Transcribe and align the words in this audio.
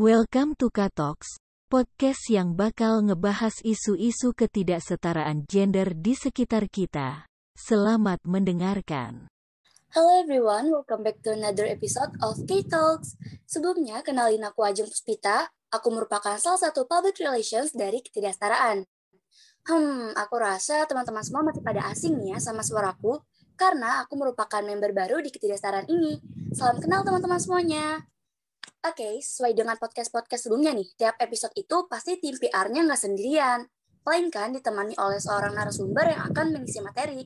Welcome 0.00 0.56
to 0.56 0.72
Katox, 0.72 1.36
podcast 1.68 2.24
yang 2.32 2.56
bakal 2.56 3.04
ngebahas 3.04 3.60
isu-isu 3.60 4.32
ketidaksetaraan 4.32 5.44
gender 5.44 5.92
di 5.92 6.16
sekitar 6.16 6.72
kita. 6.72 7.28
Selamat 7.52 8.24
mendengarkan. 8.24 9.28
Hello 9.92 10.24
everyone, 10.24 10.72
welcome 10.72 11.04
back 11.04 11.20
to 11.20 11.36
another 11.36 11.68
episode 11.68 12.16
of 12.24 12.32
K-Talks. 12.48 13.20
Sebelumnya, 13.44 14.00
kenalin 14.00 14.40
aku 14.40 14.64
Ajeng 14.64 14.88
Puspita. 14.88 15.52
Aku 15.68 15.92
merupakan 15.92 16.40
salah 16.40 16.56
satu 16.56 16.88
public 16.88 17.20
relations 17.20 17.76
dari 17.76 18.00
ketidaksetaraan. 18.00 18.88
Hmm, 19.68 20.16
aku 20.16 20.34
rasa 20.40 20.88
teman-teman 20.88 21.20
semua 21.20 21.44
masih 21.44 21.60
pada 21.60 21.84
asing 21.92 22.16
ya 22.24 22.40
sama 22.40 22.64
suaraku, 22.64 23.20
karena 23.52 24.00
aku 24.08 24.16
merupakan 24.16 24.64
member 24.64 24.96
baru 24.96 25.20
di 25.20 25.28
ketidaksetaraan 25.28 25.92
ini. 25.92 26.16
Salam 26.56 26.80
kenal 26.80 27.04
teman-teman 27.04 27.36
semuanya. 27.36 28.08
Oke, 28.80 29.04
okay, 29.04 29.14
sesuai 29.20 29.52
dengan 29.52 29.76
podcast-podcast 29.76 30.48
sebelumnya 30.48 30.72
nih, 30.72 30.88
tiap 30.96 31.20
episode 31.20 31.52
itu 31.52 31.84
pasti 31.84 32.16
tim 32.16 32.32
PR-nya 32.32 32.80
nggak 32.88 32.96
sendirian, 32.96 33.68
melainkan 34.08 34.56
ditemani 34.56 34.96
oleh 34.96 35.20
seorang 35.20 35.52
narasumber 35.52 36.08
yang 36.08 36.24
akan 36.32 36.56
mengisi 36.56 36.80
materi. 36.80 37.20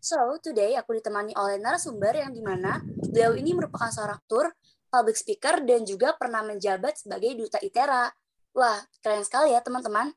So, 0.00 0.16
today 0.40 0.72
aku 0.80 0.96
ditemani 0.96 1.36
oleh 1.36 1.60
narasumber 1.60 2.16
yang 2.16 2.32
di 2.32 2.40
mana 2.40 2.80
beliau 3.12 3.36
ini 3.36 3.52
merupakan 3.52 3.92
seorang 3.92 4.24
tour, 4.24 4.48
public 4.88 5.20
speaker, 5.20 5.60
dan 5.68 5.84
juga 5.84 6.16
pernah 6.16 6.40
menjabat 6.40 6.96
sebagai 6.96 7.36
Duta 7.36 7.60
ITERA. 7.60 8.08
Wah, 8.56 8.80
keren 9.04 9.20
sekali 9.20 9.52
ya 9.52 9.60
teman-teman. 9.60 10.16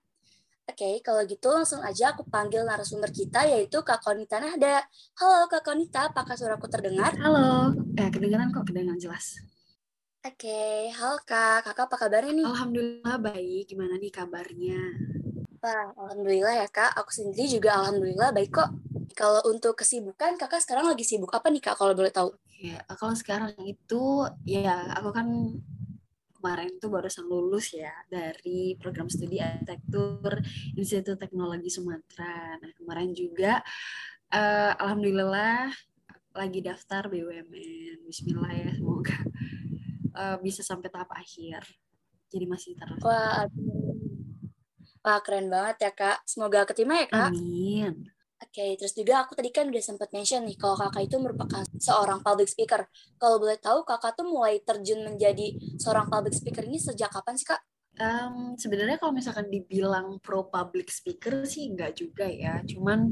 Oke, 0.64 0.80
okay, 0.80 0.94
kalau 1.04 1.28
gitu 1.28 1.52
langsung 1.52 1.84
aja 1.84 2.16
aku 2.16 2.24
panggil 2.32 2.64
narasumber 2.64 3.12
kita 3.12 3.44
yaitu 3.44 3.84
Kak 3.84 4.00
Konita 4.00 4.40
Nahda. 4.40 4.88
Halo 5.20 5.52
Kak 5.52 5.60
Konita, 5.60 6.08
apakah 6.08 6.40
suaraku 6.40 6.72
terdengar? 6.72 7.20
Halo, 7.20 7.76
eh 8.00 8.08
kedengaran 8.08 8.56
kok, 8.56 8.64
kedengaran 8.64 8.96
jelas. 8.96 9.44
Oke, 10.20 10.52
okay. 10.52 10.92
halo 11.00 11.16
Kak. 11.24 11.64
Kakak 11.64 11.88
apa 11.88 11.96
kabarnya 11.96 12.36
nih? 12.36 12.44
Alhamdulillah 12.44 13.24
baik. 13.24 13.72
Gimana 13.72 13.96
nih 13.96 14.12
kabarnya? 14.12 14.84
Wah, 15.64 15.96
Alhamdulillah 15.96 16.60
ya 16.60 16.68
Kak. 16.68 16.92
Aku 17.00 17.08
sendiri 17.08 17.48
juga 17.48 17.80
Alhamdulillah 17.80 18.36
baik 18.36 18.52
kok. 18.52 18.68
Kalau 19.16 19.40
untuk 19.48 19.80
kesibukan, 19.80 20.36
Kakak 20.36 20.60
sekarang 20.60 20.92
lagi 20.92 21.08
sibuk 21.08 21.32
apa 21.32 21.48
nih 21.48 21.64
Kak 21.64 21.80
kalau 21.80 21.96
boleh 21.96 22.12
tahu? 22.12 22.36
Ya, 22.60 22.84
kalau 23.00 23.16
sekarang 23.16 23.56
itu 23.64 24.28
ya 24.44 24.92
aku 25.00 25.16
kan 25.16 25.56
kemarin 26.36 26.76
tuh 26.84 26.92
barusan 26.92 27.24
lulus 27.24 27.72
ya 27.72 27.96
dari 28.12 28.76
program 28.76 29.08
studi 29.08 29.40
arsitektur 29.40 30.36
Institut 30.76 31.16
Teknologi 31.16 31.72
Sumatera. 31.72 32.60
Nah, 32.60 32.72
kemarin 32.76 33.16
juga 33.16 33.64
uh, 34.36 34.76
alhamdulillah 34.84 35.72
lagi 36.36 36.60
daftar 36.60 37.08
BUMN. 37.08 38.04
Bismillah 38.04 38.52
ya, 38.52 38.76
semoga 38.76 39.16
uh, 40.20 40.38
bisa 40.44 40.60
sampai 40.60 40.92
tahap 40.92 41.16
akhir. 41.16 41.64
Jadi 42.30 42.46
masih 42.46 42.76
terus. 42.76 43.00
Wah, 43.02 43.48
wah 45.02 45.20
keren 45.24 45.48
banget 45.48 45.90
ya 45.90 45.92
kak. 45.96 46.20
Semoga 46.28 46.68
keterima 46.68 47.00
ya 47.00 47.08
kak. 47.08 47.32
Amin. 47.32 48.12
Oke, 48.40 48.56
okay, 48.56 48.72
terus 48.80 48.96
juga 48.96 49.20
aku 49.28 49.36
tadi 49.36 49.52
kan 49.52 49.68
udah 49.68 49.84
sempat 49.84 50.16
mention 50.16 50.48
nih 50.48 50.56
kalau 50.56 50.80
kakak 50.80 51.12
itu 51.12 51.20
merupakan 51.20 51.60
seorang 51.76 52.24
public 52.24 52.48
speaker. 52.48 52.88
Kalau 53.20 53.36
boleh 53.36 53.60
tahu 53.60 53.84
kakak 53.84 54.16
tuh 54.16 54.32
mulai 54.32 54.64
terjun 54.64 55.04
menjadi 55.04 55.60
seorang 55.76 56.08
public 56.08 56.32
speaker 56.32 56.64
ini 56.64 56.80
sejak 56.80 57.12
kapan 57.12 57.36
sih 57.36 57.44
kak? 57.44 57.60
Um, 58.00 58.56
sebenarnya 58.56 58.96
kalau 58.96 59.12
misalkan 59.12 59.52
dibilang 59.52 60.24
pro 60.24 60.48
public 60.48 60.88
speaker 60.88 61.44
sih 61.44 61.68
enggak 61.68 62.00
juga 62.00 62.32
ya. 62.32 62.64
Cuman 62.64 63.12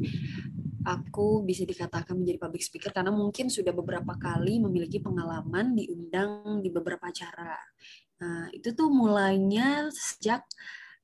aku 0.88 1.44
bisa 1.44 1.68
dikatakan 1.68 2.16
menjadi 2.16 2.40
public 2.40 2.64
speaker 2.64 2.96
karena 2.96 3.12
mungkin 3.12 3.52
sudah 3.52 3.76
beberapa 3.76 4.16
kali 4.16 4.64
memiliki 4.64 5.04
pengalaman 5.04 5.76
diundang 5.76 6.64
di 6.64 6.72
beberapa 6.72 7.12
acara. 7.12 7.60
Nah, 8.24 8.48
itu 8.56 8.72
tuh 8.72 8.88
mulainya 8.88 9.92
sejak 9.92 10.48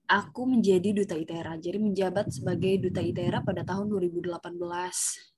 aku 0.08 0.48
menjadi 0.48 0.95
duta 0.95 1.20
ITERA. 1.20 1.59
Jadi 1.59 1.78
menjabat 1.84 2.31
sebagai 2.31 2.80
duta 2.80 3.04
ITERA 3.04 3.44
pada 3.44 3.67
tahun 3.67 3.92
2018. 3.92 4.32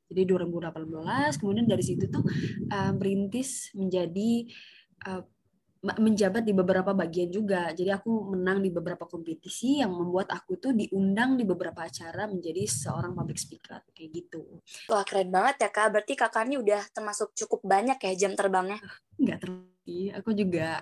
Jadi 0.06 0.22
2018, 0.30 1.42
kemudian 1.42 1.66
dari 1.66 1.82
situ 1.82 2.06
tuh 2.14 2.22
uh, 2.70 2.94
merintis 2.94 3.74
menjadi 3.74 4.46
uh, 5.10 5.26
menjabat 5.86 6.42
di 6.42 6.54
beberapa 6.58 6.98
bagian 6.98 7.30
juga. 7.30 7.70
Jadi 7.70 7.94
aku 7.94 8.34
menang 8.34 8.66
di 8.66 8.74
beberapa 8.74 9.06
kompetisi 9.06 9.86
yang 9.86 9.94
membuat 9.94 10.34
aku 10.34 10.58
tuh 10.58 10.74
diundang 10.74 11.38
di 11.38 11.46
beberapa 11.46 11.86
acara 11.86 12.26
menjadi 12.26 12.66
seorang 12.66 13.14
public 13.14 13.38
speaker 13.38 13.86
kayak 13.94 14.10
gitu. 14.10 14.66
Wah 14.90 15.06
keren 15.06 15.30
banget 15.30 15.68
ya 15.68 15.70
kak. 15.70 15.94
Berarti 15.94 16.14
kakak 16.18 16.50
ini 16.50 16.58
udah 16.58 16.82
termasuk 16.90 17.38
cukup 17.38 17.62
banyak 17.62 18.02
ya 18.02 18.14
jam 18.18 18.34
terbangnya? 18.34 18.82
Enggak 19.22 19.46
terlalu. 19.46 20.10
Aku 20.18 20.34
juga 20.34 20.82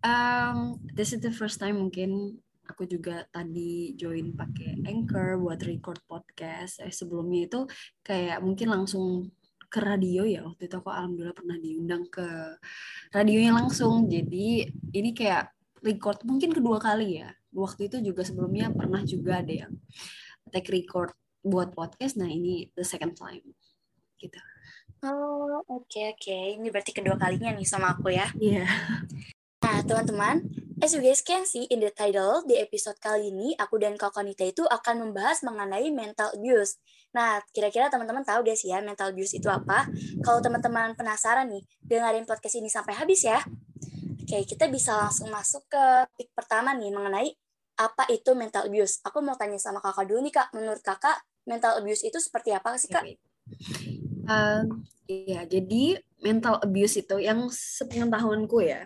um, 0.00 0.80
this 0.96 1.12
is 1.12 1.20
the 1.20 1.32
first 1.32 1.60
time 1.60 1.76
mungkin 1.76 2.40
aku 2.68 2.84
juga 2.84 3.24
tadi 3.32 3.96
join 3.96 4.36
pakai 4.36 4.84
Anchor 4.84 5.40
buat 5.40 5.60
record 5.64 6.04
podcast. 6.04 6.84
Eh, 6.84 6.92
sebelumnya 6.92 7.48
itu 7.48 7.60
kayak 8.04 8.44
mungkin 8.44 8.68
langsung 8.68 9.32
ke 9.68 9.78
radio 9.84 10.24
ya 10.24 10.44
waktu 10.48 10.66
itu 10.66 10.76
aku 10.80 10.88
alhamdulillah 10.88 11.36
pernah 11.36 11.56
diundang 11.60 12.08
ke 12.08 12.26
radionya 13.12 13.52
langsung. 13.54 14.08
Jadi 14.08 14.68
ini 14.96 15.10
kayak 15.12 15.52
record 15.84 16.24
mungkin 16.24 16.56
kedua 16.56 16.80
kali 16.80 17.22
ya. 17.22 17.30
Waktu 17.52 17.92
itu 17.92 17.96
juga 18.12 18.24
sebelumnya 18.24 18.72
pernah 18.72 19.04
juga 19.04 19.44
ada 19.44 19.68
yang 19.68 19.72
take 20.48 20.72
record 20.72 21.12
buat 21.44 21.72
podcast. 21.76 22.16
Nah 22.16 22.28
ini 22.28 22.72
the 22.72 22.84
second 22.84 23.14
time 23.14 23.44
gitu. 24.18 24.40
Oh 25.04 25.62
oke 25.68 25.86
okay, 25.86 26.10
oke. 26.10 26.24
Okay. 26.24 26.58
ini 26.58 26.72
berarti 26.72 26.90
kedua 26.96 27.14
kalinya 27.20 27.52
nih 27.54 27.68
sama 27.68 27.94
aku 27.94 28.10
ya. 28.10 28.26
Iya. 28.40 28.64
Yeah. 28.64 28.70
Nah, 29.58 29.82
teman-teman, 29.82 30.36
as 30.78 30.94
you 30.94 31.02
guys 31.02 31.22
can 31.26 31.42
see 31.42 31.66
in 31.70 31.82
the 31.82 31.90
title, 31.90 32.46
di 32.46 32.54
episode 32.58 32.98
kali 33.02 33.34
ini, 33.34 33.54
aku 33.58 33.78
dan 33.82 33.98
Kak 33.98 34.14
Konita 34.14 34.46
itu 34.46 34.62
akan 34.62 35.10
membahas 35.10 35.42
mengenai 35.42 35.90
mental 35.90 36.30
abuse. 36.34 36.78
Nah, 37.10 37.42
kira-kira 37.50 37.90
teman-teman 37.90 38.22
tahu 38.22 38.46
sih 38.54 38.70
ya 38.70 38.78
mental 38.78 39.10
abuse 39.10 39.34
itu 39.34 39.50
apa? 39.50 39.90
Kalau 40.22 40.38
teman-teman 40.38 40.94
penasaran 40.94 41.50
nih, 41.50 41.62
dengerin 41.82 42.24
podcast 42.28 42.56
ini 42.62 42.70
sampai 42.70 42.94
habis 42.94 43.26
ya. 43.26 43.42
Oke, 44.22 44.44
kita 44.44 44.68
bisa 44.68 44.94
langsung 44.94 45.32
masuk 45.32 45.66
ke 45.66 45.84
topik 46.14 46.30
pertama 46.36 46.76
nih, 46.76 46.92
mengenai 46.94 47.28
apa 47.78 48.06
itu 48.12 48.36
mental 48.38 48.68
abuse. 48.70 49.02
Aku 49.02 49.18
mau 49.24 49.34
tanya 49.34 49.58
sama 49.58 49.82
kakak 49.82 50.06
dulu 50.06 50.20
nih, 50.22 50.34
Kak. 50.34 50.48
Menurut 50.54 50.82
kakak, 50.84 51.18
mental 51.48 51.80
abuse 51.80 52.04
itu 52.06 52.20
seperti 52.22 52.54
apa 52.54 52.76
sih, 52.78 52.92
Kak? 52.92 53.02
Ya, 55.08 55.40
jadi 55.48 56.04
mental 56.20 56.60
abuse 56.60 57.00
itu 57.00 57.16
yang 57.16 57.48
sepengetahuanku 57.48 58.60
ya, 58.60 58.84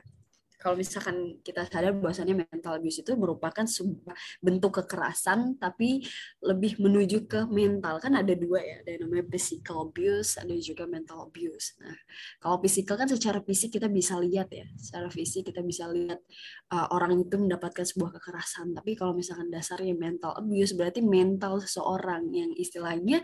kalau 0.63 0.79
misalkan 0.79 1.43
kita 1.43 1.67
sadar 1.67 1.91
bahwasannya 1.99 2.47
mental 2.47 2.79
abuse 2.79 3.03
itu 3.03 3.19
merupakan 3.19 3.67
sebuah 3.67 4.15
bentuk 4.39 4.79
kekerasan 4.79 5.59
tapi 5.59 6.07
lebih 6.39 6.79
menuju 6.79 7.27
ke 7.27 7.51
mental. 7.51 7.99
Kan 7.99 8.15
ada 8.15 8.31
dua 8.39 8.63
ya 8.63 8.87
ada 8.87 8.95
yang 8.95 9.11
namanya 9.11 9.27
physical 9.27 9.91
abuse 9.91 10.39
ada 10.39 10.55
juga 10.63 10.87
mental 10.87 11.27
abuse. 11.27 11.75
Nah 11.83 11.99
kalau 12.39 12.63
physical 12.63 12.95
kan 12.95 13.11
secara 13.11 13.43
fisik 13.43 13.75
kita 13.75 13.91
bisa 13.91 14.15
lihat 14.23 14.55
ya 14.55 14.71
secara 14.79 15.11
fisik 15.11 15.51
kita 15.51 15.67
bisa 15.67 15.91
lihat 15.91 16.23
uh, 16.71 16.87
orang 16.95 17.19
itu 17.19 17.35
mendapatkan 17.35 17.83
sebuah 17.83 18.23
kekerasan. 18.23 18.71
Tapi 18.79 18.95
kalau 18.95 19.19
misalkan 19.19 19.51
dasarnya 19.51 19.99
mental 19.99 20.39
abuse 20.39 20.79
berarti 20.79 21.03
mental 21.03 21.59
seseorang 21.59 22.31
yang 22.31 22.55
istilahnya 22.55 23.19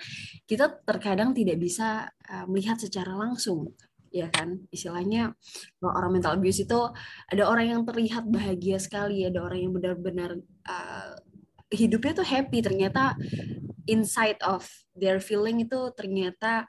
kita 0.51 0.83
terkadang 0.83 1.31
tidak 1.31 1.63
bisa 1.63 2.11
uh, 2.27 2.51
melihat 2.51 2.83
secara 2.83 3.15
langsung 3.15 3.79
ya 4.11 4.29
kan? 4.33 4.65
Istilahnya 4.73 5.35
kalau 5.79 5.93
orang 5.95 6.19
mental 6.19 6.37
abuse 6.37 6.65
itu 6.65 6.81
ada 7.29 7.45
orang 7.47 7.67
yang 7.73 7.83
terlihat 7.85 8.29
bahagia 8.29 8.81
sekali 8.81 9.25
ada 9.25 9.45
orang 9.45 9.69
yang 9.69 9.73
benar-benar 9.75 10.39
uh, 10.69 11.15
hidupnya 11.73 12.13
tuh 12.23 12.27
happy. 12.29 12.59
Ternyata 12.65 13.15
inside 13.89 14.41
of 14.45 14.65
their 14.97 15.21
feeling 15.21 15.65
itu 15.65 15.93
ternyata 15.97 16.69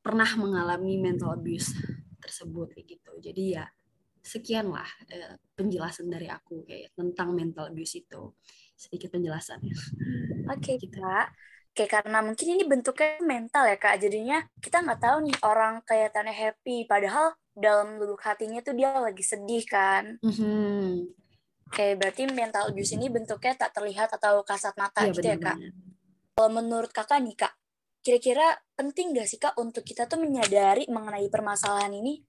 pernah 0.00 0.28
mengalami 0.40 0.96
mental 0.96 1.36
abuse 1.36 1.72
tersebut 2.20 2.72
kayak 2.76 2.86
gitu. 2.98 3.12
Jadi 3.20 3.44
ya 3.58 3.66
sekian 4.24 4.68
lah 4.68 4.88
uh, 5.12 5.34
penjelasan 5.56 6.12
dari 6.12 6.28
aku 6.28 6.64
kayak 6.68 6.92
tentang 6.94 7.32
mental 7.32 7.72
abuse 7.72 8.00
itu. 8.00 8.32
Sedikit 8.78 9.10
penjelasannya. 9.10 9.74
Oke 10.54 10.60
okay, 10.62 10.74
gitu. 10.78 11.02
Kak 11.78 11.86
Oke, 11.86 11.94
karena 11.94 12.18
mungkin 12.26 12.58
ini 12.58 12.64
bentuknya 12.66 13.22
mental 13.22 13.70
ya 13.70 13.78
kak, 13.78 14.02
jadinya 14.02 14.42
kita 14.58 14.82
nggak 14.82 14.98
tahu 14.98 15.16
nih 15.30 15.36
orang 15.46 15.78
kelihatannya 15.86 16.34
happy, 16.34 16.90
padahal 16.90 17.38
dalam 17.54 18.02
lubuk 18.02 18.18
hatinya 18.26 18.58
tuh 18.66 18.74
dia 18.74 18.90
lagi 18.98 19.22
sedih 19.22 19.62
kan. 19.62 20.18
Mm-hmm. 20.18 20.82
Oke, 21.70 21.86
berarti 21.94 22.26
mental 22.34 22.74
abuse 22.74 22.98
ini 22.98 23.06
bentuknya 23.06 23.54
tak 23.54 23.78
terlihat 23.78 24.10
atau 24.10 24.42
kasat 24.42 24.74
mata 24.74 25.06
ya, 25.06 25.14
gitu 25.14 25.22
bener, 25.22 25.38
ya 25.38 25.46
kak. 25.54 25.56
Kalau 26.34 26.50
menurut 26.50 26.90
kakak 26.90 27.22
nih 27.22 27.36
kak, 27.38 27.54
kira-kira 28.02 28.58
penting 28.74 29.14
gak 29.14 29.28
sih 29.30 29.38
kak 29.38 29.54
untuk 29.54 29.86
kita 29.86 30.10
tuh 30.10 30.18
menyadari 30.18 30.88
mengenai 30.90 31.30
permasalahan 31.30 31.94
ini? 31.94 32.26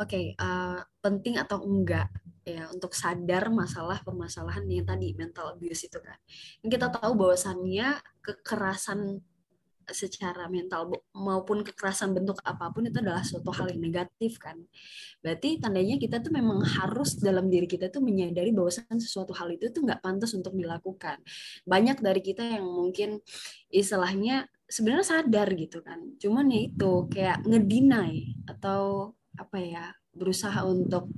Oke, 0.00 0.16
okay, 0.16 0.24
uh, 0.40 0.78
eh, 0.78 0.78
penting 1.04 1.36
atau 1.36 1.60
enggak? 1.60 2.08
Ya 2.56 2.64
untuk 2.74 2.92
sadar 2.96 3.46
masalah 3.52 4.02
permasalahan 4.02 4.66
yang 4.66 4.86
tadi 4.86 5.14
mental 5.14 5.54
abuse 5.54 5.86
itu 5.86 5.98
kan. 6.02 6.18
Yang 6.64 6.70
kita 6.80 6.86
tahu 6.90 7.12
bahwasannya 7.14 8.02
kekerasan 8.24 9.22
secara 9.90 10.46
mental 10.46 10.90
maupun 11.14 11.66
kekerasan 11.66 12.14
bentuk 12.14 12.38
apa 12.46 12.70
pun 12.70 12.86
itu 12.86 12.98
adalah 13.02 13.22
suatu 13.26 13.50
hal 13.50 13.70
yang 13.74 13.82
negatif 13.82 14.38
kan. 14.38 14.56
Berarti 15.20 15.58
tandanya 15.58 15.98
kita 15.98 16.22
tuh 16.22 16.32
memang 16.32 16.62
harus 16.62 17.18
dalam 17.18 17.50
diri 17.50 17.66
kita 17.66 17.90
tuh 17.90 18.00
menyadari 18.02 18.54
bahwa 18.54 18.70
sesuatu 18.72 19.34
hal 19.36 19.50
itu 19.50 19.68
tuh 19.70 19.82
nggak 19.84 20.00
pantas 20.00 20.32
untuk 20.32 20.54
dilakukan. 20.54 21.20
Banyak 21.66 22.00
dari 22.00 22.22
kita 22.22 22.42
yang 22.42 22.66
mungkin 22.66 23.18
istilahnya 23.70 24.46
sebenarnya 24.70 25.06
sadar 25.06 25.48
gitu 25.58 25.82
kan. 25.82 25.98
Cuman 26.22 26.46
ya 26.50 26.60
itu 26.70 26.92
kayak 27.10 27.42
ngedinai 27.44 28.46
atau 28.46 29.14
apa 29.38 29.58
ya 29.58 29.84
berusaha 30.10 30.66
untuk 30.66 31.10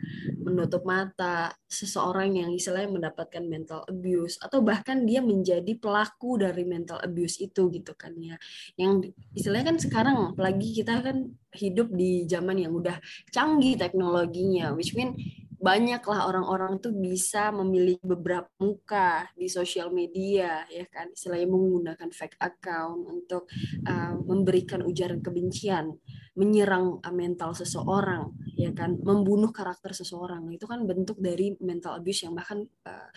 menutup 0.43 0.85
mata 0.85 1.55
seseorang 1.65 2.37
yang 2.37 2.51
istilahnya 2.53 2.93
mendapatkan 2.93 3.41
mental 3.45 3.87
abuse 3.89 4.37
atau 4.43 4.61
bahkan 4.61 5.09
dia 5.09 5.25
menjadi 5.25 5.73
pelaku 5.81 6.37
dari 6.37 6.63
mental 6.69 7.01
abuse 7.01 7.41
itu 7.41 7.73
gitu 7.73 7.93
kan 7.97 8.13
ya. 8.21 8.37
Yang 8.77 9.17
istilahnya 9.33 9.75
kan 9.75 9.79
sekarang 9.81 10.17
apalagi 10.37 10.77
kita 10.77 11.01
kan 11.01 11.33
hidup 11.57 11.89
di 11.93 12.25
zaman 12.29 12.61
yang 12.61 12.73
udah 12.73 12.97
canggih 13.33 13.77
teknologinya 13.77 14.73
which 14.73 14.97
mean 14.97 15.17
banyaklah 15.63 16.27
orang-orang 16.27 16.83
tuh 16.83 16.91
bisa 16.91 17.55
memiliki 17.55 18.03
beberapa 18.03 18.51
muka 18.59 19.31
di 19.39 19.47
sosial 19.47 19.95
media 19.95 20.67
ya 20.67 20.83
kan 20.91 21.15
istilahnya 21.15 21.47
menggunakan 21.47 22.11
fake 22.11 22.35
account 22.43 23.07
untuk 23.07 23.47
uh, 23.87 24.19
memberikan 24.27 24.83
ujaran 24.83 25.23
kebencian 25.23 25.95
menyerang 26.33 27.01
uh, 27.05 27.15
mental 27.15 27.53
seseorang 27.53 28.33
ya 28.57 28.73
kan 28.73 28.97
membunuh 28.97 29.53
karakter 29.53 29.93
seseorang 29.93 30.49
itu 30.49 30.65
kan 30.65 30.85
bentuk 30.89 31.21
dari 31.21 31.53
mental 31.61 32.01
abuse 32.01 32.25
yang 32.25 32.33
bahkan 32.33 32.65
uh, 32.89 33.09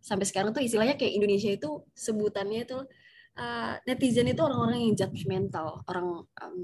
sampai 0.00 0.24
sekarang 0.24 0.56
tuh 0.56 0.64
istilahnya 0.64 0.96
kayak 0.96 1.12
Indonesia 1.14 1.52
itu 1.52 1.84
sebutannya 1.92 2.64
itu 2.64 2.78
uh, 3.36 3.74
netizen 3.84 4.28
itu 4.32 4.40
orang-orang 4.40 4.88
yang 4.88 4.94
judgmental 4.96 5.84
orang 5.84 6.24
um, 6.24 6.58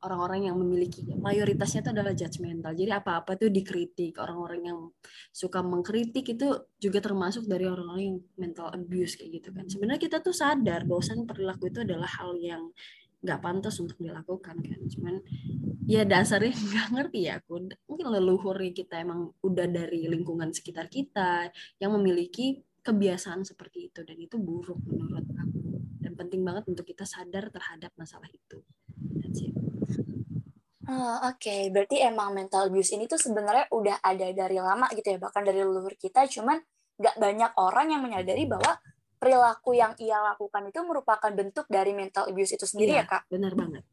orang-orang 0.00 0.48
yang 0.48 0.56
memiliki 0.56 1.04
mayoritasnya 1.20 1.84
itu 1.84 1.90
adalah 1.92 2.12
judgmental. 2.16 2.72
Jadi 2.72 2.88
apa-apa 2.88 3.36
tuh 3.36 3.52
dikritik. 3.52 4.16
Orang-orang 4.16 4.60
yang 4.64 4.78
suka 5.28 5.60
mengkritik 5.60 6.24
itu 6.24 6.56
juga 6.80 7.04
termasuk 7.04 7.44
dari 7.44 7.68
orang-orang 7.68 8.16
yang 8.16 8.18
mental 8.40 8.72
abuse 8.72 9.20
kayak 9.20 9.40
gitu 9.40 9.48
kan. 9.52 9.68
Sebenarnya 9.68 10.00
kita 10.00 10.24
tuh 10.24 10.32
sadar 10.32 10.88
bahwasan 10.88 11.28
perilaku 11.28 11.68
itu 11.68 11.84
adalah 11.84 12.08
hal 12.08 12.32
yang 12.40 12.72
nggak 13.20 13.40
pantas 13.40 13.76
untuk 13.80 13.96
dilakukan 14.00 14.56
kan. 14.60 14.80
Cuman 14.88 15.20
ya 15.84 16.04
dasarnya 16.04 16.52
nggak 16.70 16.88
ngerti 16.92 17.18
ya 17.28 17.40
aku. 17.40 17.70
Mungkin 17.88 18.06
leluhur 18.08 18.56
kita 18.72 19.00
emang 19.00 19.32
udah 19.44 19.66
dari 19.68 20.08
lingkungan 20.08 20.52
sekitar 20.52 20.88
kita 20.88 21.48
yang 21.80 21.92
memiliki 21.96 22.60
kebiasaan 22.80 23.44
seperti 23.44 23.92
itu 23.92 24.00
dan 24.08 24.16
itu 24.16 24.40
buruk 24.40 24.80
menurut 24.88 25.28
aku 25.36 25.60
dan 26.00 26.16
penting 26.16 26.40
banget 26.40 26.64
untuk 26.64 26.88
kita 26.88 27.04
sadar 27.04 27.52
terhadap 27.52 27.92
masalah 28.00 28.28
itu. 28.32 28.64
Oh, 30.90 31.22
Oke, 31.30 31.46
okay. 31.46 31.62
berarti 31.70 32.02
emang 32.02 32.34
mental 32.34 32.66
abuse 32.66 32.98
ini 32.98 33.06
tuh 33.06 33.14
sebenarnya 33.14 33.70
udah 33.70 34.02
ada 34.02 34.26
dari 34.34 34.58
lama 34.58 34.90
gitu 34.90 35.14
ya, 35.14 35.22
bahkan 35.22 35.46
dari 35.46 35.62
leluhur 35.62 35.94
kita, 35.94 36.26
cuman 36.26 36.58
nggak 36.98 37.14
banyak 37.14 37.50
orang 37.62 37.94
yang 37.94 38.02
menyadari 38.02 38.42
bahwa 38.50 38.74
perilaku 39.20 39.76
yang 39.76 39.92
ia 40.00 40.16
lakukan 40.16 40.72
itu 40.72 40.80
merupakan 40.80 41.28
bentuk 41.28 41.68
dari 41.68 41.92
mental 41.92 42.32
abuse 42.32 42.56
itu 42.56 42.64
sendiri 42.64 42.96
iya, 42.96 43.04
ya, 43.04 43.10
Kak? 43.12 43.22
benar 43.28 43.52
banget. 43.52 43.84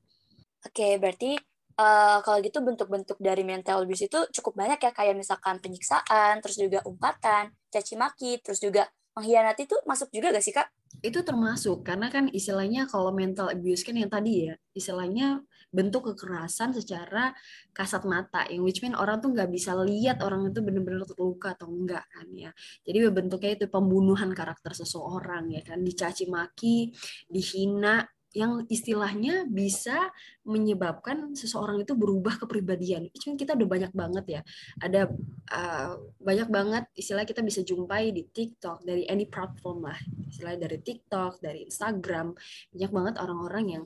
Oke, 0.64 0.72
okay, 0.72 0.94
berarti 0.96 1.36
uh, 1.76 2.24
kalau 2.24 2.40
gitu 2.40 2.64
bentuk-bentuk 2.64 3.20
dari 3.20 3.44
mental 3.44 3.84
abuse 3.84 4.08
itu 4.08 4.20
cukup 4.40 4.56
banyak 4.56 4.80
ya, 4.80 4.92
kayak 4.96 5.20
misalkan 5.20 5.60
penyiksaan, 5.60 6.40
terus 6.40 6.56
juga 6.56 6.80
umpatan, 6.88 7.52
caci 7.68 8.00
maki, 8.00 8.40
terus 8.40 8.64
juga 8.64 8.88
mengkhianati 9.20 9.66
itu 9.66 9.76
masuk 9.84 10.14
juga 10.14 10.30
gak 10.30 10.46
sih 10.46 10.54
kak? 10.54 10.70
Itu 11.02 11.26
termasuk 11.26 11.82
karena 11.82 12.08
kan 12.14 12.30
istilahnya 12.30 12.86
kalau 12.86 13.10
mental 13.10 13.50
abuse 13.50 13.82
kan 13.82 13.98
yang 13.98 14.14
tadi 14.14 14.48
ya 14.48 14.54
istilahnya 14.78 15.42
bentuk 15.68 16.14
kekerasan 16.14 16.72
secara 16.72 17.36
kasat 17.75 18.08
mata 18.08 18.48
yang 18.48 18.64
which 18.64 18.80
mean 18.80 18.96
orang 18.96 19.19
tuh 19.19 19.31
nggak 19.36 19.52
bisa 19.52 19.75
lihat 19.75 20.24
orang 20.24 20.48
itu 20.50 20.64
benar-benar 20.64 21.04
terluka 21.04 21.54
atau 21.54 21.68
enggak 21.68 22.08
kan 22.08 22.28
ya 22.31 22.52
jadi 22.88 23.12
bentuknya 23.12 23.52
itu 23.60 23.66
pembunuhan 23.68 24.31
karakter 24.31 24.72
seseorang 24.72 25.52
ya 25.52 25.62
kan 25.62 25.84
dicaci 25.84 26.28
maki 26.31 26.96
dihina 27.28 28.08
yang 28.38 28.69
istilahnya 28.69 29.50
bisa 29.50 30.14
menyebabkan 30.46 31.34
seseorang 31.34 31.81
itu 31.81 31.98
berubah 31.98 32.38
kepribadian. 32.38 33.10
Itu 33.10 33.34
kita 33.34 33.58
udah 33.58 33.66
banyak 33.66 33.94
banget 33.98 34.25
ya. 34.30 34.42
Ada 34.78 35.10
uh, 35.50 35.94
banyak 36.22 36.50
banget 36.52 36.86
istilah 36.94 37.25
kita 37.25 37.42
bisa 37.42 37.66
jumpai 37.66 38.14
di 38.14 38.30
TikTok 38.30 38.86
dari 38.86 39.10
any 39.10 39.25
platform 39.25 39.90
lah. 39.90 39.98
Istilah 40.30 40.54
dari 40.54 40.78
TikTok, 40.78 41.42
dari 41.42 41.66
Instagram, 41.66 42.38
banyak 42.78 42.92
banget 42.94 43.16
orang-orang 43.18 43.66
yang 43.74 43.84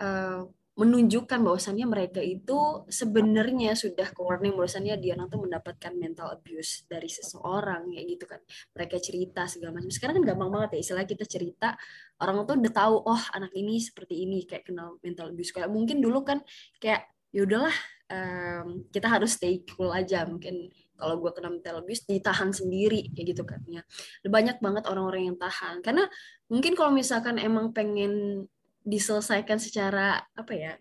uh, 0.00 0.48
menunjukkan 0.76 1.40
bahwasannya 1.40 1.88
mereka 1.88 2.20
itu 2.20 2.84
sebenarnya 2.92 3.72
sudah 3.72 4.12
ke 4.12 4.20
warning 4.20 4.52
bahwasannya 4.52 5.00
dia 5.00 5.16
nanti 5.16 5.40
mendapatkan 5.40 5.96
mental 5.96 6.36
abuse 6.36 6.84
dari 6.84 7.08
seseorang 7.08 7.96
ya 7.96 8.04
gitu 8.04 8.28
kan. 8.28 8.44
Mereka 8.76 9.00
cerita 9.00 9.48
segala 9.48 9.80
macam. 9.80 9.88
Sekarang 9.88 10.20
kan 10.20 10.36
gampang 10.36 10.52
banget 10.52 10.76
ya 10.76 10.78
istilah 10.84 11.08
kita 11.08 11.24
cerita 11.24 11.80
orang 12.20 12.44
tuh 12.44 12.60
udah 12.60 12.72
tahu 12.76 12.94
oh 13.08 13.22
anak 13.32 13.56
ini 13.56 13.80
seperti 13.80 14.28
ini 14.28 14.44
kayak 14.44 14.68
kenal 14.68 15.00
mental 15.00 15.32
abuse. 15.32 15.48
Kayak 15.48 15.72
mungkin 15.72 16.04
dulu 16.04 16.20
kan 16.28 16.44
kayak 16.76 17.08
ya 17.32 17.48
udahlah 17.48 17.76
um, 18.12 18.84
kita 18.92 19.08
harus 19.08 19.32
stay 19.32 19.64
cool 19.72 19.88
aja 19.96 20.28
mungkin 20.28 20.68
kalau 20.96 21.20
gue 21.20 21.30
kena 21.32 21.52
mental 21.52 21.84
abuse 21.84 22.04
ditahan 22.08 22.52
sendiri 22.52 23.12
kayak 23.12 23.36
gitu 23.36 23.44
kan 23.44 23.60
ya 23.68 23.84
banyak 24.28 24.60
banget 24.60 24.84
orang-orang 24.92 25.32
yang 25.32 25.40
tahan. 25.40 25.80
Karena 25.80 26.04
mungkin 26.52 26.76
kalau 26.76 26.92
misalkan 26.92 27.40
emang 27.40 27.72
pengen 27.72 28.44
diselesaikan 28.86 29.58
secara 29.58 30.22
apa 30.32 30.52
ya 30.54 30.72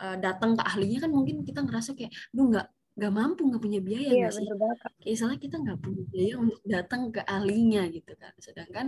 uh, 0.00 0.16
datang 0.16 0.56
ke 0.56 0.62
ahlinya 0.64 1.04
kan 1.04 1.12
mungkin 1.12 1.44
kita 1.44 1.60
ngerasa 1.60 1.92
kayak 1.92 2.10
duh 2.32 2.48
nggak 2.48 2.66
nggak 2.92 3.12
mampu 3.12 3.48
nggak 3.48 3.62
punya 3.62 3.80
biaya 3.80 4.12
iya, 4.12 4.28
sih? 4.28 4.44
kayak 4.44 5.16
misalnya 5.16 5.38
kita 5.40 5.56
nggak 5.64 5.78
punya 5.80 6.02
biaya 6.12 6.34
untuk 6.36 6.60
datang 6.68 7.08
ke 7.08 7.20
ahlinya 7.24 7.88
gitu 7.88 8.12
kan. 8.20 8.32
Sedangkan 8.36 8.86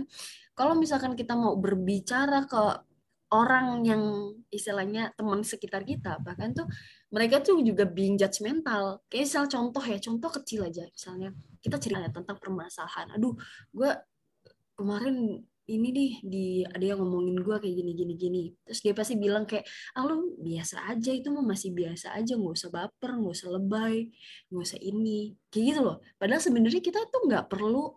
kalau 0.53 0.77
misalkan 0.77 1.17
kita 1.17 1.33
mau 1.33 1.57
berbicara 1.57 2.45
ke 2.45 2.61
orang 3.33 3.81
yang 3.81 4.03
istilahnya 4.53 5.09
teman 5.17 5.41
sekitar 5.41 5.81
kita 5.81 6.21
bahkan 6.21 6.53
tuh 6.53 6.69
mereka 7.09 7.41
tuh 7.41 7.57
juga 7.65 7.89
being 7.89 8.13
judgmental 8.13 9.01
kayak 9.09 9.25
misal 9.25 9.49
contoh 9.49 9.81
ya 9.81 9.97
contoh 9.97 10.29
kecil 10.37 10.69
aja. 10.69 10.85
Misalnya 10.85 11.33
kita 11.65 11.81
cerita 11.81 12.05
tentang 12.13 12.37
permasalahan. 12.37 13.17
Aduh 13.17 13.33
gue 13.73 13.89
kemarin 14.77 15.41
ini 15.65 15.87
nih 15.89 16.11
di 16.21 16.45
ada 16.61 16.85
yang 16.93 17.01
ngomongin 17.01 17.41
gue 17.41 17.55
kayak 17.57 17.75
gini 17.75 17.91
gini 17.97 18.13
gini. 18.13 18.43
Terus 18.61 18.79
dia 18.85 18.93
pasti 18.93 19.17
bilang 19.17 19.49
kayak 19.49 19.65
ah 19.97 20.05
lu 20.05 20.37
biasa 20.37 20.85
aja 20.93 21.11
itu 21.13 21.27
mah 21.33 21.41
masih 21.41 21.73
biasa 21.73 22.13
aja 22.13 22.37
nggak 22.37 22.53
usah 22.53 22.69
baper 22.69 23.11
nggak 23.17 23.33
usah 23.33 23.49
lebay 23.49 23.95
nggak 24.53 24.63
usah 24.63 24.79
ini. 24.81 25.33
Kayak 25.49 25.65
gitu 25.73 25.81
loh. 25.81 25.97
Padahal 26.21 26.41
sebenarnya 26.41 26.81
kita 26.85 26.99
tuh 27.09 27.21
nggak 27.25 27.45
perlu 27.49 27.93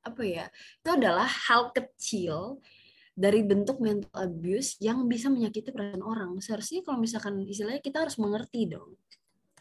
apa 0.00 0.22
ya 0.24 0.48
itu 0.80 0.88
adalah 0.88 1.28
hal 1.28 1.76
kecil 1.76 2.64
dari 3.12 3.44
bentuk 3.44 3.84
mental 3.84 4.08
abuse 4.16 4.80
yang 4.80 5.04
bisa 5.04 5.28
menyakiti 5.28 5.68
perasaan 5.68 6.00
orang. 6.00 6.40
Seharusnya 6.40 6.80
kalau 6.80 6.98
misalkan 7.04 7.36
istilahnya 7.44 7.84
kita 7.84 8.00
harus 8.08 8.16
mengerti 8.16 8.64
dong 8.64 8.96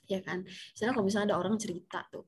ya 0.10 0.20
kan? 0.26 0.42
Misalnya 0.48 0.92
kalau 0.98 1.06
misalnya 1.06 1.28
ada 1.36 1.38
orang 1.38 1.56
cerita 1.62 2.02
tuh 2.10 2.26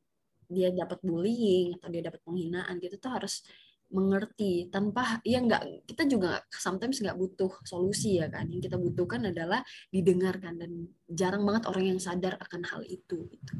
dia 0.51 0.69
dapat 0.75 0.99
bullying 1.01 1.79
atau 1.79 1.87
dia 1.87 2.03
dapat 2.03 2.19
penghinaan 2.27 2.75
gitu 2.83 2.99
tuh 2.99 3.11
harus 3.15 3.47
mengerti 3.91 4.71
tanpa 4.71 5.19
ya 5.27 5.43
nggak 5.43 5.87
kita 5.87 6.07
juga 6.07 6.41
sometimes 6.47 7.03
nggak 7.03 7.15
butuh 7.19 7.51
solusi 7.67 8.17
ya 8.17 8.31
kan. 8.31 8.47
Yang 8.47 8.71
kita 8.71 8.77
butuhkan 8.79 9.27
adalah 9.29 9.61
didengarkan 9.91 10.57
dan 10.57 10.71
jarang 11.05 11.43
banget 11.43 11.67
orang 11.67 11.95
yang 11.95 11.99
sadar 11.99 12.39
akan 12.39 12.61
hal 12.65 12.81
itu 12.87 13.27
gitu. 13.29 13.53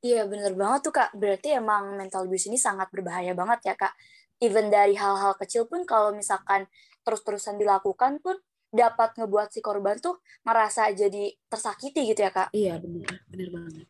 Iya 0.00 0.26
bener 0.26 0.52
banget 0.58 0.90
tuh 0.90 0.94
kak. 0.94 1.10
Berarti 1.14 1.56
emang 1.56 1.96
mental 1.96 2.26
abuse 2.26 2.50
ini 2.50 2.58
sangat 2.58 2.90
berbahaya 2.90 3.32
banget 3.32 3.72
ya 3.72 3.74
kak. 3.78 3.94
Even 4.40 4.72
dari 4.72 4.96
hal-hal 4.96 5.36
kecil 5.36 5.68
pun 5.70 5.86
kalau 5.86 6.10
misalkan 6.12 6.66
terus-terusan 7.06 7.60
dilakukan 7.60 8.18
pun 8.20 8.36
dapat 8.70 9.18
ngebuat 9.18 9.50
si 9.50 9.60
korban 9.60 9.98
tuh 9.98 10.22
merasa 10.46 10.88
jadi 10.94 11.34
tersakiti 11.50 12.06
gitu 12.10 12.20
ya 12.22 12.30
kak? 12.32 12.48
Iya 12.54 12.78
benar 12.78 13.22
benar 13.28 13.48
banget 13.50 13.86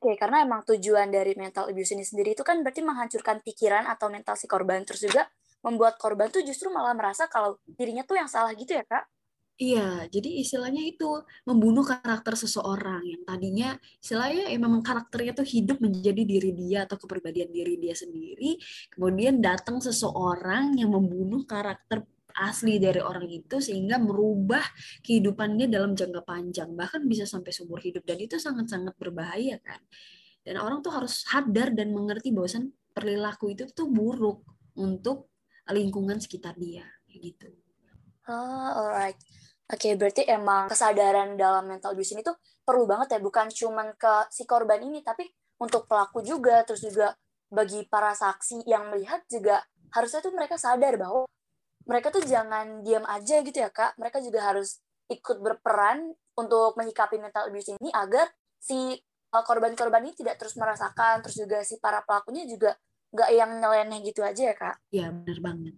Oke, 0.00 0.16
karena 0.16 0.40
emang 0.48 0.64
tujuan 0.64 1.12
dari 1.12 1.36
mental 1.36 1.68
abuse 1.68 1.92
ini 1.92 2.00
sendiri 2.08 2.32
itu 2.32 2.40
kan 2.40 2.64
berarti 2.64 2.80
menghancurkan 2.80 3.44
pikiran 3.44 3.84
atau 3.84 4.08
mental 4.08 4.32
si 4.32 4.48
korban, 4.48 4.80
terus 4.80 5.04
juga 5.04 5.28
membuat 5.60 6.00
korban 6.00 6.32
tuh 6.32 6.40
justru 6.40 6.72
malah 6.72 6.96
merasa 6.96 7.28
kalau 7.28 7.60
dirinya 7.68 8.00
tuh 8.08 8.16
yang 8.16 8.24
salah 8.24 8.56
gitu 8.56 8.72
ya, 8.72 8.84
Kak? 8.88 9.04
Iya, 9.60 10.08
jadi 10.08 10.40
istilahnya 10.40 10.88
itu 10.88 11.04
membunuh 11.44 11.84
karakter 11.84 12.32
seseorang 12.32 13.04
yang 13.04 13.22
tadinya 13.28 13.76
istilahnya 14.00 14.48
ya 14.48 14.56
memang 14.56 14.80
karakternya 14.80 15.36
tuh 15.36 15.44
hidup 15.44 15.84
menjadi 15.84 16.22
diri 16.24 16.56
dia 16.56 16.88
atau 16.88 16.96
kepribadian 16.96 17.52
diri 17.52 17.76
dia 17.76 17.92
sendiri, 17.92 18.56
kemudian 18.88 19.36
datang 19.44 19.76
seseorang 19.84 20.80
yang 20.80 20.96
membunuh 20.96 21.44
karakter 21.44 22.08
asli 22.36 22.78
dari 22.78 23.02
orang 23.02 23.26
itu 23.26 23.58
sehingga 23.58 23.98
merubah 23.98 24.62
kehidupannya 25.02 25.66
dalam 25.70 25.92
jangka 25.94 26.22
panjang 26.22 26.70
bahkan 26.74 27.04
bisa 27.06 27.26
sampai 27.26 27.50
seumur 27.50 27.82
hidup 27.82 28.02
dan 28.06 28.18
itu 28.18 28.38
sangat-sangat 28.38 28.94
berbahaya 28.96 29.58
kan 29.62 29.80
dan 30.44 30.56
orang 30.58 30.80
tuh 30.80 30.94
harus 30.94 31.22
sadar 31.26 31.74
dan 31.76 31.92
mengerti 31.92 32.32
bahwasan 32.32 32.72
perilaku 32.94 33.52
itu 33.52 33.68
tuh 33.70 33.88
buruk 33.88 34.42
untuk 34.78 35.30
lingkungan 35.70 36.18
sekitar 36.18 36.58
dia 36.58 36.86
gitu. 37.06 37.50
Oh, 38.30 38.70
alright. 38.86 39.18
Oke, 39.70 39.94
berarti 39.94 40.26
emang 40.26 40.66
kesadaran 40.66 41.38
dalam 41.38 41.70
mental 41.70 41.94
abuse 41.94 42.14
ini 42.14 42.26
tuh 42.26 42.34
perlu 42.66 42.90
banget 42.90 43.14
ya, 43.14 43.20
bukan 43.22 43.46
cuman 43.50 43.94
ke 43.94 44.14
si 44.34 44.42
korban 44.42 44.82
ini, 44.82 44.98
tapi 45.02 45.26
untuk 45.62 45.86
pelaku 45.86 46.26
juga, 46.26 46.66
terus 46.66 46.82
juga 46.82 47.14
bagi 47.50 47.86
para 47.86 48.14
saksi 48.14 48.66
yang 48.66 48.90
melihat 48.90 49.22
juga 49.30 49.62
harusnya 49.90 50.22
tuh 50.22 50.34
mereka 50.34 50.54
sadar 50.54 50.94
bahwa 50.98 51.26
mereka 51.90 52.14
tuh 52.14 52.22
jangan 52.22 52.86
diam 52.86 53.02
aja 53.02 53.42
gitu 53.42 53.58
ya 53.58 53.74
kak, 53.74 53.98
mereka 53.98 54.22
juga 54.22 54.46
harus 54.46 54.78
ikut 55.10 55.42
berperan 55.42 56.14
untuk 56.38 56.78
menyikapi 56.78 57.18
mental 57.18 57.50
abuse 57.50 57.74
ini 57.74 57.90
agar 57.90 58.30
si 58.62 58.94
uh, 59.34 59.42
korban-korban 59.42 60.06
ini 60.06 60.14
tidak 60.14 60.38
terus 60.38 60.54
merasakan, 60.54 61.26
terus 61.26 61.34
juga 61.34 61.66
si 61.66 61.82
para 61.82 62.06
pelakunya 62.06 62.46
juga 62.46 62.78
nggak 63.10 63.30
yang 63.34 63.50
nyeleneh 63.58 64.06
gitu 64.06 64.22
aja 64.22 64.54
ya 64.54 64.54
kak? 64.54 64.76
Iya 64.94 65.10
benar 65.10 65.38
banget 65.42 65.74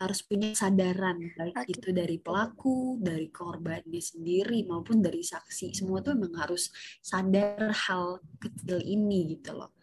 harus 0.00 0.24
punya 0.24 0.56
kesadaran 0.56 1.20
baik 1.36 1.56
okay. 1.60 1.76
itu 1.76 1.92
dari 1.92 2.16
pelaku, 2.16 2.96
dari 3.04 3.28
korbannya 3.28 4.00
sendiri 4.00 4.64
maupun 4.64 5.04
dari 5.04 5.20
saksi. 5.20 5.76
Semua 5.76 6.00
tuh 6.00 6.16
memang 6.16 6.40
harus 6.40 6.72
sadar 7.04 7.68
hal 7.68 8.24
kecil 8.40 8.80
ini 8.80 9.36
gitu 9.36 9.52
loh. 9.52 9.76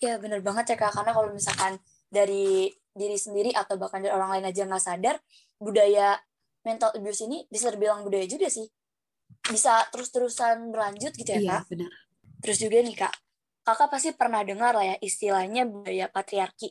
Ya 0.00 0.16
benar 0.16 0.40
banget 0.40 0.72
ya 0.72 0.76
kak, 0.80 0.96
karena 0.96 1.12
kalau 1.12 1.28
misalkan 1.28 1.76
dari 2.08 2.72
diri 3.00 3.16
sendiri 3.16 3.56
atau 3.56 3.80
bahkan 3.80 4.04
dari 4.04 4.12
orang 4.12 4.36
lain 4.36 4.52
aja 4.52 4.68
nggak 4.68 4.84
sadar, 4.84 5.16
budaya 5.56 6.20
mental 6.60 6.92
abuse 6.92 7.24
ini 7.24 7.48
bisa 7.48 7.72
terbilang 7.72 8.04
budaya 8.04 8.28
juga 8.28 8.52
sih. 8.52 8.68
Bisa 9.48 9.88
terus-terusan 9.88 10.68
berlanjut 10.68 11.16
gitu 11.16 11.32
ya 11.32 11.40
iya, 11.40 11.50
kak? 11.56 11.62
Iya 11.64 11.68
benar. 11.72 11.92
Terus 12.44 12.58
juga 12.60 12.76
nih 12.84 12.96
kak, 13.00 13.14
kakak 13.64 13.88
pasti 13.88 14.10
pernah 14.12 14.44
dengar 14.44 14.76
lah 14.76 14.84
ya 14.84 14.96
istilahnya 15.00 15.64
budaya 15.64 16.12
patriarki. 16.12 16.68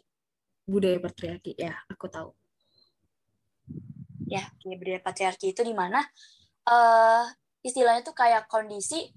Budaya 0.69 1.01
patriarki, 1.01 1.57
ya 1.57 1.73
aku 1.89 2.05
tahu 2.05 2.29
ya 4.29 4.45
budaya 4.61 5.01
patriarki 5.01 5.51
itu 5.57 5.65
di 5.65 5.73
mana 5.73 5.99
uh, 6.69 7.25
istilahnya 7.65 8.05
tuh 8.05 8.13
kayak 8.15 8.45
kondisi 8.45 9.09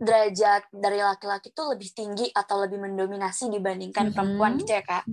derajat 0.00 0.72
dari 0.72 1.04
laki-laki 1.04 1.52
tuh 1.52 1.76
lebih 1.76 1.92
tinggi 1.92 2.32
atau 2.32 2.64
lebih 2.64 2.80
mendominasi 2.80 3.52
dibandingkan 3.52 4.08
mm 4.08 4.10
-hmm. 4.10 4.16
perempuan 4.16 4.52
gitu 4.56 4.72
ya 4.72 4.82
kak. 4.82 5.04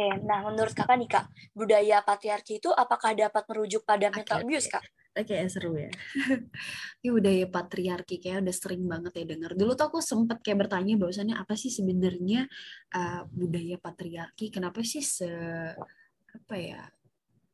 Oke, 0.00 0.16
nah 0.24 0.40
menurut 0.48 0.72
kakak 0.72 0.96
nih 0.96 1.10
kak, 1.12 1.28
budaya 1.52 2.00
patriarki 2.00 2.56
itu 2.56 2.72
apakah 2.72 3.12
dapat 3.12 3.44
merujuk 3.44 3.84
pada 3.84 4.08
mental 4.08 4.40
okay, 4.40 4.44
abuse 4.48 4.68
kak? 4.72 4.80
Oke, 5.12 5.36
okay, 5.36 5.44
seru 5.44 5.76
ya. 5.76 5.92
Ini 7.04 7.08
budaya 7.12 7.44
patriarki 7.44 8.16
kayak 8.16 8.40
udah 8.40 8.56
sering 8.56 8.88
banget 8.88 9.12
ya 9.20 9.24
dengar. 9.28 9.52
Dulu 9.52 9.76
tuh 9.76 9.92
aku 9.92 10.00
sempet 10.00 10.40
kayak 10.40 10.64
bertanya 10.64 10.96
bahwasannya 10.96 11.36
apa 11.36 11.52
sih 11.52 11.68
sebenarnya 11.68 12.48
uh, 12.96 13.28
budaya 13.28 13.76
patriarki? 13.76 14.48
Kenapa 14.48 14.80
sih 14.80 15.04
se 15.04 15.28
apa 16.32 16.56
ya 16.56 16.80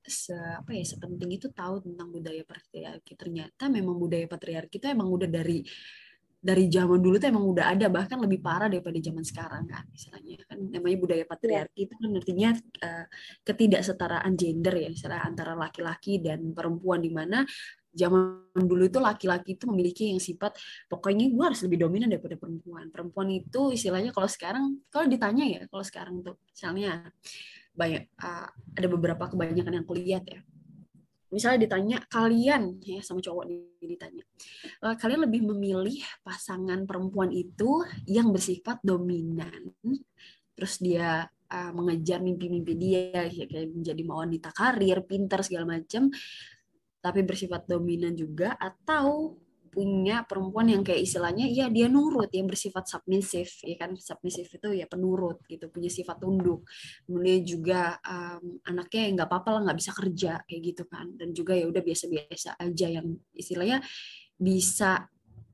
se 0.06 0.38
apa 0.38 0.70
ya 0.70 0.86
sepenting 0.86 1.34
itu 1.34 1.50
tahu 1.50 1.82
tentang 1.82 2.14
budaya 2.14 2.46
patriarki 2.46 3.18
ternyata 3.18 3.66
memang 3.66 3.98
budaya 3.98 4.30
patriarki 4.30 4.78
itu 4.78 4.86
emang 4.86 5.10
udah 5.10 5.26
dari 5.26 5.66
dari 6.46 6.70
zaman 6.70 7.02
dulu 7.02 7.18
tuh 7.18 7.26
emang 7.34 7.42
udah 7.42 7.74
ada 7.74 7.90
bahkan 7.90 8.22
lebih 8.22 8.38
parah 8.38 8.70
daripada 8.70 8.94
zaman 9.02 9.26
sekarang 9.26 9.66
kan 9.66 9.82
misalnya 9.90 10.38
kan 10.46 10.58
namanya 10.70 10.96
budaya 11.02 11.18
iya. 11.18 11.26
patriarki 11.26 11.80
itu 11.90 11.94
kan 11.98 12.10
artinya 12.14 12.50
uh, 12.86 13.04
ketidaksetaraan 13.42 14.32
gender 14.38 14.74
ya 14.78 14.88
misalnya 14.94 15.26
antara 15.26 15.58
laki-laki 15.58 16.22
dan 16.22 16.54
perempuan 16.54 17.02
di 17.02 17.10
mana 17.10 17.42
zaman 17.90 18.54
dulu 18.54 18.86
itu 18.86 19.02
laki-laki 19.02 19.58
itu 19.58 19.64
memiliki 19.66 20.14
yang 20.14 20.22
sifat 20.22 20.54
pokoknya 20.86 21.34
gue 21.34 21.44
harus 21.50 21.60
lebih 21.66 21.82
dominan 21.82 22.14
daripada 22.14 22.38
perempuan 22.38 22.94
perempuan 22.94 23.28
itu 23.34 23.74
istilahnya 23.74 24.14
kalau 24.14 24.30
sekarang 24.30 24.86
kalau 24.86 25.10
ditanya 25.10 25.44
ya 25.50 25.60
kalau 25.66 25.82
sekarang 25.82 26.22
tuh 26.22 26.38
misalnya 26.46 27.10
banyak 27.74 28.06
uh, 28.22 28.48
ada 28.78 28.86
beberapa 28.86 29.26
kebanyakan 29.26 29.82
yang 29.82 29.86
kulihat 29.88 30.24
ya 30.30 30.40
misalnya 31.30 31.66
ditanya 31.66 31.98
kalian 32.06 32.78
ya 32.82 33.02
sama 33.02 33.18
cowok 33.18 33.44
ditanya 33.82 34.22
uh, 34.86 34.94
kalian 34.94 35.26
lebih 35.26 35.42
memilih 35.42 35.98
pasangan 36.22 36.86
perempuan 36.86 37.34
itu 37.34 37.82
yang 38.06 38.30
bersifat 38.30 38.78
dominan 38.86 39.74
terus 40.54 40.78
dia 40.78 41.26
uh, 41.26 41.72
mengejar 41.74 42.22
mimpi-mimpi 42.22 42.74
dia 42.78 43.26
ya, 43.26 43.44
kayak 43.46 43.74
menjadi 43.74 44.02
wanita 44.06 44.50
karir 44.54 45.02
pintar 45.02 45.42
segala 45.42 45.78
macam 45.78 46.10
tapi 47.02 47.20
bersifat 47.22 47.70
dominan 47.70 48.14
juga 48.14 48.54
atau 48.58 49.38
punya 49.76 50.24
perempuan 50.24 50.72
yang 50.72 50.80
kayak 50.80 51.04
istilahnya 51.04 51.44
ya 51.52 51.68
dia 51.68 51.84
nurut 51.92 52.32
yang 52.32 52.48
bersifat 52.48 52.88
submisif 52.88 53.60
ya 53.60 53.76
kan? 53.76 53.92
Submisif 54.00 54.48
itu 54.48 54.72
ya 54.72 54.88
penurut 54.88 55.44
gitu 55.44 55.68
punya 55.68 55.92
sifat 55.92 56.16
tunduk. 56.24 56.64
Kemudian 57.04 57.44
juga 57.44 58.00
um, 58.00 58.56
anaknya 58.64 59.20
nggak 59.20 59.28
apa-apa 59.28 59.48
lah 59.52 59.60
nggak 59.68 59.78
bisa 59.84 59.92
kerja 59.92 60.32
kayak 60.48 60.60
gitu 60.72 60.82
kan. 60.88 61.12
Dan 61.12 61.36
juga 61.36 61.52
ya 61.52 61.68
udah 61.68 61.84
biasa-biasa 61.84 62.56
aja 62.56 62.86
yang 62.88 63.12
istilahnya 63.36 63.84
bisa 64.40 65.04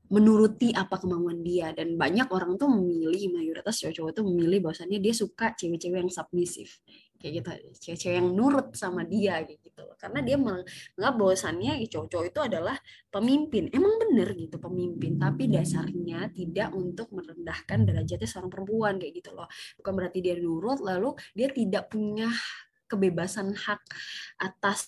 menuruti 0.07 0.71
apa 0.71 0.95
kemauan 1.03 1.43
dia. 1.43 1.75
Dan 1.75 1.99
banyak 1.99 2.31
orang 2.31 2.55
tuh 2.55 2.71
memilih 2.71 3.35
mayoritas 3.35 3.75
cowok-cowok 3.83 4.23
tuh 4.23 4.23
memilih 4.31 4.63
bahwasannya 4.63 5.03
dia 5.03 5.11
suka 5.11 5.51
cewek-cewek 5.51 5.99
yang 5.99 6.07
submisif 6.07 6.79
kayak 7.23 7.33
gitu 7.39 7.49
cewek-cewek 7.79 8.15
yang 8.19 8.29
nurut 8.35 8.75
sama 8.75 9.07
dia 9.07 9.39
kayak 9.47 9.63
gitu 9.63 9.83
karena 9.95 10.19
dia 10.19 10.35
menganggap 10.35 11.13
bahwasannya 11.15 11.79
cowok-cowok 11.87 12.25
itu 12.27 12.39
adalah 12.43 12.75
pemimpin. 13.07 13.71
Emang 13.71 13.95
bener 14.01 14.35
gitu 14.35 14.59
pemimpin. 14.59 15.15
Tapi 15.15 15.47
dasarnya 15.47 16.27
tidak 16.35 16.75
untuk 16.75 17.07
merendahkan 17.15 17.87
derajatnya 17.87 18.27
seorang 18.27 18.51
perempuan 18.51 18.99
kayak 18.99 19.23
gitu 19.23 19.31
loh. 19.31 19.47
Bukan 19.79 19.93
berarti 19.95 20.19
dia 20.19 20.35
nurut 20.35 20.83
lalu 20.83 21.15
dia 21.31 21.47
tidak 21.53 21.87
punya 21.87 22.27
kebebasan 22.83 23.55
hak 23.55 23.81
atas 24.43 24.81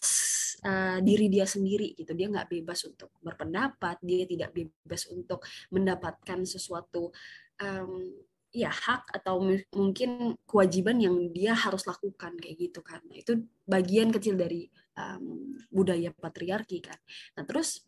uh, 0.68 1.00
diri 1.00 1.32
dia 1.32 1.48
sendiri 1.48 1.96
gitu. 1.96 2.12
Dia 2.12 2.28
nggak 2.28 2.52
bebas 2.52 2.84
untuk 2.84 3.16
berpendapat 3.24 4.02
dia 4.04 4.28
tidak 4.28 4.52
bebas 4.52 5.08
untuk 5.14 5.48
mendapatkan 5.72 6.44
sesuatu 6.44 7.16
um, 7.64 8.25
ya 8.56 8.72
hak 8.72 9.12
atau 9.12 9.44
mungkin 9.76 10.40
kewajiban 10.48 10.96
yang 11.04 11.16
dia 11.36 11.52
harus 11.52 11.84
lakukan 11.84 12.40
kayak 12.40 12.56
gitu 12.56 12.80
kan. 12.80 13.04
Nah, 13.04 13.20
itu 13.20 13.44
bagian 13.68 14.16
kecil 14.16 14.40
dari 14.40 14.72
um, 14.96 15.60
budaya 15.68 16.16
patriarki 16.16 16.80
kan. 16.80 16.96
Nah 17.36 17.44
terus 17.44 17.84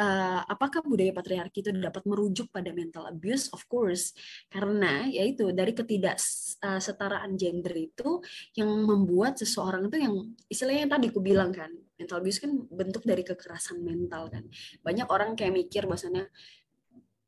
uh, 0.00 0.40
apakah 0.48 0.80
budaya 0.80 1.12
patriarki 1.12 1.60
itu 1.60 1.70
dapat 1.76 2.02
merujuk 2.08 2.48
pada 2.48 2.72
mental 2.72 3.04
abuse? 3.10 3.52
Of 3.52 3.68
course. 3.68 4.16
Karena 4.48 5.04
yaitu 5.04 5.52
dari 5.52 5.76
ketidaksetaraan 5.76 7.36
gender 7.36 7.74
itu 7.76 8.24
yang 8.56 8.70
membuat 8.88 9.36
seseorang 9.36 9.92
itu 9.92 9.98
yang 10.00 10.14
istilahnya 10.48 10.88
yang 10.88 10.92
tadi 10.96 11.06
aku 11.12 11.20
bilang 11.20 11.50
kan 11.52 11.70
mental 11.98 12.24
abuse 12.24 12.40
kan 12.40 12.56
bentuk 12.72 13.04
dari 13.04 13.20
kekerasan 13.20 13.84
mental 13.84 14.32
kan. 14.32 14.48
Banyak 14.80 15.08
orang 15.12 15.36
kayak 15.36 15.52
mikir 15.52 15.84
bahasanya 15.84 16.24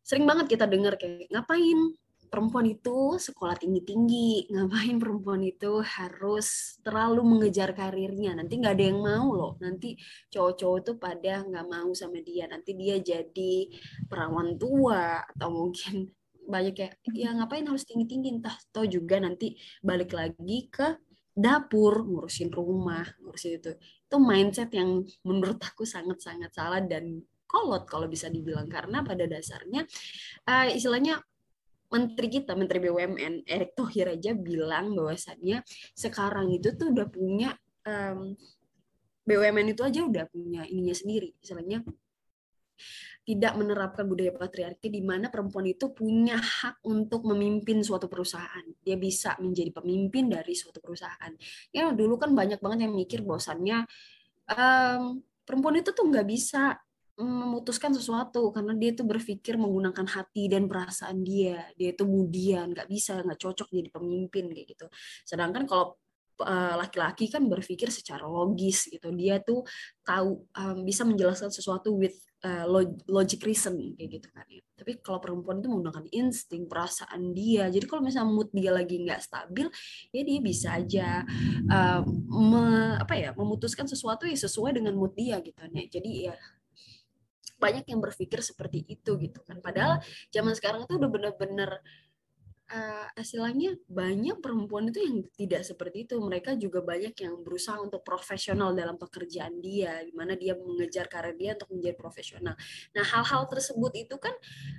sering 0.01 0.25
banget 0.27 0.57
kita 0.57 0.67
dengar 0.67 0.97
kayak 0.97 1.29
ngapain 1.31 1.95
perempuan 2.31 2.67
itu 2.71 3.19
sekolah 3.19 3.59
tinggi-tinggi, 3.59 4.47
ngapain 4.55 4.97
perempuan 5.03 5.43
itu 5.43 5.83
harus 5.83 6.79
terlalu 6.87 7.27
mengejar 7.27 7.75
karirnya, 7.75 8.39
nanti 8.39 8.63
nggak 8.63 8.75
ada 8.79 8.85
yang 8.87 9.01
mau 9.03 9.29
loh, 9.35 9.53
nanti 9.59 9.99
cowok-cowok 10.31 10.79
tuh 10.87 10.97
pada 10.97 11.43
nggak 11.43 11.67
mau 11.67 11.91
sama 11.93 12.23
dia, 12.23 12.47
nanti 12.47 12.79
dia 12.79 12.97
jadi 13.03 13.69
perawan 14.07 14.55
tua 14.57 15.27
atau 15.27 15.49
mungkin 15.51 16.09
banyak 16.53 16.75
kayak 16.75 16.95
ya 17.15 17.35
ngapain 17.35 17.67
harus 17.67 17.85
tinggi-tinggi? 17.85 18.41
Entah 18.41 18.57
tau 18.71 18.87
juga 18.87 19.19
nanti 19.19 19.59
balik 19.83 20.15
lagi 20.15 20.71
ke 20.71 20.99
dapur 21.31 22.07
ngurusin 22.07 22.51
rumah 22.51 23.07
ngurusin 23.23 23.59
itu. 23.63 23.73
Itu 24.07 24.17
mindset 24.19 24.71
yang 24.75 25.07
menurut 25.23 25.63
aku 25.63 25.87
sangat-sangat 25.87 26.51
salah 26.51 26.83
dan 26.83 27.23
kolot 27.47 27.87
kalau 27.87 28.11
bisa 28.11 28.27
dibilang. 28.27 28.67
Karena 28.67 29.07
pada 29.07 29.31
dasarnya 29.31 29.87
uh, 30.51 30.67
istilahnya 30.71 31.23
menteri 31.91 32.27
kita, 32.31 32.55
Menteri 32.55 32.79
BUMN 32.87 33.45
Erick 33.45 33.75
Thohir 33.75 34.15
aja 34.15 34.31
bilang 34.33 34.95
bahwasannya 34.95 35.67
sekarang 35.93 36.55
itu 36.55 36.73
tuh 36.79 36.95
udah 36.95 37.07
punya 37.11 37.51
um, 37.85 38.35
BUMN 39.27 39.75
itu 39.75 39.83
aja 39.83 40.01
udah 40.07 40.25
punya 40.31 40.63
ininya 40.71 40.95
sendiri, 40.95 41.35
misalnya 41.39 41.83
tidak 43.21 43.53
menerapkan 43.55 44.09
budaya 44.09 44.33
patriarki 44.33 44.89
di 44.89 45.05
mana 45.05 45.29
perempuan 45.29 45.69
itu 45.69 45.93
punya 45.93 46.41
hak 46.41 46.81
untuk 46.89 47.29
memimpin 47.29 47.85
suatu 47.85 48.09
perusahaan. 48.09 48.65
Dia 48.81 48.97
bisa 48.97 49.37
menjadi 49.39 49.71
pemimpin 49.71 50.33
dari 50.33 50.57
suatu 50.57 50.81
perusahaan. 50.81 51.31
Ya 51.71 51.93
dulu 51.93 52.17
kan 52.17 52.33
banyak 52.33 52.59
banget 52.59 52.89
yang 52.89 52.97
mikir 52.97 53.21
bahwasannya 53.23 53.85
um, 54.51 55.21
perempuan 55.45 55.79
itu 55.79 55.93
tuh 55.93 56.09
nggak 56.09 56.27
bisa 56.27 56.81
memutuskan 57.21 57.93
sesuatu 57.93 58.49
karena 58.51 58.73
dia 58.73 58.97
itu 58.97 59.05
berpikir 59.05 59.61
menggunakan 59.61 60.09
hati 60.09 60.49
dan 60.49 60.65
perasaan 60.67 61.21
dia 61.21 61.69
dia 61.77 61.93
itu 61.93 62.03
kemudian 62.03 62.73
nggak 62.73 62.89
bisa 62.89 63.21
nggak 63.21 63.37
cocok 63.37 63.69
jadi 63.69 63.89
pemimpin 63.93 64.49
kayak 64.49 64.67
gitu 64.73 64.87
sedangkan 65.29 65.69
kalau 65.69 66.01
eh, 66.41 66.75
laki-laki 66.81 67.29
kan 67.29 67.45
berpikir 67.45 67.93
secara 67.93 68.25
logis 68.25 68.89
gitu. 68.89 69.13
Dia 69.13 69.45
tuh 69.45 69.61
tahu 70.01 70.41
um, 70.57 70.79
bisa 70.89 71.05
menjelaskan 71.05 71.53
sesuatu 71.53 71.93
with 71.93 72.17
uh, 72.45 72.65
logic 73.09 73.45
reason 73.45 73.77
kayak 73.97 74.21
gitu 74.21 74.29
kan 74.33 74.49
ya. 74.49 74.65
Tapi 74.81 74.97
kalau 75.05 75.21
perempuan 75.21 75.61
itu 75.61 75.69
menggunakan 75.69 76.09
insting, 76.09 76.65
perasaan 76.65 77.37
dia. 77.37 77.69
Jadi 77.69 77.85
kalau 77.85 78.01
misalnya 78.01 78.33
mood 78.33 78.49
dia 78.57 78.73
lagi 78.73 78.97
nggak 79.05 79.21
stabil, 79.21 79.69
ya 80.09 80.21
dia 80.25 80.39
bisa 80.41 80.69
aja 80.81 81.09
um, 81.69 82.03
me, 82.49 82.65
apa 82.97 83.15
ya 83.17 83.31
memutuskan 83.37 83.85
sesuatu 83.85 84.25
yang 84.25 84.41
sesuai 84.41 84.81
dengan 84.81 84.97
mood 84.97 85.13
dia 85.13 85.37
gitu 85.45 85.61
ya. 85.61 85.85
Jadi 85.85 86.11
ya 86.33 86.35
banyak 87.61 87.85
yang 87.87 88.01
berpikir 88.01 88.41
seperti 88.41 88.89
itu 88.89 89.21
gitu 89.21 89.45
kan. 89.45 89.61
Padahal 89.61 90.01
zaman 90.33 90.57
sekarang 90.57 90.89
itu 90.89 90.97
udah 90.97 91.11
bener-bener 91.13 91.71
uh, 92.71 93.09
istilahnya 93.19 93.77
banyak 93.91 94.39
perempuan 94.39 94.89
itu 94.89 95.01
yang 95.03 95.17
tidak 95.35 95.63
seperti 95.67 96.07
itu. 96.09 96.17
Mereka 96.17 96.57
juga 96.57 96.81
banyak 96.81 97.15
yang 97.19 97.43
berusaha 97.43 97.77
untuk 97.83 98.01
profesional 98.07 98.73
dalam 98.73 98.97
pekerjaan 98.97 99.59
dia, 99.61 100.01
di 100.07 100.15
mana 100.15 100.39
dia 100.39 100.57
mengejar 100.57 101.11
karir 101.11 101.37
dia 101.37 101.59
untuk 101.59 101.71
menjadi 101.77 101.97
profesional. 101.99 102.55
Nah, 102.97 103.05
hal-hal 103.05 103.47
tersebut 103.51 103.93
itu 103.99 104.17
kan 104.17 104.33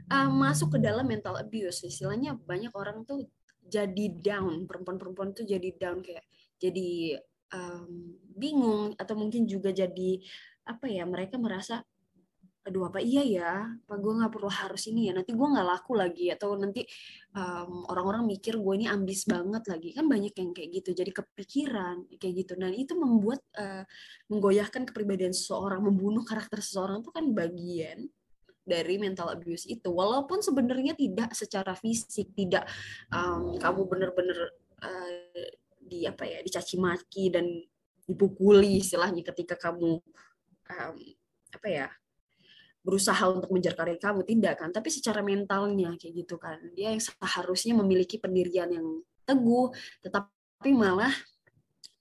uh, 0.10 0.30
masuk 0.32 0.76
ke 0.76 0.80
dalam 0.82 1.06
mental 1.06 1.38
abuse. 1.38 1.84
Istilahnya 1.86 2.40
banyak 2.40 2.72
orang 2.74 3.04
tuh 3.04 3.28
jadi 3.62 4.12
down, 4.20 4.68
perempuan-perempuan 4.68 5.32
tuh 5.32 5.46
jadi 5.48 5.70
down 5.78 6.04
kayak 6.04 6.26
jadi 6.60 7.20
um, 7.56 8.18
bingung 8.36 8.96
atau 8.98 9.16
mungkin 9.16 9.48
juga 9.48 9.72
jadi 9.72 10.20
apa 10.62 10.86
ya 10.88 11.04
mereka 11.10 11.42
merasa 11.42 11.82
aduh 12.62 12.94
apa 12.94 13.01
iya 13.01 13.24
ya? 13.25 13.51
Apa 13.65 13.96
gue 13.98 14.13
nggak 14.22 14.32
perlu 14.34 14.50
harus 14.50 14.86
ini 14.86 15.10
ya? 15.10 15.18
Nanti 15.18 15.34
gue 15.34 15.48
nggak 15.48 15.68
laku 15.68 15.98
lagi 15.98 16.30
atau 16.30 16.53
nanti 16.53 16.86
um, 17.34 17.89
orang-orang 17.89 18.30
mikir 18.30 18.58
gue 18.62 18.74
ini 18.77 18.86
ambis 18.86 19.25
banget 19.25 19.65
lagi. 19.65 19.89
Kan 19.98 20.06
banyak 20.06 20.34
yang 20.38 20.51
kayak 20.53 20.70
gitu 20.82 20.89
jadi 20.94 21.12
kepikiran 21.12 22.06
kayak 22.22 22.34
gitu. 22.46 22.53
Dan 22.58 22.74
itu 22.77 22.94
membuat 22.94 23.41
uh, 23.58 23.82
menggoyahkan 24.30 24.86
kepribadian 24.86 25.34
seseorang 25.34 25.82
membunuh 25.82 26.22
karakter 26.22 26.62
seseorang 26.62 27.01
itu 27.01 27.10
kan 27.10 27.25
bagian 27.34 28.00
dari 28.62 28.96
mental 29.01 29.34
abuse 29.34 29.65
itu. 29.65 29.89
Walaupun 29.89 30.46
sebenarnya 30.46 30.94
tidak 30.94 31.34
secara 31.34 31.74
fisik 31.74 32.30
tidak 32.38 32.70
um, 33.10 33.58
kamu 33.58 33.89
benar-benar 33.89 34.39
uh, 34.86 35.12
di 35.82 36.06
apa 36.06 36.24
ya 36.24 36.39
dicaci 36.46 36.77
maki 36.77 37.34
dan 37.34 37.46
dipukuli 38.06 38.80
istilahnya 38.80 39.25
ketika 39.25 39.58
kamu 39.58 39.98
um, 40.72 40.96
apa 41.51 41.68
ya 41.68 41.88
berusaha 42.82 43.30
untuk 43.30 43.50
mengejar 43.54 43.78
karir 43.78 43.98
kamu? 44.02 44.26
Tidak 44.26 44.54
kan? 44.58 44.70
Tapi 44.74 44.90
secara 44.90 45.22
mentalnya 45.22 45.94
kayak 45.98 46.14
gitu 46.26 46.36
kan. 46.42 46.58
Dia 46.74 46.94
yang 46.94 47.02
seharusnya 47.02 47.74
memiliki 47.78 48.18
pendirian 48.18 48.70
yang 48.70 48.88
teguh 49.26 49.72
tetapi 50.02 50.70
malah 50.74 51.14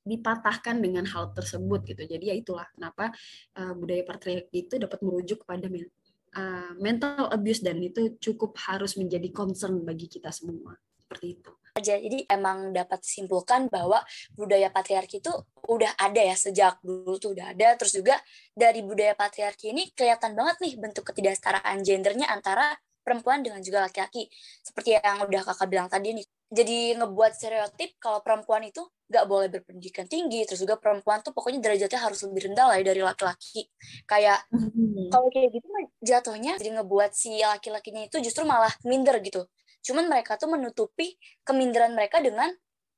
dipatahkan 0.02 0.80
dengan 0.80 1.04
hal 1.06 1.30
tersebut 1.36 1.84
gitu. 1.84 2.02
Jadi 2.08 2.24
ya 2.32 2.34
itulah 2.34 2.66
kenapa 2.72 3.12
uh, 3.60 3.72
budaya 3.76 4.02
patriarki 4.02 4.66
itu 4.66 4.74
dapat 4.80 4.98
merujuk 5.04 5.44
kepada 5.44 5.68
uh, 5.68 6.72
mental 6.80 7.28
abuse 7.30 7.60
dan 7.60 7.78
itu 7.78 8.16
cukup 8.18 8.56
harus 8.66 8.96
menjadi 8.96 9.28
concern 9.30 9.84
bagi 9.84 10.08
kita 10.08 10.32
semua 10.32 10.74
seperti 11.10 11.42
itu. 11.42 11.50
Jadi 11.74 12.18
emang 12.30 12.70
dapat 12.70 13.02
simpulkan 13.02 13.66
bahwa 13.66 13.98
budaya 14.38 14.70
patriarki 14.70 15.18
itu 15.18 15.34
udah 15.66 15.98
ada 15.98 16.22
ya 16.22 16.38
sejak 16.38 16.78
dulu 16.86 17.18
tuh 17.18 17.34
udah 17.34 17.50
ada. 17.50 17.74
Terus 17.74 17.98
juga 17.98 18.14
dari 18.54 18.86
budaya 18.86 19.18
patriarki 19.18 19.74
ini 19.74 19.90
kelihatan 19.90 20.38
banget 20.38 20.62
nih 20.62 20.78
bentuk 20.78 21.02
ketidaksetaraan 21.10 21.82
gendernya 21.82 22.30
antara 22.30 22.78
perempuan 23.02 23.42
dengan 23.42 23.58
juga 23.58 23.90
laki-laki. 23.90 24.30
Seperti 24.62 25.02
yang 25.02 25.26
udah 25.26 25.42
kakak 25.42 25.66
bilang 25.66 25.90
tadi 25.90 26.14
nih. 26.14 26.26
Jadi 26.50 26.98
ngebuat 26.98 27.32
stereotip 27.38 27.98
kalau 28.02 28.22
perempuan 28.26 28.66
itu 28.66 28.82
gak 29.06 29.26
boleh 29.30 29.46
berpendidikan 29.46 30.06
tinggi, 30.10 30.42
terus 30.46 30.62
juga 30.62 30.78
perempuan 30.78 31.22
tuh 31.22 31.30
pokoknya 31.30 31.62
derajatnya 31.62 31.98
harus 32.02 32.26
lebih 32.26 32.50
rendah 32.50 32.66
lah 32.70 32.76
ya 32.78 32.84
dari 32.90 33.02
laki-laki. 33.02 33.70
Kayak 34.06 34.42
hmm. 34.50 35.14
kalau 35.14 35.30
kayak 35.30 35.50
gitu 35.54 35.66
jatuhnya 36.02 36.58
jadi 36.58 36.82
ngebuat 36.82 37.14
si 37.14 37.38
laki-lakinya 37.38 38.02
itu 38.06 38.18
justru 38.18 38.42
malah 38.42 38.70
minder 38.82 39.22
gitu. 39.22 39.46
Cuman 39.80 40.08
mereka 40.08 40.36
tuh 40.36 40.52
menutupi 40.52 41.16
keminderan 41.42 41.96
mereka 41.96 42.20
dengan 42.20 42.48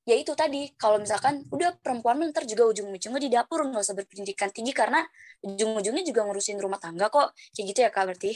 ya 0.02 0.18
itu 0.18 0.34
tadi 0.34 0.74
kalau 0.74 0.98
misalkan 0.98 1.46
udah 1.54 1.78
perempuan 1.78 2.18
ntar 2.34 2.42
juga 2.42 2.66
ujung-ujungnya 2.74 3.20
di 3.22 3.30
dapur 3.30 3.62
nggak 3.70 3.82
usah 3.86 3.94
berpendidikan 3.94 4.50
tinggi 4.50 4.74
karena 4.74 4.98
ujung-ujungnya 5.46 6.02
juga 6.02 6.26
ngurusin 6.26 6.58
rumah 6.58 6.82
tangga 6.82 7.06
kok. 7.08 7.34
Kayak 7.54 7.66
gitu 7.70 7.78
ya 7.86 7.90
kak 7.90 8.04
berarti? 8.10 8.32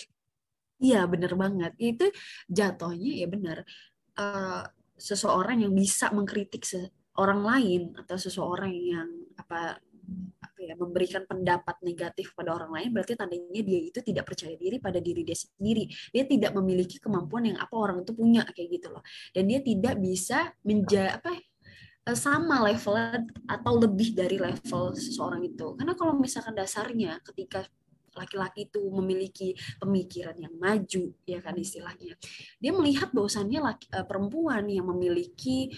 Iya 0.83 1.01
bener 1.11 1.33
banget. 1.35 1.73
Itu 1.81 2.07
jatuhnya 2.47 3.13
ya 3.25 3.27
bener 3.27 3.59
uh, 4.21 4.63
seseorang 4.97 5.67
yang 5.67 5.73
bisa 5.77 6.09
mengkritik 6.13 6.65
se 6.65 6.91
orang 7.17 7.43
lain 7.45 7.83
atau 7.97 8.17
seseorang 8.21 8.73
yang 8.77 9.09
apa 9.41 9.81
apa 10.41 10.59
ya 10.63 10.75
memberikan 10.79 11.29
pendapat 11.29 11.77
negatif 11.85 12.33
pada 12.33 12.57
orang 12.57 12.73
lain 12.73 12.89
berarti 12.95 13.13
tandanya 13.13 13.61
dia 13.61 13.81
itu 13.93 14.01
tidak 14.01 14.25
percaya 14.25 14.57
diri 14.57 14.81
pada 14.81 14.99
diri 15.03 15.23
dia 15.27 15.37
sendiri. 15.37 15.85
Dia 16.15 16.25
tidak 16.25 16.53
memiliki 16.57 16.97
kemampuan 16.97 17.53
yang 17.53 17.59
apa 17.61 17.75
orang 17.77 18.07
itu 18.07 18.13
punya 18.17 18.47
kayak 18.49 18.69
gitu 18.81 18.89
loh. 18.95 19.05
Dan 19.35 19.51
dia 19.51 19.61
tidak 19.61 20.01
bisa 20.01 20.55
menja 20.65 21.19
apa 21.21 21.37
eh, 22.09 22.19
sama 22.19 22.65
level 22.65 22.95
atau 23.51 23.73
lebih 23.77 24.17
dari 24.17 24.41
level 24.41 24.97
seseorang 24.97 25.43
itu. 25.45 25.77
Karena 25.77 25.93
kalau 25.93 26.17
misalkan 26.17 26.57
dasarnya 26.57 27.21
ketika 27.21 27.67
laki-laki 28.17 28.65
itu 28.73 28.81
memiliki 28.89 29.53
pemikiran 29.77 30.33
yang 30.41 30.57
maju 30.57 31.13
ya 31.29 31.39
kan 31.45 31.53
istilahnya 31.53 32.17
dia 32.57 32.73
melihat 32.73 33.13
bahwasannya 33.13 33.61
laki, 33.61 33.87
eh, 33.93 34.07
perempuan 34.09 34.65
yang 34.73 34.89
memiliki 34.89 35.69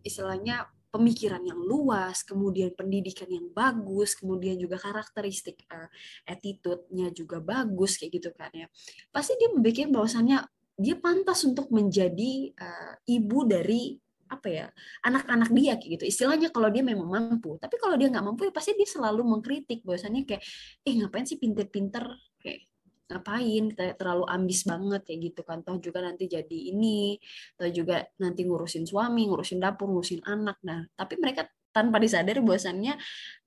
istilahnya 0.00 0.64
pemikiran 0.96 1.44
yang 1.44 1.60
luas, 1.60 2.24
kemudian 2.24 2.72
pendidikan 2.72 3.28
yang 3.28 3.52
bagus, 3.52 4.16
kemudian 4.16 4.56
juga 4.56 4.80
karakteristik 4.80 5.60
uh, 5.68 5.86
attitude-nya 6.24 7.12
juga 7.12 7.44
bagus 7.44 8.00
kayak 8.00 8.12
gitu 8.16 8.30
kan 8.32 8.48
ya. 8.56 8.66
Pasti 9.12 9.36
dia 9.36 9.52
memikirkan 9.52 9.92
bahwasannya 9.92 10.38
dia 10.76 10.96
pantas 10.96 11.44
untuk 11.44 11.68
menjadi 11.68 12.52
uh, 12.56 12.94
ibu 13.04 13.44
dari 13.44 13.96
apa 14.26 14.48
ya 14.50 14.66
anak-anak 15.06 15.54
dia 15.54 15.78
kayak 15.78 16.02
gitu 16.02 16.04
istilahnya 16.10 16.50
kalau 16.50 16.66
dia 16.66 16.82
memang 16.82 17.06
mampu 17.06 17.54
tapi 17.62 17.78
kalau 17.78 17.94
dia 17.94 18.10
nggak 18.10 18.26
mampu 18.26 18.50
ya 18.50 18.52
pasti 18.52 18.74
dia 18.74 18.88
selalu 18.90 19.22
mengkritik 19.22 19.86
bahwasannya 19.86 20.26
kayak 20.26 20.42
eh 20.82 20.94
ngapain 20.98 21.22
sih 21.22 21.38
pinter-pinter 21.38 22.02
kayak 22.42 22.66
ngapain 23.06 23.64
terlalu 23.74 24.24
ambis 24.26 24.66
banget 24.66 25.02
kayak 25.06 25.20
gitu 25.32 25.40
kan. 25.46 25.62
Toh 25.62 25.78
juga 25.78 26.02
nanti 26.02 26.26
jadi 26.26 26.58
ini 26.74 27.16
toh 27.54 27.70
juga 27.70 28.02
nanti 28.18 28.42
ngurusin 28.46 28.84
suami 28.86 29.30
ngurusin 29.30 29.62
dapur 29.62 29.86
ngurusin 29.90 30.22
anak. 30.26 30.58
Nah 30.66 30.86
tapi 30.94 31.16
mereka 31.18 31.46
tanpa 31.70 32.00
disadari 32.00 32.40
bahwasannya 32.40 32.96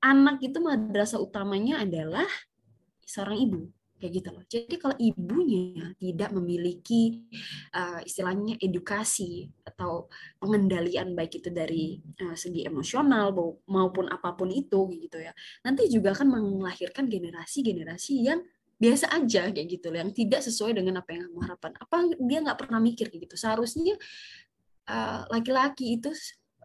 anak 0.05 0.37
itu 0.45 0.57
madrasah 0.61 1.17
utamanya 1.17 1.81
adalah 1.81 2.29
seorang 3.01 3.37
ibu 3.41 3.61
kayak 3.99 4.13
gitu 4.15 4.29
loh. 4.31 4.43
Jadi 4.47 4.75
kalau 4.79 4.95
ibunya 4.95 5.91
tidak 5.99 6.31
memiliki 6.31 7.27
uh, 7.75 7.99
istilahnya 7.99 8.55
edukasi 8.63 9.51
atau 9.67 10.07
pengendalian 10.39 11.13
baik 11.13 11.43
itu 11.43 11.51
dari 11.51 11.99
uh, 12.23 12.33
segi 12.33 12.63
emosional 12.63 13.35
maupun 13.67 14.07
apa 14.07 14.33
pun 14.39 14.47
itu 14.55 14.87
gitu 14.95 15.19
ya, 15.19 15.35
nanti 15.67 15.91
juga 15.91 16.15
akan 16.15 16.31
melahirkan 16.31 17.11
generasi-generasi 17.11 18.13
yang 18.23 18.39
biasa 18.79 19.11
aja 19.11 19.51
kayak 19.51 19.67
gitu 19.67 19.91
yang 19.91 20.09
tidak 20.15 20.39
sesuai 20.39 20.71
dengan 20.79 21.03
apa 21.03 21.11
yang 21.11 21.27
kamu 21.27 21.39
harapkan. 21.43 21.71
Apa 21.75 22.15
dia 22.15 22.39
nggak 22.39 22.57
pernah 22.57 22.79
mikir 22.79 23.11
kayak 23.11 23.27
gitu? 23.27 23.35
Seharusnya 23.35 23.99
eh, 24.87 25.21
laki-laki 25.27 25.85
uh, 25.93 25.95
itu 25.99 26.11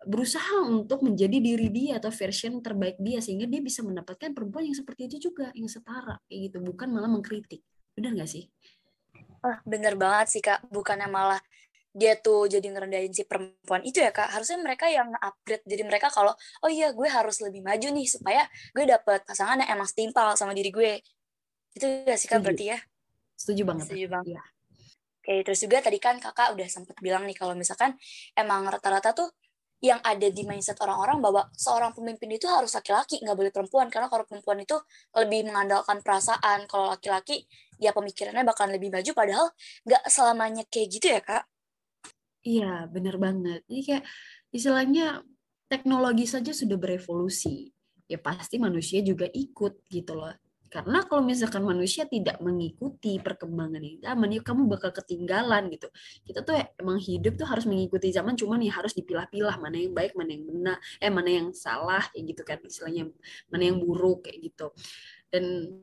berusaha 0.07 0.63
untuk 0.63 1.03
menjadi 1.03 1.43
diri 1.43 1.69
dia 1.75 1.99
atau 1.99 2.15
version 2.15 2.61
terbaik 2.63 3.01
dia 3.03 3.19
sehingga 3.19 3.51
dia 3.51 3.59
bisa 3.59 3.83
mendapatkan 3.83 4.31
perempuan 4.31 4.69
yang 4.69 4.77
seperti 4.77 5.11
itu 5.11 5.29
juga 5.33 5.51
yang 5.59 5.67
setara 5.67 6.23
kayak 6.31 6.55
gitu. 6.55 6.59
Bukan 6.63 6.89
malah 6.95 7.11
mengkritik. 7.11 7.67
Benar 7.99 8.15
nggak 8.15 8.31
sih? 8.31 8.47
Ah 9.43 9.59
bener 9.67 9.99
banget 9.99 10.39
sih 10.39 10.43
kak. 10.45 10.71
Bukannya 10.71 11.11
malah 11.11 11.41
dia 11.95 12.19
tuh 12.19 12.51
jadi 12.51 12.75
ngerendahin 12.75 13.15
si 13.15 13.27
perempuan 13.27 13.83
itu 13.83 13.99
ya 13.99 14.15
kak. 14.15 14.31
Harusnya 14.31 14.63
mereka 14.63 14.87
yang 14.87 15.11
upgrade 15.19 15.67
jadi 15.67 15.83
mereka 15.83 16.15
kalau 16.15 16.37
oh 16.63 16.71
iya 16.71 16.95
gue 16.95 17.09
harus 17.11 17.43
lebih 17.43 17.65
maju 17.65 17.89
nih 17.91 18.07
supaya 18.07 18.47
gue 18.71 18.85
dapet 18.87 19.27
pasangan 19.27 19.67
yang 19.67 19.75
emang 19.75 19.89
setimpal 19.89 20.39
sama 20.39 20.55
diri 20.55 20.71
gue 20.71 21.01
itu 21.75 21.87
gak 22.07 22.19
sih 22.19 22.29
kak 22.31 22.41
berarti 22.41 22.65
ya? 22.71 22.79
Setuju 23.35 23.63
banget. 23.67 23.87
Setuju 23.91 24.07
banget. 24.07 24.39
Ya. 24.39 24.43
Oke, 25.25 25.35
terus 25.43 25.59
juga 25.65 25.83
tadi 25.83 25.99
kan 25.99 26.21
kakak 26.23 26.55
udah 26.55 26.69
sempat 26.71 26.97
bilang 27.03 27.27
nih 27.27 27.35
kalau 27.35 27.57
misalkan 27.59 27.99
emang 28.37 28.69
rata-rata 28.69 29.17
tuh 29.17 29.33
yang 29.83 30.01
ada 30.01 30.29
di 30.33 30.43
mindset 30.49 30.81
orang-orang 30.81 31.21
bahwa 31.21 31.43
seorang 31.53 31.93
pemimpin 31.93 32.31
itu 32.33 32.49
harus 32.49 32.73
laki-laki, 32.73 33.21
nggak 33.21 33.37
boleh 33.37 33.53
perempuan. 33.53 33.93
Karena 33.93 34.09
kalau 34.09 34.25
perempuan 34.25 34.63
itu 34.65 34.77
lebih 35.13 35.51
mengandalkan 35.51 36.01
perasaan. 36.01 36.65
Kalau 36.65 36.89
laki-laki, 36.95 37.45
ya 37.77 37.93
pemikirannya 37.93 38.49
bakal 38.49 38.71
lebih 38.73 38.89
maju. 38.89 39.11
Padahal 39.13 39.47
nggak 39.85 40.03
selamanya 40.09 40.65
kayak 40.73 40.89
gitu 40.89 41.07
ya, 41.13 41.21
Kak? 41.21 41.45
Iya, 42.45 42.89
bener 42.89 43.21
banget. 43.21 43.61
Ini 43.69 43.81
kayak 43.85 44.05
istilahnya 44.57 45.21
teknologi 45.69 46.25
saja 46.25 46.53
sudah 46.57 46.81
berevolusi. 46.81 47.69
Ya 48.09 48.21
pasti 48.21 48.57
manusia 48.61 49.01
juga 49.01 49.29
ikut 49.33 49.85
gitu 49.89 50.13
loh 50.17 50.33
karena 50.75 51.07
kalau 51.07 51.23
misalkan 51.23 51.63
manusia 51.63 52.03
tidak 52.03 52.43
mengikuti 52.43 53.23
perkembangan 53.23 53.79
yang 53.79 53.99
zaman 54.03 54.35
ya 54.35 54.43
kamu 54.43 54.67
bakal 54.67 54.91
ketinggalan 54.91 55.71
gitu. 55.71 55.87
Kita 56.27 56.43
tuh 56.43 56.59
emang 56.83 56.99
hidup 56.99 57.39
tuh 57.39 57.47
harus 57.47 57.63
mengikuti 57.63 58.11
zaman 58.11 58.35
cuman 58.35 58.59
ya 58.59 58.75
harus 58.75 58.91
dipilah-pilah 58.99 59.63
mana 59.63 59.79
yang 59.79 59.95
baik 59.95 60.19
mana 60.19 60.35
yang 60.35 60.51
benar 60.51 60.77
eh 60.99 61.15
mana 61.15 61.31
yang 61.31 61.55
salah 61.55 62.03
kayak 62.11 62.35
gitu 62.35 62.43
kan 62.43 62.59
istilahnya 62.67 63.07
mana 63.55 63.63
yang 63.71 63.79
buruk 63.79 64.27
kayak 64.27 64.51
gitu. 64.51 64.75
Dan 65.31 65.79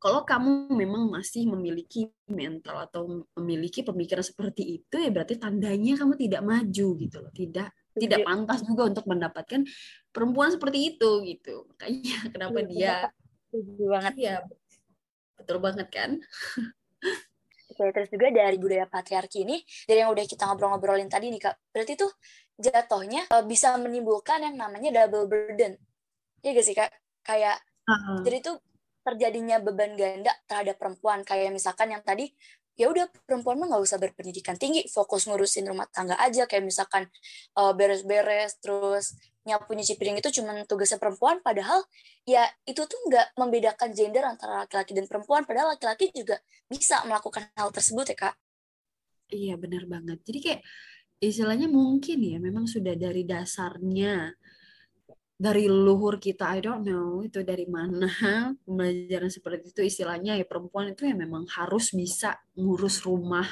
kalau 0.00 0.24
kamu 0.24 0.72
memang 0.72 1.12
masih 1.12 1.44
memiliki 1.44 2.08
mental 2.32 2.88
atau 2.88 3.28
memiliki 3.36 3.84
pemikiran 3.84 4.24
seperti 4.24 4.80
itu 4.80 4.96
ya 4.96 5.12
berarti 5.12 5.36
tandanya 5.36 6.00
kamu 6.00 6.16
tidak 6.16 6.42
maju 6.48 6.88
gitu 6.96 7.16
loh 7.20 7.32
tidak 7.34 7.76
tidak 7.98 8.24
pantas 8.24 8.62
juga 8.64 8.88
untuk 8.88 9.04
mendapatkan 9.04 9.66
perempuan 10.14 10.54
seperti 10.54 10.96
itu 10.96 11.10
gitu. 11.26 11.66
Makanya 11.66 12.16
kenapa 12.32 12.58
dia 12.64 13.10
Setuju 13.48 13.84
banget. 13.88 14.14
Iya, 14.20 14.36
betul 15.40 15.58
banget 15.60 15.88
kan? 15.88 16.10
Oke, 17.68 17.94
terus 17.94 18.08
juga 18.10 18.28
dari 18.32 18.56
budaya 18.58 18.88
patriarki 18.90 19.44
ini, 19.46 19.62
dari 19.86 20.02
yang 20.02 20.10
udah 20.10 20.24
kita 20.26 20.48
ngobrol-ngobrolin 20.48 21.06
tadi 21.06 21.30
nih 21.30 21.38
Kak, 21.38 21.56
berarti 21.70 21.94
tuh 21.94 22.10
jatuhnya 22.58 23.28
uh, 23.30 23.44
bisa 23.46 23.76
menimbulkan 23.78 24.42
yang 24.42 24.58
namanya 24.58 25.04
double 25.04 25.30
burden. 25.30 25.78
Iya 26.42 26.50
gak 26.58 26.66
sih 26.66 26.74
Kak? 26.74 26.90
Kayak, 27.22 27.62
uh 27.86 27.92
-huh. 27.94 28.18
jadi 28.26 28.38
tuh 28.42 28.56
terjadinya 29.06 29.62
beban 29.62 29.94
ganda 29.94 30.34
terhadap 30.50 30.76
perempuan. 30.76 31.22
Kayak 31.22 31.54
misalkan 31.54 31.94
yang 31.94 32.02
tadi, 32.02 32.28
ya 32.74 32.90
udah 32.90 33.08
perempuan 33.24 33.56
mah 33.62 33.72
nggak 33.72 33.84
usah 33.84 33.98
berpendidikan 33.98 34.58
tinggi, 34.58 34.84
fokus 34.90 35.30
ngurusin 35.30 35.64
rumah 35.70 35.86
tangga 35.88 36.18
aja. 36.20 36.44
Kayak 36.44 36.68
misalkan 36.68 37.06
beres 37.78 38.04
beres-beres, 38.04 38.58
terus 38.60 39.16
nyapu 39.48 39.72
nyuci 39.72 39.96
piring 39.96 40.20
itu 40.20 40.28
cuma 40.40 40.52
tugasnya 40.68 41.00
perempuan 41.00 41.40
padahal 41.40 41.80
ya 42.28 42.44
itu 42.68 42.84
tuh 42.84 43.00
nggak 43.08 43.40
membedakan 43.40 43.96
gender 43.96 44.28
antara 44.28 44.68
laki-laki 44.68 44.92
dan 44.92 45.08
perempuan 45.08 45.48
padahal 45.48 45.72
laki-laki 45.72 46.12
juga 46.12 46.36
bisa 46.68 47.00
melakukan 47.08 47.48
hal 47.56 47.72
tersebut 47.72 48.12
ya 48.12 48.16
kak. 48.28 48.34
Iya 49.32 49.54
benar 49.56 49.88
banget. 49.88 50.20
Jadi 50.24 50.38
kayak 50.40 50.60
istilahnya 51.18 51.66
mungkin 51.66 52.20
ya 52.20 52.38
memang 52.38 52.68
sudah 52.68 52.94
dari 52.94 53.24
dasarnya 53.24 54.36
dari 55.38 55.70
luhur 55.70 56.18
kita 56.18 56.50
I 56.50 56.58
don't 56.58 56.82
know 56.82 57.22
itu 57.22 57.46
dari 57.46 57.62
mana 57.70 58.10
pembelajaran 58.66 59.30
seperti 59.30 59.70
itu 59.70 59.80
istilahnya 59.86 60.34
ya 60.34 60.42
perempuan 60.42 60.90
itu 60.90 61.06
ya 61.06 61.14
memang 61.14 61.46
harus 61.54 61.94
bisa 61.94 62.42
ngurus 62.58 63.06
rumah 63.06 63.46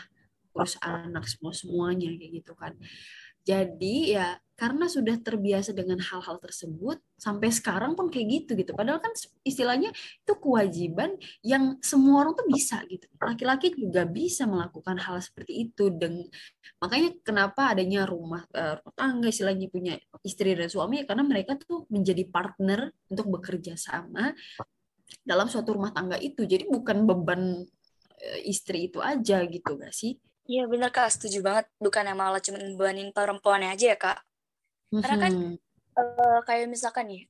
ngurus 0.51 0.75
anak 0.83 1.31
semua 1.31 1.55
semuanya 1.55 2.11
kayak 2.11 2.43
gitu 2.43 2.53
kan 2.59 2.75
jadi 3.47 3.97
ya 4.11 4.29
karena 4.57 4.89
sudah 4.89 5.21
terbiasa 5.21 5.77
dengan 5.77 6.01
hal-hal 6.01 6.41
tersebut 6.41 6.97
sampai 7.21 7.53
sekarang 7.53 7.93
pun 7.93 8.09
kayak 8.09 8.27
gitu 8.43 8.57
gitu. 8.57 8.73
Padahal 8.73 9.05
kan 9.05 9.13
istilahnya 9.45 9.93
itu 9.93 10.33
kewajiban 10.41 11.13
yang 11.45 11.77
semua 11.85 12.25
orang 12.25 12.33
tuh 12.33 12.49
bisa 12.49 12.81
gitu. 12.89 13.05
Laki-laki 13.21 13.77
juga 13.77 14.09
bisa 14.09 14.49
melakukan 14.49 14.97
hal 14.97 15.21
seperti 15.21 15.69
itu 15.69 15.93
dan 15.93 16.25
makanya 16.81 17.13
kenapa 17.21 17.77
adanya 17.77 18.09
rumah, 18.09 18.49
uh, 18.57 18.81
tangga 18.97 19.29
istilahnya 19.29 19.69
punya 19.69 20.01
istri 20.25 20.57
dan 20.57 20.73
suami 20.73 21.05
karena 21.05 21.23
mereka 21.23 21.61
tuh 21.61 21.85
menjadi 21.93 22.25
partner 22.25 22.97
untuk 23.13 23.29
bekerja 23.29 23.77
sama 23.77 24.33
dalam 25.21 25.53
suatu 25.53 25.77
rumah 25.77 25.93
tangga 25.93 26.17
itu. 26.17 26.49
Jadi 26.49 26.65
bukan 26.65 27.05
beban 27.05 27.61
uh, 27.61 28.41
istri 28.49 28.89
itu 28.89 29.05
aja 29.05 29.45
gitu 29.45 29.77
gak 29.77 29.93
sih? 29.93 30.17
Iya 30.47 30.71
benar 30.71 30.95
kak, 30.95 31.11
setuju 31.11 31.43
banget. 31.43 31.67
Bukan 31.83 32.07
yang 32.07 32.19
malah 32.19 32.39
cuma 32.39 32.63
bebanin 32.63 33.11
perempuannya 33.11 33.75
aja 33.75 33.87
ya 33.95 33.99
kak. 33.99 34.19
Karena 34.95 35.17
kan 35.19 35.33
uh, 35.99 36.41
kayak 36.47 36.71
misalkan 36.71 37.11
nih, 37.11 37.23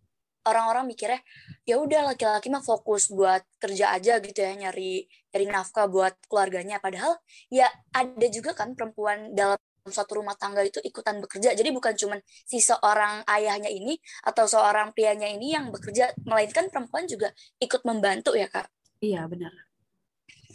orang-orang 0.45 0.85
mikirnya 0.85 1.21
ya 1.65 1.81
udah 1.81 2.13
laki-laki 2.13 2.53
mah 2.53 2.63
fokus 2.63 3.09
buat 3.11 3.43
kerja 3.59 3.97
aja 3.97 4.21
gitu 4.21 4.37
ya 4.37 4.53
nyari 4.55 5.09
nyari 5.33 5.47
nafkah 5.49 5.89
buat 5.89 6.15
keluarganya. 6.29 6.77
Padahal 6.79 7.17
ya 7.49 7.73
ada 7.97 8.27
juga 8.29 8.53
kan 8.53 8.77
perempuan 8.77 9.33
dalam 9.33 9.57
suatu 9.89 10.21
rumah 10.21 10.37
tangga 10.37 10.61
itu 10.61 10.79
ikutan 10.85 11.17
bekerja. 11.25 11.57
Jadi 11.57 11.73
bukan 11.73 11.97
cuma 11.97 12.21
si 12.45 12.61
seorang 12.61 13.25
ayahnya 13.33 13.73
ini 13.73 13.97
atau 14.29 14.45
seorang 14.45 14.93
prianya 14.93 15.27
ini 15.33 15.57
yang 15.57 15.73
bekerja 15.73 16.13
melainkan 16.29 16.69
perempuan 16.69 17.09
juga 17.09 17.33
ikut 17.65 17.81
membantu 17.89 18.37
ya 18.37 18.53
kak. 18.53 18.69
Iya 19.01 19.25
benar 19.25 19.66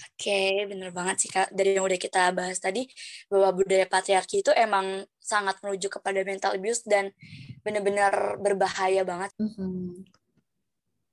Oke, 0.01 0.65
bener 0.65 0.89
banget 0.89 1.15
sih 1.25 1.29
Kak. 1.29 1.53
Dari 1.53 1.77
yang 1.77 1.85
udah 1.85 1.99
kita 2.01 2.33
bahas 2.33 2.57
tadi, 2.57 2.89
bahwa 3.29 3.53
budaya 3.53 3.85
patriarki 3.85 4.41
itu 4.41 4.51
emang 4.55 5.05
sangat 5.21 5.61
menuju 5.61 5.87
kepada 5.87 6.25
mental 6.25 6.57
abuse 6.57 6.81
dan 6.85 7.13
benar-benar 7.61 8.41
berbahaya 8.41 9.05
banget. 9.05 9.31
Mm 9.37 9.51
-hmm. 9.53 9.85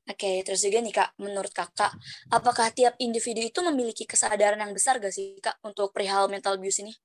Oke, 0.09 0.41
terus 0.41 0.65
juga 0.65 0.81
nih 0.81 0.95
Kak, 0.97 1.21
menurut 1.21 1.53
Kakak, 1.53 1.93
apakah 2.33 2.73
tiap 2.73 2.97
individu 2.97 3.45
itu 3.45 3.61
memiliki 3.61 4.09
kesadaran 4.09 4.57
yang 4.57 4.73
besar 4.73 4.97
gak 4.97 5.13
sih 5.13 5.37
Kak 5.37 5.61
untuk 5.61 5.93
perihal 5.93 6.33
mental 6.33 6.57
abuse 6.57 6.81
ini? 6.81 6.97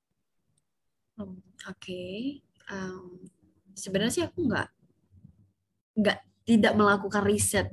Hmm, 1.19 1.35
oke, 1.67 1.77
okay. 1.83 2.39
um, 2.71 3.27
sebenarnya 3.75 4.13
sih 4.15 4.23
aku 4.23 4.47
nggak 4.49 4.67
nggak 5.93 6.19
tidak 6.47 6.73
melakukan 6.73 7.21
riset 7.21 7.67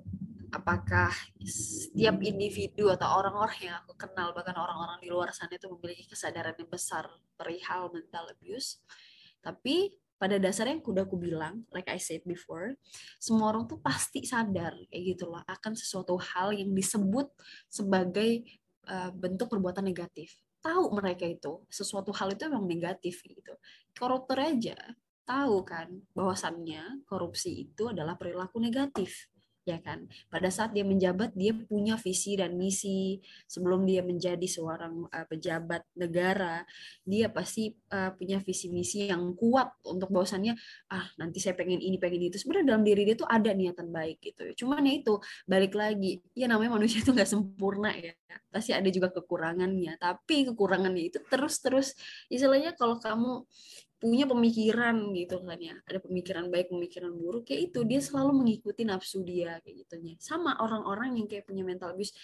apakah 0.50 1.14
setiap 1.42 2.18
individu 2.22 2.90
atau 2.90 3.22
orang-orang 3.22 3.70
yang 3.70 3.76
aku 3.82 3.94
kenal 3.94 4.34
bahkan 4.34 4.54
orang-orang 4.58 4.98
di 4.98 5.08
luar 5.08 5.30
sana 5.30 5.54
itu 5.54 5.70
memiliki 5.70 6.06
kesadaran 6.10 6.54
yang 6.58 6.70
besar 6.70 7.06
perihal 7.38 7.90
mental 7.94 8.30
abuse? 8.30 8.82
Tapi 9.40 9.94
pada 10.20 10.36
dasarnya 10.36 10.76
yang 10.76 10.84
udah 10.84 11.08
aku 11.08 11.16
bilang 11.16 11.64
like 11.72 11.88
I 11.88 11.96
said 11.96 12.20
before 12.28 12.76
semua 13.16 13.56
orang 13.56 13.64
tuh 13.64 13.80
pasti 13.80 14.20
sadar 14.28 14.76
kayak 14.92 15.16
gitu 15.16 15.32
loh 15.32 15.40
akan 15.48 15.72
sesuatu 15.72 16.20
hal 16.20 16.52
yang 16.52 16.76
disebut 16.76 17.32
sebagai 17.72 18.44
uh, 18.84 19.08
bentuk 19.16 19.48
perbuatan 19.48 19.86
negatif. 19.86 20.36
Tahu 20.60 20.92
mereka 20.92 21.24
itu 21.24 21.64
sesuatu 21.72 22.12
hal 22.12 22.36
itu 22.36 22.44
memang 22.52 22.68
negatif 22.68 23.24
gitu. 23.24 23.56
Koruptor 23.96 24.44
aja 24.44 24.76
tahu 25.30 25.62
kan 25.62 25.86
bahwasannya 26.10 27.06
korupsi 27.06 27.70
itu 27.70 27.86
adalah 27.86 28.18
perilaku 28.18 28.58
negatif 28.58 29.29
ya 29.64 29.78
kan? 29.80 30.08
Pada 30.32 30.48
saat 30.48 30.72
dia 30.72 30.82
menjabat 30.82 31.36
dia 31.36 31.52
punya 31.52 31.94
visi 32.00 32.36
dan 32.36 32.56
misi. 32.56 33.20
Sebelum 33.46 33.84
dia 33.84 34.00
menjadi 34.00 34.44
seorang 34.44 35.06
uh, 35.08 35.26
pejabat 35.28 35.84
negara 35.96 36.64
dia 37.04 37.28
pasti 37.28 37.74
uh, 37.92 38.12
punya 38.16 38.40
visi 38.40 38.72
misi 38.72 39.08
yang 39.08 39.36
kuat 39.36 39.70
untuk 39.86 40.08
bahwasannya 40.10 40.56
ah 40.90 41.06
nanti 41.20 41.38
saya 41.38 41.54
pengen 41.54 41.78
ini 41.78 42.00
pengen 42.00 42.30
itu. 42.32 42.40
Sebenarnya 42.40 42.76
dalam 42.76 42.84
diri 42.86 43.02
dia 43.04 43.16
tuh 43.18 43.28
ada 43.28 43.50
niatan 43.52 43.88
baik 43.92 44.18
gitu. 44.24 44.64
Cuman 44.64 44.86
ya 44.88 44.94
itu 45.00 45.14
balik 45.44 45.76
lagi. 45.76 46.20
Ya 46.32 46.48
namanya 46.48 46.80
manusia 46.80 47.04
itu 47.04 47.12
nggak 47.12 47.28
sempurna 47.28 47.92
ya. 47.94 48.16
Pasti 48.50 48.72
ada 48.72 48.88
juga 48.88 49.12
kekurangannya. 49.12 50.00
Tapi 50.00 50.50
kekurangannya 50.50 51.12
itu 51.12 51.18
terus 51.28 51.60
terus 51.60 51.88
istilahnya 52.32 52.72
kalau 52.74 52.96
kamu 52.98 53.44
punya 54.00 54.24
pemikiran 54.24 55.12
gitu 55.12 55.44
kan 55.44 55.60
ya. 55.60 55.76
Ada 55.84 56.00
pemikiran 56.00 56.48
baik 56.48 56.72
pemikiran 56.72 57.12
buruk 57.12 57.44
kayak 57.46 57.70
itu 57.70 57.84
dia 57.84 58.00
selalu 58.00 58.32
mengikuti 58.40 58.82
nafsu 58.88 59.20
dia 59.20 59.60
kayak 59.60 59.84
gitunya 59.84 60.16
sama 60.16 60.56
orang-orang 60.58 61.20
yang 61.20 61.28
kayak 61.28 61.44
punya 61.44 61.60
mental 61.62 61.92
abuse. 61.92 62.16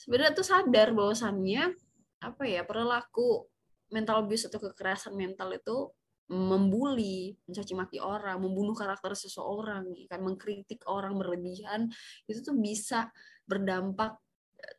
Sebenarnya 0.00 0.32
tuh 0.32 0.48
sadar 0.48 0.96
bahwasannya 0.96 1.76
apa 2.24 2.42
ya 2.48 2.64
perilaku 2.64 3.44
mental 3.92 4.24
abuse 4.24 4.48
atau 4.48 4.58
kekerasan 4.58 5.12
mental 5.12 5.52
itu 5.52 5.92
membuli, 6.24 7.36
mencaci 7.44 7.76
maki 7.76 7.98
orang, 8.00 8.40
membunuh 8.40 8.72
karakter 8.72 9.12
seseorang, 9.12 9.92
ya 9.92 10.08
kan 10.08 10.24
mengkritik 10.24 10.80
orang 10.88 11.20
berlebihan 11.20 11.92
itu 12.24 12.40
tuh 12.40 12.56
bisa 12.56 13.12
berdampak 13.44 14.16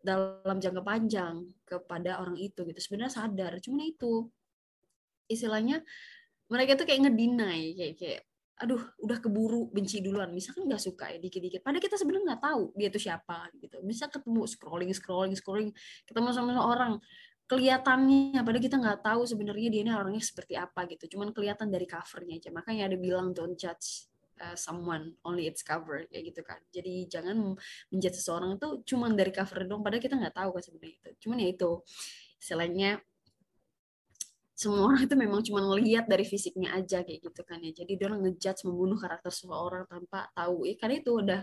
dalam 0.02 0.58
jangka 0.58 0.82
panjang 0.82 1.46
kepada 1.62 2.18
orang 2.18 2.34
itu 2.42 2.66
gitu. 2.66 2.80
Sebenarnya 2.82 3.14
sadar, 3.14 3.62
cuman 3.62 3.86
itu 3.86 4.26
istilahnya 5.28 5.82
mereka 6.50 6.78
tuh 6.78 6.86
kayak 6.86 7.10
ngedinai 7.10 7.64
kayak 7.74 7.96
kayak 7.98 8.22
aduh 8.56 8.80
udah 9.04 9.20
keburu 9.20 9.68
benci 9.68 10.00
duluan. 10.00 10.32
Misalkan 10.32 10.64
nggak 10.64 10.80
suka 10.80 11.12
ya 11.12 11.20
dikit-dikit. 11.20 11.60
Padahal 11.60 11.84
kita 11.84 12.00
sebenarnya 12.00 12.36
nggak 12.36 12.44
tahu 12.44 12.64
dia 12.80 12.88
tuh 12.88 13.02
siapa 13.04 13.52
gitu. 13.60 13.84
Bisa 13.84 14.08
ketemu 14.08 14.48
scrolling 14.48 14.92
scrolling 14.96 15.36
scrolling 15.36 15.72
ketemu 16.08 16.30
sama 16.32 16.56
orang 16.56 17.04
kelihatannya 17.46 18.42
padahal 18.42 18.64
kita 18.64 18.78
nggak 18.82 19.00
tahu 19.06 19.22
sebenarnya 19.30 19.70
dia 19.70 19.82
ini 19.86 19.92
orangnya 19.92 20.24
seperti 20.24 20.56
apa 20.56 20.88
gitu. 20.88 21.18
Cuman 21.18 21.36
kelihatan 21.36 21.68
dari 21.68 21.84
covernya 21.84 22.36
aja. 22.40 22.50
Makanya 22.56 22.84
ada 22.88 22.98
bilang 22.98 23.36
don't 23.36 23.60
judge 23.60 24.08
uh, 24.40 24.56
someone 24.56 25.20
only 25.28 25.52
its 25.52 25.60
cover 25.60 26.08
kayak 26.08 26.32
gitu 26.32 26.42
kan. 26.42 26.60
Jadi 26.72 27.12
jangan 27.12 27.60
menjudge 27.92 28.18
seseorang 28.24 28.56
itu 28.56 28.96
cuman 28.96 29.20
dari 29.20 29.36
cover 29.36 29.68
dong 29.68 29.84
padahal 29.84 30.00
kita 30.02 30.16
nggak 30.16 30.36
tahu 30.36 30.50
kan 30.56 30.64
sebenarnya 30.64 30.96
itu. 30.96 31.10
Cuman 31.28 31.38
ya 31.44 31.48
itu 31.52 31.72
istilahnya 32.40 32.90
semua 34.56 34.88
orang 34.88 35.04
itu 35.04 35.16
memang 35.20 35.44
cuma 35.44 35.60
ngelihat 35.68 36.08
dari 36.08 36.24
fisiknya 36.24 36.72
aja 36.80 37.04
kayak 37.04 37.28
gitu 37.28 37.42
kan 37.44 37.60
ya. 37.60 37.76
Jadi 37.76 38.00
dia 38.00 38.08
ngejudge 38.08 38.64
membunuh 38.64 38.96
karakter 38.96 39.28
seseorang 39.28 39.84
tanpa 39.92 40.32
tahu. 40.32 40.64
Ya 40.64 40.80
karena 40.80 40.96
itu 41.04 41.12
udah 41.12 41.42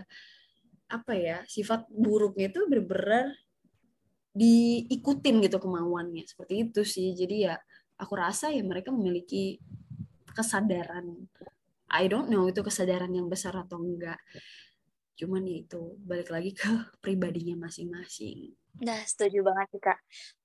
apa 0.89 1.13
ya 1.13 1.37
sifat 1.45 1.85
buruknya 1.93 2.49
itu 2.49 2.65
bener-bener 2.65 3.37
diikutin 4.33 5.45
gitu 5.45 5.61
kemauannya. 5.61 6.25
Seperti 6.25 6.53
itu 6.65 6.81
sih. 6.81 7.13
Jadi 7.13 7.45
ya 7.45 7.55
aku 8.01 8.17
rasa 8.17 8.49
ya 8.49 8.65
mereka 8.65 8.89
memiliki 8.89 9.61
kesadaran. 10.33 11.29
I 11.93 12.09
don't 12.09 12.33
know 12.33 12.49
itu 12.49 12.65
kesadaran 12.65 13.13
yang 13.13 13.29
besar 13.29 13.53
atau 13.53 13.77
enggak 13.77 14.17
cuman 15.13 15.45
ya 15.45 15.57
itu 15.61 15.81
balik 16.03 16.29
lagi 16.33 16.51
ke 16.53 16.69
pribadinya 17.03 17.67
masing-masing 17.67 18.53
Nah, 18.81 18.97
setuju 19.05 19.45
banget 19.45 19.69
nih 19.69 19.83
Kak. 19.85 19.99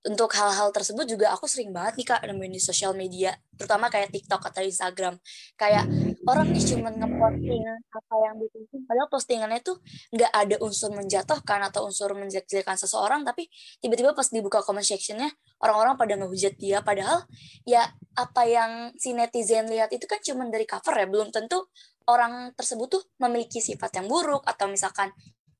Untuk 0.04 0.28
hal-hal 0.36 0.68
tersebut 0.68 1.08
juga 1.08 1.32
aku 1.32 1.48
sering 1.48 1.72
banget 1.72 1.96
nih 1.96 2.06
Kak 2.12 2.20
nemuin 2.28 2.52
di 2.52 2.60
sosial 2.60 2.92
media, 2.92 3.32
terutama 3.56 3.88
kayak 3.88 4.12
TikTok 4.12 4.52
atau 4.52 4.60
Instagram. 4.60 5.16
Kayak 5.56 5.88
orang 6.28 6.52
nih 6.52 6.60
cuma 6.76 6.92
ngeposting 6.92 7.64
apa 7.88 8.14
yang 8.20 8.34
diposting, 8.36 8.82
padahal 8.84 9.08
postingannya 9.08 9.60
tuh 9.64 9.80
nggak 10.12 10.32
ada 10.32 10.56
unsur 10.60 10.92
menjatuhkan 10.92 11.60
atau 11.72 11.88
unsur 11.88 12.12
menjelek-jelekan 12.12 12.76
seseorang, 12.76 13.24
tapi 13.24 13.48
tiba-tiba 13.80 14.12
pas 14.12 14.28
dibuka 14.28 14.60
comment 14.60 14.84
sectionnya, 14.84 15.32
orang-orang 15.64 15.96
pada 15.96 16.20
ngehujat 16.20 16.60
dia, 16.60 16.84
padahal 16.84 17.24
ya 17.64 17.88
apa 18.12 18.44
yang 18.44 18.92
si 19.00 19.16
netizen 19.16 19.72
lihat 19.72 19.88
itu 19.88 20.04
kan 20.04 20.20
cuma 20.20 20.44
dari 20.52 20.68
cover 20.68 20.92
ya, 20.92 21.08
belum 21.08 21.32
tentu 21.32 21.64
orang 22.08 22.56
tersebut 22.56 22.88
tuh 22.88 23.02
memiliki 23.20 23.60
sifat 23.60 24.00
yang 24.00 24.08
buruk, 24.08 24.42
atau 24.48 24.66
misalkan 24.66 25.12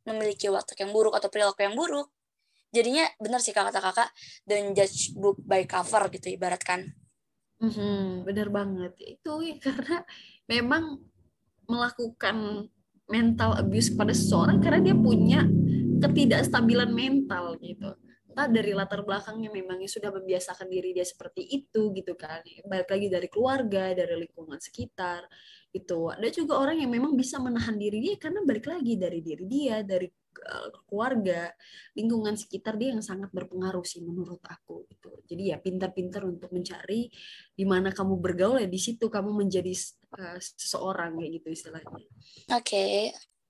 memiliki 0.09 0.49
watak 0.49 0.81
yang 0.81 0.91
buruk 0.91 1.13
atau 1.13 1.29
perilaku 1.29 1.63
yang 1.63 1.77
buruk. 1.77 2.09
Jadinya 2.73 3.05
benar 3.17 3.41
sih 3.41 3.53
kata 3.53 3.81
kakak 3.81 4.13
dan 4.45 4.73
judge 4.77 5.17
book 5.17 5.41
by 5.45 5.65
cover 5.65 6.09
gitu 6.13 6.33
ibaratkan. 6.33 6.93
Mm-hmm, 7.61 8.29
bener 8.29 8.49
banget. 8.53 8.93
Itu 9.01 9.41
ya 9.41 9.57
karena 9.61 10.05
memang 10.49 11.01
melakukan 11.69 12.69
mental 13.09 13.57
abuse 13.57 13.93
kepada 13.93 14.13
seseorang 14.13 14.61
karena 14.61 14.93
dia 14.93 14.97
punya 14.97 15.49
ketidakstabilan 15.99 16.93
mental 16.93 17.57
gitu. 17.61 17.97
Entah 18.29 18.47
dari 18.53 18.77
latar 18.77 19.03
belakangnya 19.03 19.51
memangnya 19.51 19.91
sudah 19.91 20.13
membiasakan 20.13 20.69
diri 20.69 20.93
dia 20.95 21.03
seperti 21.09 21.43
itu 21.43 21.91
gitu 21.97 22.15
kan. 22.15 22.45
Balik 22.69 22.89
lagi 22.93 23.09
dari 23.11 23.29
keluarga 23.33 23.97
dari 23.97 24.29
lingkungan 24.29 24.61
sekitar 24.61 25.25
itu 25.69 25.99
ada 26.09 26.29
juga 26.33 26.59
orang 26.59 26.81
yang 26.81 26.91
memang 26.91 27.13
bisa 27.13 27.37
menahan 27.37 27.77
diri 27.77 28.01
dia 28.01 28.17
karena 28.17 28.41
balik 28.43 28.67
lagi 28.67 28.97
dari 28.97 29.21
diri 29.21 29.45
dia 29.45 29.85
dari 29.85 30.09
Eh, 30.39 30.71
keluarga, 30.89 31.51
lingkungan 31.99 32.33
sekitar 32.39 32.79
dia 32.79 32.95
yang 32.95 33.05
sangat 33.05 33.29
berpengaruh 33.35 33.85
sih 33.85 34.01
menurut 34.01 34.41
aku 34.47 34.87
gitu. 34.89 35.13
Jadi 35.29 35.53
ya 35.53 35.61
pintar-pintar 35.61 36.25
untuk 36.25 36.55
mencari 36.55 37.11
di 37.53 37.65
mana 37.67 37.93
kamu 37.93 38.17
bergaul 38.17 38.63
ya 38.63 38.69
di 38.71 38.81
situ 38.81 39.13
kamu 39.13 39.35
menjadi 39.35 39.73
uh, 40.17 40.39
seseorang 40.41 41.21
kayak 41.21 41.31
gitu 41.43 41.49
istilahnya. 41.53 42.01
Oke, 42.01 42.09
okay. 42.55 42.97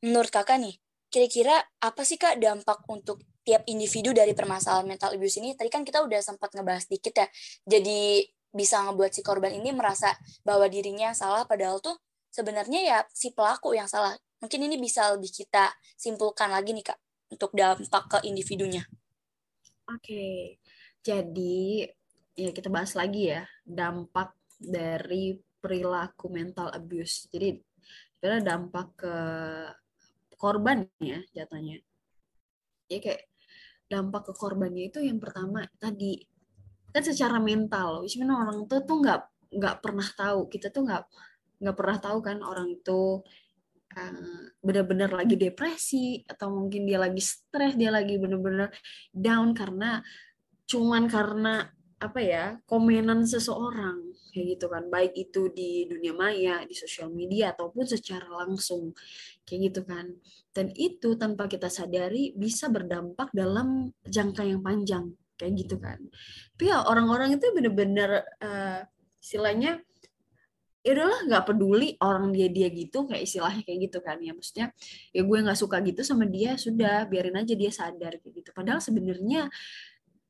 menurut 0.02 0.33
kakak 0.33 0.59
nih, 0.59 0.74
kira-kira 1.12 1.54
apa 1.78 2.02
sih 2.02 2.18
kak 2.18 2.40
dampak 2.42 2.83
untuk 2.90 3.22
tiap 3.46 3.62
individu 3.70 4.11
dari 4.11 4.35
permasalahan 4.35 4.88
mental 4.88 5.14
abuse 5.14 5.38
ini? 5.38 5.54
Tadi 5.54 5.70
kan 5.70 5.87
kita 5.87 6.02
udah 6.02 6.18
sempat 6.18 6.50
ngebahas 6.57 6.88
dikit 6.90 7.14
ya. 7.14 7.26
Jadi 7.68 8.26
bisa 8.48 8.81
ngebuat 8.83 9.12
si 9.12 9.20
korban 9.20 9.54
ini 9.54 9.70
merasa 9.70 10.16
bahwa 10.42 10.66
dirinya 10.66 11.12
salah 11.12 11.44
padahal 11.44 11.78
tuh 11.85 11.94
sebenarnya 12.28 12.80
ya 12.84 12.98
si 13.12 13.32
pelaku 13.34 13.74
yang 13.74 13.88
salah 13.90 14.16
Mungkin 14.38 14.70
ini 14.70 14.76
bisa 14.78 15.10
lebih 15.14 15.34
kita 15.34 15.74
simpulkan 15.98 16.54
lagi 16.54 16.70
nih 16.70 16.86
Kak, 16.86 16.98
untuk 17.34 17.50
dampak 17.58 18.04
ke 18.06 18.18
individunya. 18.30 18.86
Oke, 19.90 20.58
jadi 21.02 21.90
ya 22.38 22.50
kita 22.54 22.70
bahas 22.70 22.94
lagi 22.94 23.34
ya, 23.34 23.42
dampak 23.66 24.30
dari 24.62 25.34
perilaku 25.58 26.30
mental 26.30 26.70
abuse. 26.70 27.26
Jadi 27.34 27.58
sebenarnya 28.14 28.44
dampak 28.54 28.86
ke 28.94 29.14
korban 30.38 30.86
ya 31.02 31.18
jatuhnya. 31.34 31.82
Ya 32.86 32.98
kayak 33.02 33.26
dampak 33.90 34.30
ke 34.30 34.32
korbannya 34.38 34.86
itu 34.94 35.02
yang 35.02 35.18
pertama 35.18 35.66
tadi 35.82 36.22
kan 36.94 37.02
secara 37.02 37.42
mental, 37.42 38.06
sebenarnya 38.06 38.38
orang 38.38 38.58
tuh 38.70 38.86
tuh 38.86 39.02
nggak 39.02 39.20
nggak 39.58 39.76
pernah 39.82 40.08
tahu 40.14 40.46
kita 40.46 40.70
tuh 40.70 40.86
nggak 40.86 41.04
nggak 41.59 41.77
pernah 41.77 41.99
tahu 41.99 42.18
kan 42.23 42.38
orang 42.42 42.71
itu 42.71 43.23
benar-benar 44.62 45.11
lagi 45.11 45.35
depresi 45.35 46.23
atau 46.23 46.55
mungkin 46.55 46.87
dia 46.87 47.03
lagi 47.03 47.18
stres 47.18 47.75
dia 47.75 47.90
lagi 47.90 48.14
benar-benar 48.14 48.71
down 49.11 49.51
karena 49.57 49.99
cuman 50.68 51.09
karena 51.11 51.66
apa 51.99 52.21
ya 52.23 52.44
komenan 52.71 53.27
seseorang 53.27 54.14
kayak 54.31 54.47
gitu 54.55 54.66
kan. 54.71 54.87
Baik 54.87 55.18
itu 55.18 55.51
di 55.51 55.88
dunia 55.90 56.14
maya 56.14 56.62
di 56.62 56.75
sosial 56.77 57.11
media 57.11 57.51
ataupun 57.51 57.85
secara 57.88 58.29
langsung 58.47 58.94
kayak 59.42 59.73
gitu 59.73 59.81
kan. 59.83 60.07
Dan 60.55 60.71
itu 60.79 61.18
tanpa 61.18 61.51
kita 61.51 61.66
sadari 61.66 62.31
bisa 62.38 62.71
berdampak 62.71 63.35
dalam 63.35 63.90
jangka 64.07 64.47
yang 64.47 64.62
panjang 64.62 65.11
kayak 65.35 65.53
gitu 65.59 65.83
kan. 65.83 65.99
Tapi 66.55 66.71
ya 66.71 66.87
orang-orang 66.87 67.35
itu 67.35 67.51
benar-benar 67.51 68.11
uh, 68.42 68.81
istilahnya 69.18 69.83
ya 70.88 70.96
udahlah 70.96 71.20
nggak 71.29 71.44
peduli 71.53 72.01
orang 72.01 72.33
dia 72.33 72.48
dia 72.48 72.72
gitu 72.72 73.05
kayak 73.05 73.29
istilahnya 73.29 73.61
kayak 73.61 73.79
gitu 73.92 73.98
kan 74.01 74.16
ya. 74.24 74.33
Maksudnya 74.33 74.66
ya 75.12 75.20
gue 75.20 75.38
nggak 75.44 75.59
suka 75.61 75.77
gitu 75.85 76.01
sama 76.01 76.24
dia 76.24 76.57
sudah 76.57 77.05
biarin 77.05 77.37
aja 77.37 77.53
dia 77.53 77.68
sadar 77.68 78.16
gitu. 78.24 78.48
Padahal 78.57 78.81
sebenarnya 78.81 79.53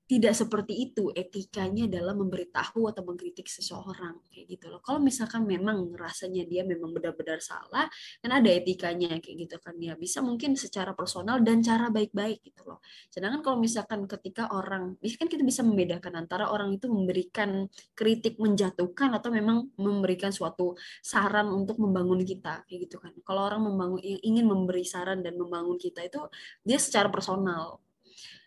tidak 0.09 0.33
seperti 0.33 0.89
itu 0.89 1.13
etikanya 1.13 1.85
dalam 1.85 2.25
memberitahu 2.25 2.89
atau 2.89 3.05
mengkritik 3.05 3.45
seseorang 3.45 4.17
kayak 4.33 4.57
gitu 4.57 4.73
loh. 4.73 4.81
Kalau 4.81 5.05
misalkan 5.05 5.45
memang 5.45 5.93
rasanya 5.93 6.49
dia 6.49 6.65
memang 6.65 6.97
benar-benar 6.97 7.45
salah, 7.45 7.85
kan 8.25 8.31
ada 8.33 8.49
etikanya 8.49 9.21
kayak 9.21 9.37
gitu 9.45 9.57
kan 9.61 9.77
ya. 9.77 9.93
Bisa 10.01 10.25
mungkin 10.25 10.57
secara 10.57 10.97
personal 10.97 11.45
dan 11.45 11.61
cara 11.61 11.93
baik-baik 11.93 12.41
gitu 12.41 12.65
loh. 12.65 12.81
Sedangkan 13.13 13.45
kalau 13.45 13.61
misalkan 13.61 14.09
ketika 14.09 14.49
orang, 14.49 14.97
kan 14.97 15.29
kita 15.29 15.45
bisa 15.45 15.61
membedakan 15.61 16.25
antara 16.25 16.49
orang 16.49 16.73
itu 16.73 16.89
memberikan 16.89 17.69
kritik 17.93 18.41
menjatuhkan 18.41 19.13
atau 19.13 19.29
memang 19.29 19.69
memberikan 19.77 20.33
suatu 20.33 20.73
saran 21.05 21.53
untuk 21.53 21.77
membangun 21.77 22.25
kita 22.25 22.65
kayak 22.65 22.89
gitu 22.89 22.97
kan. 22.97 23.13
Kalau 23.29 23.45
orang 23.45 23.61
membangun 23.61 24.01
ingin 24.01 24.49
memberi 24.49 24.89
saran 24.89 25.21
dan 25.21 25.37
membangun 25.37 25.77
kita 25.77 26.01
itu 26.01 26.25
dia 26.65 26.81
secara 26.81 27.13
personal 27.13 27.85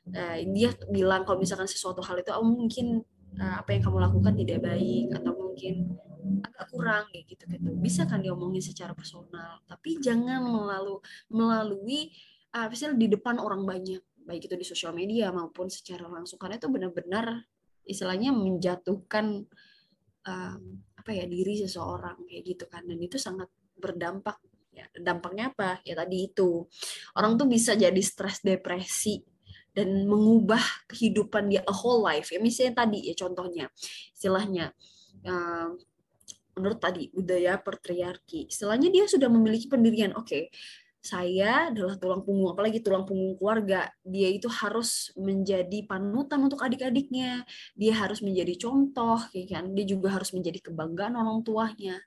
uh, 0.09 0.37
dia 0.51 0.73
bilang 0.89 1.27
kalau 1.27 1.37
misalkan 1.37 1.69
sesuatu 1.69 2.01
hal 2.01 2.17
itu 2.21 2.31
oh, 2.33 2.45
mungkin 2.45 3.05
uh, 3.37 3.55
apa 3.61 3.77
yang 3.77 3.83
kamu 3.85 3.97
lakukan 4.01 4.33
tidak 4.33 4.59
baik 4.65 5.07
atau 5.13 5.31
mungkin 5.37 5.73
agak 6.41 6.65
kurang 6.69 7.03
kayak 7.09 7.25
gitu 7.29 7.43
gitu. 7.49 7.69
Bisa 7.81 8.05
kan 8.09 8.21
diomongin 8.21 8.61
secara 8.61 8.97
personal 8.97 9.61
tapi 9.69 10.01
jangan 10.01 10.41
melalui 10.41 11.01
melalui 11.29 11.99
uh, 12.53 12.67
misalnya 12.69 12.97
di 12.97 13.07
depan 13.13 13.37
orang 13.37 13.65
banyak 13.65 14.01
baik 14.21 14.47
itu 14.47 14.55
di 14.57 14.65
sosial 14.65 14.93
media 14.93 15.33
maupun 15.33 15.67
secara 15.67 16.05
langsung 16.05 16.37
karena 16.37 16.61
itu 16.61 16.69
benar-benar 16.69 17.41
istilahnya 17.89 18.29
menjatuhkan 18.29 19.49
uh, 20.29 20.57
apa 21.01 21.09
ya 21.09 21.25
diri 21.25 21.57
seseorang 21.65 22.29
kayak 22.29 22.43
gitu 22.45 22.65
kan. 22.69 22.85
Dan 22.85 23.01
itu 23.01 23.17
sangat 23.17 23.49
berdampak. 23.77 24.37
Ya 24.71 24.87
dampaknya 24.95 25.51
apa? 25.51 25.81
Ya 25.83 25.97
tadi 25.97 26.31
itu. 26.31 26.69
Orang 27.17 27.35
tuh 27.35 27.49
bisa 27.49 27.75
jadi 27.75 27.97
stres 27.99 28.39
depresi 28.45 29.19
dan 29.71 30.07
mengubah 30.07 30.61
kehidupan 30.91 31.51
dia 31.51 31.61
a 31.63 31.73
whole 31.73 32.03
life. 32.03 32.31
Ya 32.31 32.39
misalnya 32.43 32.83
tadi 32.85 33.07
ya 33.07 33.15
contohnya 33.15 33.65
istilahnya 34.15 34.75
uh, 35.27 35.71
menurut 36.55 36.79
tadi 36.79 37.07
budaya 37.15 37.55
patriarki. 37.59 38.51
Istilahnya 38.51 38.91
dia 38.91 39.07
sudah 39.07 39.31
memiliki 39.31 39.71
pendirian. 39.71 40.11
Oke 40.13 40.27
okay, 40.27 40.43
saya 41.01 41.73
adalah 41.73 41.97
tulang 41.97 42.21
punggung 42.21 42.53
apalagi 42.53 42.83
tulang 42.83 43.07
punggung 43.07 43.39
keluarga. 43.39 43.89
Dia 44.03 44.29
itu 44.29 44.51
harus 44.51 45.09
menjadi 45.17 45.87
panutan 45.87 46.43
untuk 46.45 46.61
adik-adiknya. 46.61 47.47
Dia 47.73 47.93
harus 47.95 48.19
menjadi 48.21 48.53
contoh 48.59 49.19
ya 49.31 49.45
kan? 49.49 49.71
Dia 49.73 49.85
juga 49.87 50.13
harus 50.19 50.35
menjadi 50.35 50.59
kebanggaan 50.61 51.15
orang 51.15 51.41
tuanya 51.41 51.97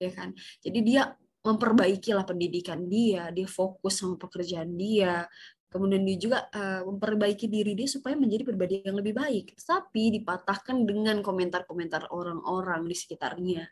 ya 0.00 0.10
kan? 0.10 0.32
Jadi 0.64 0.80
dia 0.80 1.12
memperbaikilah 1.40 2.28
pendidikan 2.28 2.84
dia 2.84 3.32
dia 3.32 3.48
fokus 3.48 3.96
sama 3.96 4.20
pekerjaan 4.20 4.76
dia 4.76 5.24
kemudian 5.70 6.02
dia 6.02 6.18
juga 6.18 6.38
uh, 6.50 6.82
memperbaiki 6.90 7.46
diri 7.46 7.78
dia 7.78 7.86
supaya 7.86 8.18
menjadi 8.18 8.42
pribadi 8.42 8.82
yang 8.82 8.98
lebih 8.98 9.14
baik. 9.14 9.54
Tapi 9.54 10.18
dipatahkan 10.18 10.82
dengan 10.82 11.22
komentar-komentar 11.22 12.10
orang-orang 12.10 12.90
di 12.90 12.96
sekitarnya. 12.98 13.70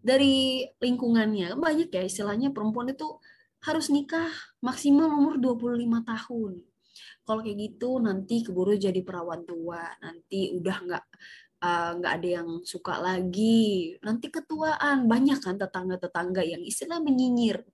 Dari 0.00 0.64
lingkungannya 0.80 1.52
banyak 1.56 1.92
ya 1.92 2.02
istilahnya 2.04 2.48
perempuan 2.50 2.92
itu 2.92 3.20
harus 3.64 3.92
nikah 3.92 4.28
maksimal 4.64 5.08
umur 5.12 5.36
25 5.36 5.84
tahun. 6.04 6.52
Kalau 7.24 7.40
kayak 7.40 7.58
gitu 7.60 8.00
nanti 8.00 8.44
keburu 8.44 8.76
jadi 8.76 9.00
perawan 9.00 9.44
tua 9.48 9.80
nanti 10.04 10.52
udah 10.52 10.76
nggak 10.84 11.04
eh, 11.64 11.90
nggak 11.96 12.12
uh, 12.12 12.16
ada 12.20 12.28
yang 12.40 12.48
suka 12.64 13.00
lagi. 13.00 13.96
Nanti 14.04 14.28
ketuaan 14.28 15.08
banyak 15.08 15.40
kan 15.40 15.56
tetangga-tetangga 15.56 16.44
yang 16.44 16.60
istilah 16.60 17.00
menyinyir 17.00 17.64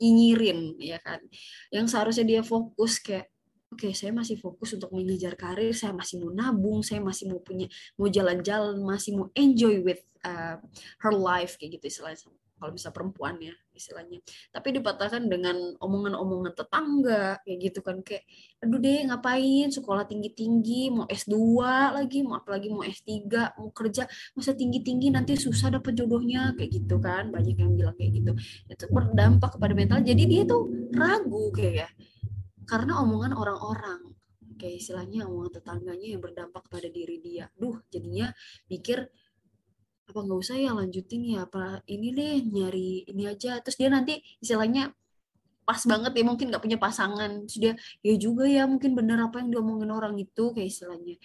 nyinyirin 0.00 0.80
ya 0.80 0.98
kan? 0.98 1.20
Yang 1.68 1.86
seharusnya 1.92 2.24
dia 2.26 2.42
fokus 2.42 2.98
kayak 2.98 3.28
oke 3.70 3.86
okay, 3.86 3.92
saya 3.94 4.10
masih 4.10 4.34
fokus 4.34 4.74
untuk 4.74 4.90
mengejar 4.90 5.38
karir 5.38 5.70
saya 5.70 5.94
masih 5.94 6.18
mau 6.18 6.34
nabung 6.34 6.82
saya 6.82 6.98
masih 6.98 7.30
mau 7.30 7.38
punya 7.38 7.70
mau 7.94 8.10
jalan-jalan 8.10 8.82
masih 8.82 9.14
mau 9.14 9.30
enjoy 9.38 9.78
with 9.86 10.02
uh, 10.26 10.58
her 10.98 11.14
life 11.14 11.54
kayak 11.54 11.78
gitu 11.78 11.86
istilahnya 11.86 12.26
kalau 12.60 12.76
bisa 12.76 12.92
perempuan 12.92 13.40
ya 13.40 13.56
istilahnya. 13.72 14.20
Tapi 14.52 14.76
dipatahkan 14.76 15.24
dengan 15.24 15.56
omongan-omongan 15.80 16.52
tetangga 16.52 17.40
kayak 17.40 17.58
gitu 17.64 17.80
kan 17.80 18.04
kayak 18.04 18.28
aduh 18.60 18.76
deh 18.76 19.08
ngapain? 19.08 19.72
Sekolah 19.72 20.04
tinggi-tinggi 20.04 20.92
mau 20.92 21.08
S2 21.08 21.56
lagi 21.96 22.20
mau 22.20 22.36
apalagi 22.36 22.68
mau 22.68 22.84
S3 22.84 23.08
mau 23.56 23.72
kerja 23.72 24.04
masa 24.36 24.52
tinggi-tinggi 24.52 25.08
nanti 25.08 25.40
susah 25.40 25.72
dapet 25.80 25.96
jodohnya 25.96 26.52
kayak 26.52 26.70
gitu 26.76 27.00
kan 27.00 27.32
banyak 27.32 27.56
yang 27.56 27.72
bilang 27.72 27.96
kayak 27.96 28.20
gitu. 28.20 28.32
Itu 28.68 28.84
berdampak 28.92 29.56
kepada 29.56 29.72
mental 29.72 30.04
jadi 30.04 30.22
dia 30.28 30.42
tuh 30.44 30.68
ragu 30.92 31.48
kayak 31.56 31.74
ya 31.74 31.88
karena 32.68 33.00
omongan 33.02 33.32
orang-orang 33.34 34.10
kayak 34.60 34.84
istilahnya 34.84 35.24
omongan 35.24 35.56
tetangganya 35.56 36.06
yang 36.12 36.20
berdampak 36.20 36.68
pada 36.68 36.92
diri 36.92 37.16
dia. 37.24 37.48
Duh 37.56 37.80
jadinya 37.88 38.28
pikir 38.68 39.08
apa 40.10 40.18
nggak 40.26 40.40
usah 40.44 40.56
ya 40.58 40.70
lanjutin 40.74 41.22
ya 41.24 41.46
apa 41.46 41.80
ini 41.86 42.06
deh 42.18 42.36
nyari 42.44 43.06
ini 43.10 43.22
aja. 43.30 43.62
Terus 43.62 43.76
dia 43.80 43.88
nanti 43.88 44.18
istilahnya 44.42 44.92
pas 45.62 45.82
banget 45.86 46.12
ya 46.18 46.24
mungkin 46.26 46.50
nggak 46.50 46.62
punya 46.66 46.78
pasangan. 46.82 47.46
Dia 47.46 47.72
ya 48.02 48.14
juga 48.18 48.44
ya 48.50 48.66
mungkin 48.66 48.92
bener 48.98 49.18
apa 49.22 49.38
yang 49.42 49.54
diomongin 49.54 49.90
orang 49.94 50.14
itu 50.18 50.50
kayak 50.50 50.68
istilahnya. 50.68 51.16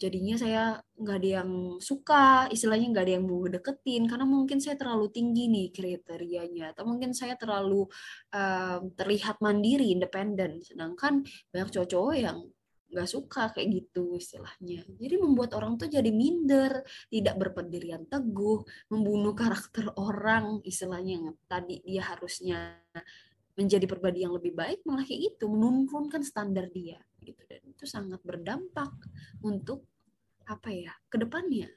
Jadinya 0.00 0.34
saya 0.40 0.62
nggak 0.96 1.16
ada 1.20 1.30
yang 1.42 1.50
suka 1.76 2.48
istilahnya 2.48 2.88
nggak 2.88 3.04
ada 3.04 3.14
yang 3.20 3.26
mau 3.28 3.44
deketin 3.44 4.08
karena 4.08 4.24
mungkin 4.24 4.56
saya 4.56 4.80
terlalu 4.80 5.12
tinggi 5.12 5.44
nih 5.52 5.68
kriterianya 5.76 6.72
atau 6.72 6.88
mungkin 6.88 7.12
saya 7.12 7.36
terlalu 7.36 7.84
uh, 8.32 8.80
terlihat 8.96 9.36
mandiri 9.44 9.92
independen. 9.92 10.64
Sedangkan 10.64 11.20
banyak 11.52 11.68
cowok-cowok 11.68 12.16
yang 12.16 12.38
nggak 12.90 13.08
suka 13.08 13.54
kayak 13.54 13.68
gitu 13.70 14.18
istilahnya. 14.18 14.82
Jadi 14.98 15.14
membuat 15.16 15.54
orang 15.54 15.78
tuh 15.78 15.86
jadi 15.86 16.10
minder, 16.10 16.82
tidak 17.06 17.38
berpendirian 17.38 18.04
teguh, 18.10 18.66
membunuh 18.90 19.32
karakter 19.32 19.94
orang 19.94 20.58
istilahnya 20.66 21.22
yang 21.22 21.26
tadi 21.46 21.78
dia 21.86 22.02
harusnya 22.02 22.82
menjadi 23.54 23.84
pribadi 23.84 24.24
yang 24.24 24.32
lebih 24.32 24.56
baik 24.56 24.80
malah 24.88 25.04
kayak 25.04 25.34
gitu 25.36 25.50
menurunkan 25.52 26.24
standar 26.24 26.70
dia 26.72 26.96
gitu 27.20 27.44
dan 27.44 27.60
itu 27.68 27.84
sangat 27.84 28.22
berdampak 28.24 28.88
untuk 29.44 29.84
apa 30.48 30.72
ya 30.72 30.96
ke 31.12 31.20
depannya 31.20 31.68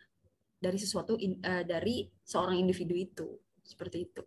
dari 0.64 0.80
sesuatu 0.80 1.20
in, 1.20 1.44
uh, 1.44 1.68
dari 1.68 2.08
seorang 2.24 2.56
individu 2.56 2.96
itu 2.96 3.28
seperti 3.60 4.08
itu. 4.08 4.24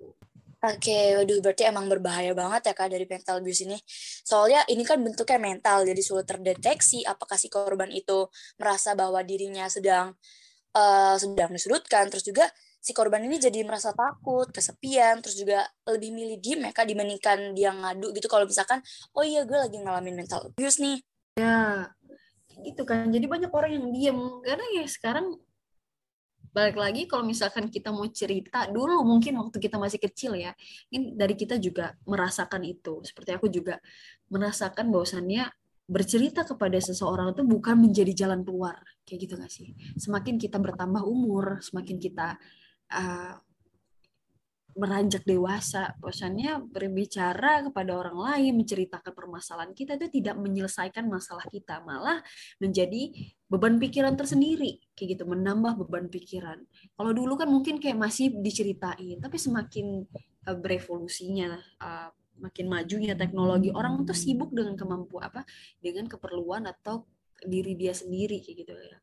Oke, 0.64 1.20
waduh 1.20 1.38
berarti 1.44 1.68
emang 1.68 1.84
berbahaya 1.84 2.32
banget 2.32 2.72
ya 2.72 2.74
kak 2.74 2.88
dari 2.88 3.04
mental 3.04 3.44
abuse 3.44 3.68
ini. 3.68 3.76
Soalnya 4.24 4.64
ini 4.72 4.88
kan 4.88 4.96
bentuknya 5.04 5.36
mental, 5.36 5.84
jadi 5.84 6.00
sulit 6.00 6.24
terdeteksi 6.24 7.04
apakah 7.04 7.36
si 7.36 7.52
korban 7.52 7.92
itu 7.92 8.24
merasa 8.56 8.96
bahwa 8.96 9.20
dirinya 9.20 9.68
sedang 9.68 10.16
uh, 10.72 11.14
sedang 11.20 11.52
disudutkan, 11.52 12.08
terus 12.08 12.24
juga 12.24 12.48
si 12.80 12.96
korban 12.96 13.20
ini 13.28 13.36
jadi 13.36 13.68
merasa 13.68 13.92
takut, 13.92 14.48
kesepian, 14.48 15.20
terus 15.20 15.36
juga 15.36 15.60
lebih 15.84 16.10
milih 16.16 16.40
diem 16.40 16.60
ya 16.64 16.72
kak 16.72 16.88
dibandingkan 16.88 17.52
dia 17.52 17.76
ngadu 17.76 18.16
gitu. 18.16 18.26
Kalau 18.26 18.48
misalkan, 18.48 18.80
oh 19.12 19.22
iya 19.22 19.44
gue 19.44 19.58
lagi 19.60 19.76
ngalamin 19.76 20.24
mental 20.24 20.50
abuse 20.50 20.80
nih. 20.80 21.04
Ya, 21.36 21.92
gitu 22.64 22.88
kan. 22.88 23.12
Jadi 23.12 23.28
banyak 23.28 23.52
orang 23.52 23.70
yang 23.76 23.86
diem 23.92 24.18
karena 24.40 24.64
ya 24.80 24.84
sekarang 24.88 25.36
balik 26.56 26.80
lagi 26.80 27.04
kalau 27.04 27.28
misalkan 27.28 27.68
kita 27.68 27.92
mau 27.92 28.08
cerita 28.08 28.64
dulu 28.72 29.04
mungkin 29.04 29.36
waktu 29.36 29.60
kita 29.60 29.76
masih 29.76 30.00
kecil 30.00 30.32
ya 30.32 30.56
ini 30.88 31.12
dari 31.12 31.36
kita 31.36 31.60
juga 31.60 31.92
merasakan 32.08 32.64
itu. 32.64 33.04
Seperti 33.04 33.36
aku 33.36 33.52
juga 33.52 33.76
merasakan 34.32 34.88
bahwasannya 34.88 35.52
bercerita 35.84 36.48
kepada 36.48 36.80
seseorang 36.80 37.36
itu 37.36 37.44
bukan 37.44 37.76
menjadi 37.76 38.26
jalan 38.26 38.40
keluar 38.40 38.80
kayak 39.04 39.28
gitu 39.28 39.34
gak 39.36 39.52
sih? 39.52 39.76
Semakin 40.00 40.40
kita 40.40 40.56
bertambah 40.56 41.04
umur 41.04 41.60
semakin 41.60 42.00
kita 42.00 42.40
uh, 42.88 43.36
beranjak 44.76 45.24
dewasa, 45.24 45.96
bosannya 45.96 46.60
berbicara 46.68 47.64
kepada 47.64 47.96
orang 47.96 48.20
lain, 48.20 48.60
menceritakan 48.60 49.16
permasalahan 49.16 49.72
kita 49.72 49.96
itu 49.96 50.20
tidak 50.20 50.36
menyelesaikan 50.36 51.08
masalah 51.08 51.48
kita, 51.48 51.80
malah 51.80 52.20
menjadi 52.60 53.08
beban 53.48 53.80
pikiran 53.80 54.12
tersendiri, 54.20 54.84
kayak 54.92 55.16
gitu, 55.16 55.24
menambah 55.24 55.80
beban 55.80 56.12
pikiran. 56.12 56.60
Kalau 56.92 57.12
dulu 57.16 57.40
kan 57.40 57.48
mungkin 57.48 57.80
kayak 57.80 57.96
masih 57.96 58.36
diceritain, 58.36 59.16
tapi 59.16 59.40
semakin 59.40 60.04
uh, 60.44 60.56
berevolusinya, 60.60 61.56
uh, 61.80 62.12
makin 62.36 62.68
majunya 62.68 63.16
teknologi, 63.16 63.72
orang 63.72 64.04
tuh 64.04 64.12
sibuk 64.12 64.52
dengan 64.52 64.76
kemampuan 64.76 65.32
apa, 65.32 65.48
dengan 65.80 66.04
keperluan 66.04 66.68
atau 66.68 67.08
diri 67.40 67.80
dia 67.80 67.96
sendiri, 67.96 68.44
kayak 68.44 68.56
gitu 68.60 68.72
ya, 68.76 68.98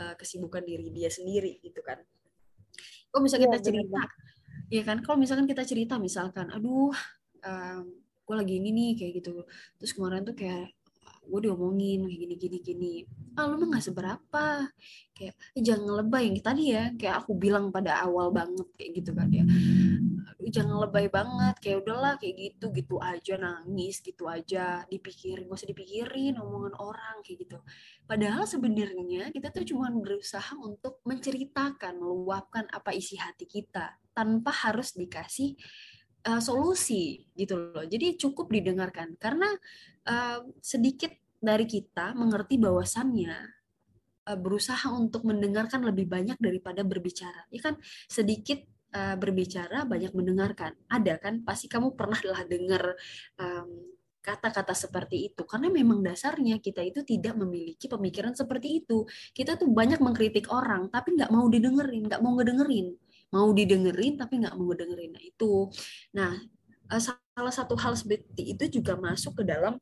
uh, 0.00 0.14
kesibukan 0.16 0.64
diri 0.64 0.88
dia 0.88 1.12
sendiri, 1.12 1.60
gitu 1.60 1.84
kan. 1.84 2.00
Kok 3.12 3.20
bisa 3.20 3.36
kita 3.36 3.60
ya, 3.60 3.64
cerita, 3.64 4.00
Iya 4.66 4.82
kan, 4.82 4.98
kalau 5.06 5.16
misalkan 5.22 5.46
kita 5.46 5.62
cerita 5.62 5.94
misalkan, 5.96 6.50
aduh, 6.50 6.90
um, 7.46 7.82
gue 8.26 8.34
lagi 8.36 8.54
ini 8.60 8.68
nih 8.74 8.90
kayak 8.98 9.12
gitu, 9.22 9.34
terus 9.80 9.92
kemarin 9.96 10.26
tuh 10.26 10.36
kayak 10.36 10.74
gue 11.28 11.40
diomongin 11.44 12.08
kayak 12.08 12.20
gini 12.24 12.34
gini 12.40 12.58
gini, 12.64 12.94
ah 13.36 13.44
lu 13.48 13.60
mah 13.60 13.76
nggak 13.76 13.84
seberapa, 13.84 14.44
kayak 15.16 15.34
eh, 15.56 15.62
jangan 15.64 16.04
lebay 16.04 16.28
yang 16.28 16.36
tadi 16.40 16.64
ya, 16.72 16.92
kayak 16.96 17.24
aku 17.24 17.32
bilang 17.36 17.68
pada 17.68 18.00
awal 18.04 18.32
banget 18.32 18.68
kayak 18.76 18.90
gitu 19.00 19.10
kan 19.12 19.28
ya, 19.32 19.44
jangan 20.52 20.84
lebay 20.84 21.08
banget, 21.08 21.56
kayak 21.58 21.84
udahlah 21.84 22.14
kayak 22.20 22.34
gitu 22.36 22.70
gitu 22.72 22.96
aja 23.00 23.34
nangis 23.40 24.00
gitu 24.04 24.28
aja, 24.28 24.84
dipikirin, 24.86 25.48
gak 25.48 25.58
usah 25.58 25.70
dipikirin 25.70 26.34
omongan 26.38 26.74
orang 26.78 27.16
kayak 27.24 27.48
gitu. 27.48 27.58
Padahal 28.04 28.44
sebenarnya 28.44 29.32
kita 29.34 29.48
tuh 29.50 29.64
cuma 29.68 29.88
berusaha 29.90 30.54
untuk 30.60 31.00
menceritakan, 31.04 31.98
meluapkan 31.98 32.64
apa 32.70 32.94
isi 32.94 33.18
hati 33.18 33.44
kita 33.48 33.98
tanpa 34.14 34.50
harus 34.50 34.94
dikasih 34.94 35.54
uh, 36.26 36.42
solusi 36.42 37.28
gitu 37.38 37.72
loh. 37.72 37.84
Jadi 37.86 38.18
cukup 38.18 38.50
didengarkan 38.50 39.14
karena 39.16 39.48
uh, 40.08 40.42
sedikit 40.58 41.12
dari 41.38 41.64
kita 41.70 42.18
mengerti 42.18 42.58
bahwasannya 42.58 43.38
uh, 44.26 44.38
berusaha 44.38 44.90
untuk 44.90 45.22
mendengarkan 45.24 45.86
lebih 45.86 46.10
banyak 46.10 46.36
daripada 46.42 46.82
berbicara. 46.82 47.46
Ya 47.54 47.60
kan 47.62 47.78
sedikit 48.10 48.60
uh, 48.94 49.16
berbicara 49.16 49.84
banyak 49.84 50.12
mendengarkan. 50.14 50.76
Ada 50.88 51.20
kan? 51.20 51.44
Pasti 51.44 51.66
kamu 51.66 51.96
pernah 51.96 52.20
lah 52.24 52.44
dengar 52.44 52.96
um, 53.40 53.98
kata-kata 54.28 54.76
seperti 54.76 55.32
itu. 55.32 55.42
Karena 55.48 55.72
memang 55.72 56.04
dasarnya 56.04 56.60
kita 56.60 56.84
itu 56.84 57.00
tidak 57.04 57.34
memiliki 57.38 57.88
pemikiran 57.88 58.36
seperti 58.36 58.84
itu. 58.84 59.08
Kita 59.32 59.56
tuh 59.56 59.72
banyak 59.72 60.02
mengkritik 60.04 60.52
orang 60.52 60.92
tapi 60.92 61.16
nggak 61.16 61.32
mau 61.32 61.48
didengerin 61.48 62.04
nggak 62.08 62.20
mau 62.20 62.36
ngedengerin. 62.36 62.92
Mau 63.32 63.48
didengerin 63.52 64.14
tapi 64.20 64.34
nggak 64.44 64.56
mau 64.56 64.72
dengerin 64.72 65.10
nah 65.16 65.24
itu. 65.24 65.52
Nah 66.16 66.32
eh, 66.92 67.02
salah 67.02 67.54
satu 67.54 67.74
hal 67.80 67.96
seperti 67.96 68.56
itu 68.56 68.80
juga 68.80 69.00
masuk 69.00 69.40
ke 69.40 69.42
dalam 69.48 69.80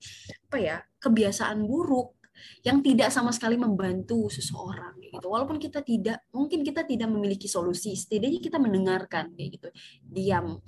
apa 0.50 0.58
ya 0.60 0.76
kebiasaan 1.02 1.64
buruk 1.66 2.14
yang 2.62 2.84
tidak 2.84 3.08
sama 3.08 3.32
sekali 3.32 3.56
membantu 3.56 4.28
seseorang 4.28 5.00
gitu. 5.12 5.26
Walaupun 5.30 5.60
kita 5.60 5.84
tidak 5.84 6.24
mungkin 6.34 6.66
kita 6.66 6.82
tidak 6.82 7.08
memiliki 7.10 7.46
solusi 7.46 7.94
setidaknya 7.94 8.40
kita 8.42 8.58
mendengarkan 8.58 9.34
kayak 9.36 9.50
gitu. 9.60 9.68
Diam 10.02 10.58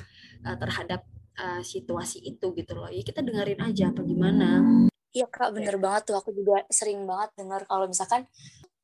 uh, 0.45 0.57
terhadap 0.59 1.07
uh, 1.39 1.63
situasi 1.63 2.23
itu 2.23 2.53
gitu 2.55 2.73
loh. 2.77 2.91
Ya 2.91 3.03
kita 3.03 3.23
dengerin 3.25 3.63
aja 3.63 3.91
apa 3.91 4.01
gimana. 4.05 4.49
Iya 5.15 5.27
kak, 5.27 5.57
bener 5.57 5.81
banget 5.81 6.13
tuh. 6.13 6.17
Aku 6.21 6.31
juga 6.37 6.63
sering 6.69 7.09
banget 7.09 7.33
dengar 7.41 7.65
kalau 7.65 7.89
misalkan 7.89 8.29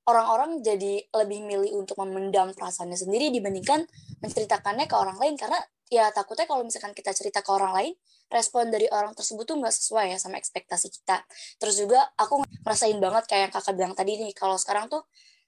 orang-orang 0.08 0.60
jadi 0.60 1.04
lebih 1.24 1.40
milih 1.44 1.72
untuk 1.80 2.00
memendam 2.00 2.52
perasaannya 2.52 2.96
sendiri 2.96 3.28
dibandingkan 3.32 3.84
menceritakannya 4.24 4.88
ke 4.88 4.96
orang 4.96 5.16
lain. 5.20 5.36
Karena 5.36 5.60
ya 5.92 6.08
takutnya 6.10 6.48
kalau 6.48 6.64
misalkan 6.64 6.96
kita 6.96 7.12
cerita 7.12 7.44
ke 7.44 7.50
orang 7.52 7.72
lain 7.76 7.92
respon 8.32 8.72
dari 8.72 8.88
orang 8.88 9.12
tersebut 9.12 9.44
tuh 9.44 9.56
nggak 9.60 9.74
sesuai 9.74 10.16
ya 10.16 10.18
sama 10.18 10.40
ekspektasi 10.40 10.88
kita. 10.88 11.22
Terus 11.60 11.76
juga 11.76 12.00
aku 12.16 12.40
ngerasain 12.64 12.96
banget 12.96 13.24
kayak 13.28 13.42
yang 13.48 13.52
kakak 13.52 13.74
bilang 13.76 13.92
tadi 13.92 14.16
nih 14.16 14.32
kalau 14.32 14.56
sekarang 14.56 14.88
tuh 14.88 15.04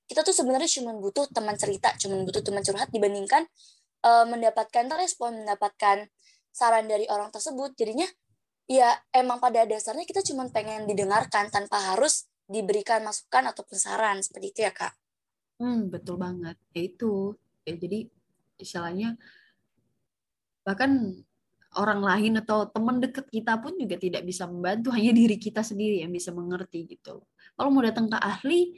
kita 0.07 0.23
tuh 0.23 0.35
sebenarnya 0.35 0.71
cuma 0.71 0.95
butuh 0.95 1.27
teman 1.31 1.59
cerita 1.59 1.95
cuma 1.99 2.23
butuh 2.23 2.43
teman 2.43 2.63
curhat 2.63 2.89
dibandingkan 2.95 3.47
uh, 4.07 4.25
mendapatkan 4.27 4.87
respon 4.95 5.43
mendapatkan 5.43 6.07
saran 6.55 6.89
dari 6.89 7.05
orang 7.11 7.29
tersebut 7.29 7.75
jadinya 7.77 8.07
ya 8.67 8.91
emang 9.15 9.39
pada 9.39 9.63
dasarnya 9.67 10.07
kita 10.07 10.23
cuma 10.27 10.51
pengen 10.51 10.91
didengarkan 10.91 11.51
tanpa 11.51 11.95
harus 11.95 12.27
diberikan 12.47 13.03
masukan 13.03 13.51
ataupun 13.51 13.77
saran 13.79 14.23
seperti 14.23 14.47
itu 14.55 14.61
ya 14.67 14.73
kak. 14.75 14.95
Hmm 15.59 15.91
betul 15.91 16.19
banget. 16.19 16.59
Ya 16.75 16.83
itu 16.87 17.35
ya 17.67 17.75
jadi 17.75 18.07
istilahnya 18.59 19.19
bahkan 20.67 21.23
orang 21.77 22.01
lain 22.03 22.41
atau 22.41 22.67
teman 22.71 22.99
dekat 22.99 23.29
kita 23.29 23.61
pun 23.61 23.77
juga 23.77 24.01
tidak 24.01 24.25
bisa 24.25 24.49
membantu 24.49 24.91
hanya 24.97 25.13
diri 25.13 25.37
kita 25.37 25.61
sendiri 25.63 26.03
yang 26.03 26.11
bisa 26.11 26.33
mengerti 26.33 26.89
gitu. 26.89 27.23
Kalau 27.55 27.69
mau 27.71 27.85
datang 27.85 28.11
ke 28.11 28.19
ahli 28.19 28.75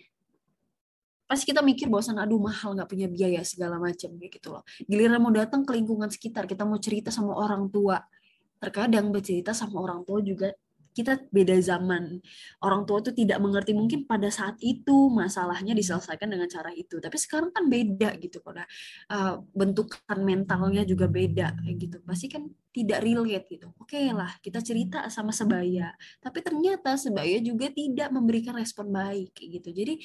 pasti 1.29 1.45
kita 1.53 1.61
mikir 1.61 1.93
bahwa 1.93 2.25
aduh 2.25 2.41
mahal 2.41 2.73
nggak 2.73 2.89
punya 2.89 3.07
biaya 3.07 3.45
segala 3.45 3.77
macam 3.77 4.11
gitu 4.17 4.49
loh. 4.49 4.65
Giliran 4.89 5.21
mau 5.21 5.31
datang 5.31 5.63
ke 5.63 5.77
lingkungan 5.77 6.09
sekitar 6.09 6.49
kita 6.49 6.65
mau 6.65 6.81
cerita 6.81 7.13
sama 7.13 7.37
orang 7.37 7.69
tua 7.69 8.01
terkadang 8.59 9.15
bercerita 9.15 9.55
sama 9.55 9.79
orang 9.79 10.03
tua 10.03 10.19
juga 10.25 10.51
kita 10.99 11.15
beda 11.31 11.55
zaman. 11.63 12.19
Orang 12.59 12.83
tua 12.83 12.99
tuh 12.99 13.15
tidak 13.15 13.39
mengerti 13.39 13.71
mungkin 13.71 14.03
pada 14.03 14.27
saat 14.35 14.59
itu 14.59 15.07
masalahnya 15.15 15.71
diselesaikan 15.79 16.27
dengan 16.27 16.51
cara 16.51 16.75
itu. 16.75 16.99
Tapi 16.99 17.15
sekarang 17.15 17.55
kan 17.55 17.71
beda 17.71 18.19
gitu 18.19 18.43
kok. 18.43 18.59
Uh, 19.07 19.39
bentukan 19.55 20.19
mentalnya 20.19 20.83
juga 20.83 21.07
beda 21.07 21.55
gitu. 21.79 22.03
Pasti 22.03 22.27
kan 22.27 22.51
tidak 22.75 23.07
relate 23.07 23.47
gitu. 23.47 23.71
Oke 23.79 23.95
okay 23.95 24.07
lah, 24.11 24.35
kita 24.43 24.59
cerita 24.59 25.07
sama 25.07 25.31
sebaya. 25.31 25.95
Tapi 26.19 26.43
ternyata 26.43 26.99
sebaya 26.99 27.39
juga 27.39 27.71
tidak 27.71 28.11
memberikan 28.11 28.59
respon 28.59 28.91
baik 28.91 29.39
gitu. 29.39 29.71
Jadi 29.71 30.03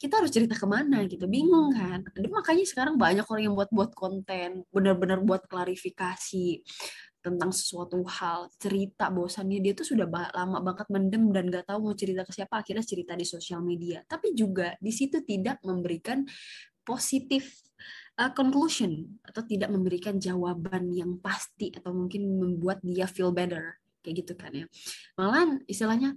kita 0.00 0.16
harus 0.16 0.32
cerita 0.32 0.56
ke 0.56 0.64
mana 0.64 1.04
gitu 1.04 1.28
bingung 1.28 1.76
kan. 1.76 2.00
Makanya 2.16 2.64
sekarang 2.64 2.96
banyak 2.96 3.28
orang 3.28 3.52
yang 3.52 3.54
buat 3.54 3.68
buat 3.68 3.92
konten 3.92 4.64
benar-benar 4.72 5.20
buat 5.20 5.44
klarifikasi 5.44 6.64
tentang 7.20 7.52
sesuatu 7.52 8.00
hal 8.08 8.48
cerita 8.56 9.12
bosannya 9.12 9.60
dia 9.60 9.76
tuh 9.76 9.92
sudah 9.92 10.08
lama 10.08 10.58
banget 10.64 10.88
mendem 10.88 11.28
dan 11.36 11.52
gak 11.52 11.68
tahu 11.68 11.92
mau 11.92 11.92
cerita 11.92 12.24
ke 12.24 12.32
siapa 12.32 12.64
akhirnya 12.64 12.80
cerita 12.80 13.12
di 13.12 13.28
sosial 13.28 13.60
media. 13.60 14.00
Tapi 14.08 14.32
juga 14.32 14.72
di 14.80 14.88
situ 14.88 15.20
tidak 15.20 15.60
memberikan 15.60 16.24
positif 16.80 17.60
uh, 18.16 18.32
conclusion 18.32 19.20
atau 19.20 19.44
tidak 19.44 19.68
memberikan 19.68 20.16
jawaban 20.16 20.96
yang 20.96 21.20
pasti 21.20 21.76
atau 21.76 21.92
mungkin 21.92 22.24
membuat 22.40 22.80
dia 22.80 23.04
feel 23.04 23.36
better 23.36 23.76
kayak 24.00 24.24
gitu 24.24 24.32
kan 24.32 24.56
ya. 24.56 24.64
Malah 25.20 25.60
istilahnya 25.68 26.16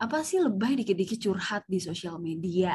apa 0.00 0.24
sih 0.24 0.40
lebay 0.40 0.80
dikit-dikit 0.80 1.28
curhat 1.28 1.68
di 1.68 1.76
sosial 1.76 2.16
media 2.16 2.72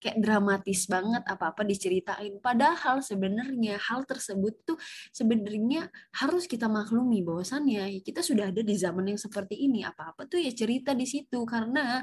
kayak 0.00 0.18
dramatis 0.18 0.88
banget 0.88 1.22
apa-apa 1.28 1.62
diceritain. 1.62 2.40
Padahal 2.40 3.04
sebenarnya 3.04 3.76
hal 3.76 4.08
tersebut 4.08 4.64
tuh 4.64 4.80
sebenarnya 5.12 5.92
harus 6.16 6.48
kita 6.48 6.66
maklumi 6.66 7.20
bahwasannya 7.20 8.00
kita 8.00 8.24
sudah 8.24 8.48
ada 8.48 8.64
di 8.64 8.74
zaman 8.74 9.12
yang 9.12 9.20
seperti 9.20 9.60
ini. 9.60 9.84
Apa-apa 9.84 10.24
tuh 10.24 10.40
ya 10.40 10.50
cerita 10.56 10.96
di 10.96 11.04
situ 11.04 11.44
karena 11.44 12.00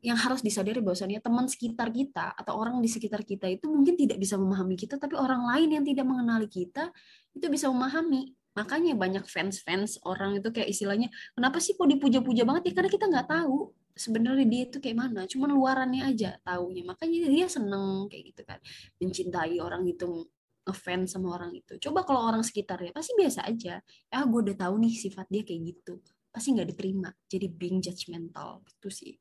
yang 0.00 0.16
harus 0.16 0.40
disadari 0.40 0.80
bahwasannya 0.80 1.20
teman 1.20 1.44
sekitar 1.44 1.92
kita 1.92 2.32
atau 2.32 2.56
orang 2.56 2.80
di 2.80 2.88
sekitar 2.88 3.20
kita 3.20 3.44
itu 3.52 3.68
mungkin 3.68 4.00
tidak 4.00 4.16
bisa 4.16 4.40
memahami 4.40 4.76
kita, 4.76 4.96
tapi 4.96 5.12
orang 5.16 5.44
lain 5.44 5.80
yang 5.80 5.84
tidak 5.84 6.08
mengenali 6.08 6.48
kita 6.48 6.88
itu 7.36 7.46
bisa 7.52 7.68
memahami. 7.68 8.32
Makanya 8.56 8.96
banyak 8.96 9.24
fans-fans 9.28 10.00
orang 10.02 10.40
itu 10.40 10.48
kayak 10.50 10.72
istilahnya, 10.72 11.12
kenapa 11.36 11.60
sih 11.60 11.76
kok 11.76 11.86
dipuja-puja 11.86 12.48
banget 12.48 12.72
ya? 12.72 12.80
Karena 12.80 12.90
kita 12.90 13.04
nggak 13.12 13.28
tahu 13.28 13.76
sebenarnya 13.96 14.46
dia 14.46 14.62
itu 14.68 14.78
kayak 14.82 14.98
mana 14.98 15.20
cuman 15.26 15.50
luarannya 15.54 16.02
aja 16.06 16.36
taunya. 16.42 16.82
Makanya 16.86 17.28
dia 17.30 17.46
seneng 17.46 18.06
kayak 18.10 18.24
gitu 18.34 18.42
kan 18.46 18.58
mencintai 18.98 19.56
orang 19.62 19.86
itu 19.86 20.26
ngefans 20.66 21.16
sama 21.16 21.34
orang 21.34 21.56
itu. 21.56 21.76
Coba 21.80 22.04
kalau 22.04 22.20
orang 22.30 22.44
sekitarnya 22.44 22.92
pasti 22.94 23.16
biasa 23.16 23.46
aja. 23.48 23.80
Ya 23.82 24.18
gue 24.22 24.40
udah 24.50 24.56
tahu 24.56 24.74
nih 24.80 24.94
sifat 24.94 25.26
dia 25.32 25.42
kayak 25.42 25.60
gitu. 25.74 25.98
Pasti 26.30 26.54
nggak 26.54 26.68
diterima. 26.76 27.10
Jadi 27.26 27.46
being 27.50 27.82
judgmental 27.82 28.62
itu 28.66 28.88
sih. 28.92 29.14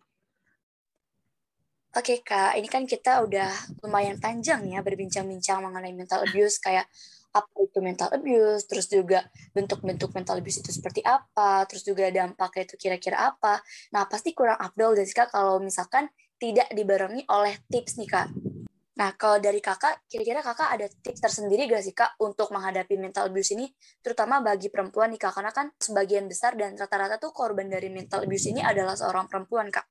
Oke 1.90 2.22
kak, 2.22 2.54
ini 2.54 2.70
kan 2.70 2.86
kita 2.86 3.26
udah 3.26 3.50
lumayan 3.82 4.22
panjang 4.22 4.62
ya 4.70 4.86
berbincang-bincang 4.86 5.66
mengenai 5.66 5.90
mental 5.98 6.22
abuse. 6.22 6.62
Kayak 6.62 6.86
apa 7.30 7.56
itu 7.62 7.80
mental 7.80 8.10
abuse, 8.10 8.66
terus 8.66 8.90
juga 8.90 9.26
bentuk-bentuk 9.54 10.10
mental 10.14 10.42
abuse 10.42 10.66
itu 10.66 10.72
seperti 10.74 11.06
apa, 11.06 11.66
terus 11.70 11.86
juga 11.86 12.10
dampaknya 12.10 12.64
itu 12.66 12.76
kira-kira 12.76 13.30
apa. 13.34 13.62
Nah, 13.94 14.10
pasti 14.10 14.34
kurang 14.34 14.58
afdol 14.58 14.98
dan 14.98 15.06
Kak 15.06 15.30
kalau 15.34 15.62
misalkan 15.62 16.10
tidak 16.40 16.72
dibarengi 16.74 17.28
oleh 17.30 17.54
tips 17.70 18.02
nih 18.02 18.10
Kak. 18.10 18.28
Nah, 19.00 19.16
kalau 19.16 19.40
dari 19.40 19.64
kakak, 19.64 20.04
kira-kira 20.12 20.44
kakak 20.44 20.76
ada 20.76 20.92
tips 20.92 21.24
tersendiri 21.24 21.72
gak 21.72 21.88
sih 21.88 21.96
kak 21.96 22.20
untuk 22.20 22.52
menghadapi 22.52 23.00
mental 23.00 23.32
abuse 23.32 23.56
ini, 23.56 23.72
terutama 24.04 24.44
bagi 24.44 24.68
perempuan 24.68 25.08
nih 25.16 25.24
kak, 25.24 25.40
karena 25.40 25.56
kan 25.56 25.72
sebagian 25.80 26.28
besar 26.28 26.60
dan 26.60 26.76
rata-rata 26.76 27.16
tuh 27.16 27.32
korban 27.32 27.72
dari 27.72 27.88
mental 27.88 28.28
abuse 28.28 28.52
ini 28.52 28.60
adalah 28.60 29.00
seorang 29.00 29.32
perempuan 29.32 29.72
kak. 29.72 29.88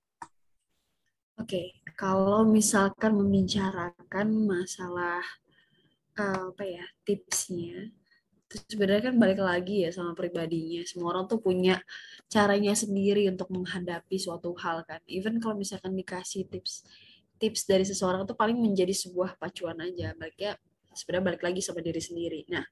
Oke, 1.40 1.48
okay. 1.48 1.66
kalau 1.96 2.44
misalkan 2.44 3.16
membicarakan 3.16 4.28
masalah 4.44 5.24
uh, 6.18 6.52
apa 6.52 6.64
ya 6.66 6.84
tipsnya. 7.06 7.94
Terus 8.48 8.64
sebenarnya 8.64 9.12
kan 9.12 9.16
balik 9.20 9.40
lagi 9.44 9.84
ya 9.84 9.90
sama 9.92 10.16
pribadinya. 10.16 10.80
Semua 10.88 11.12
orang 11.12 11.28
tuh 11.28 11.38
punya 11.38 11.78
caranya 12.32 12.72
sendiri 12.72 13.28
untuk 13.28 13.52
menghadapi 13.52 14.16
suatu 14.16 14.56
hal 14.56 14.82
kan. 14.88 15.04
Even 15.04 15.36
kalau 15.38 15.54
misalkan 15.56 15.92
dikasih 15.92 16.48
tips 16.48 16.88
tips 17.38 17.68
dari 17.70 17.86
seseorang 17.86 18.26
tuh 18.26 18.34
paling 18.34 18.56
menjadi 18.56 18.90
sebuah 18.90 19.36
pacuan 19.36 19.78
aja. 19.84 20.16
Baliknya 20.16 20.56
sebenarnya 20.96 21.24
balik 21.34 21.42
lagi 21.44 21.60
sama 21.60 21.84
diri 21.84 22.00
sendiri. 22.00 22.40
Nah 22.48 22.64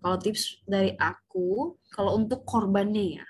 kalau 0.00 0.16
tips 0.16 0.64
dari 0.64 0.96
aku 0.96 1.76
kalau 1.92 2.16
untuk 2.16 2.42
korbannya 2.48 3.20
ya. 3.20 3.26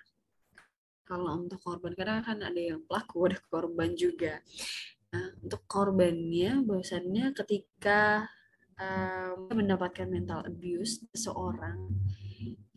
Kalau 1.02 1.40
untuk 1.40 1.58
korban 1.64 1.96
karena 1.96 2.20
kan 2.20 2.38
ada 2.44 2.60
yang 2.60 2.84
pelaku 2.86 3.26
ada 3.26 3.38
korban 3.50 3.96
juga. 3.98 4.38
Nah 5.10 5.34
untuk 5.42 5.66
korbannya 5.66 6.62
bahwasannya 6.62 7.34
ketika 7.34 8.30
um, 8.78 9.50
mendapatkan 9.52 10.06
mental 10.08 10.46
abuse 10.46 11.02
seseorang 11.14 11.90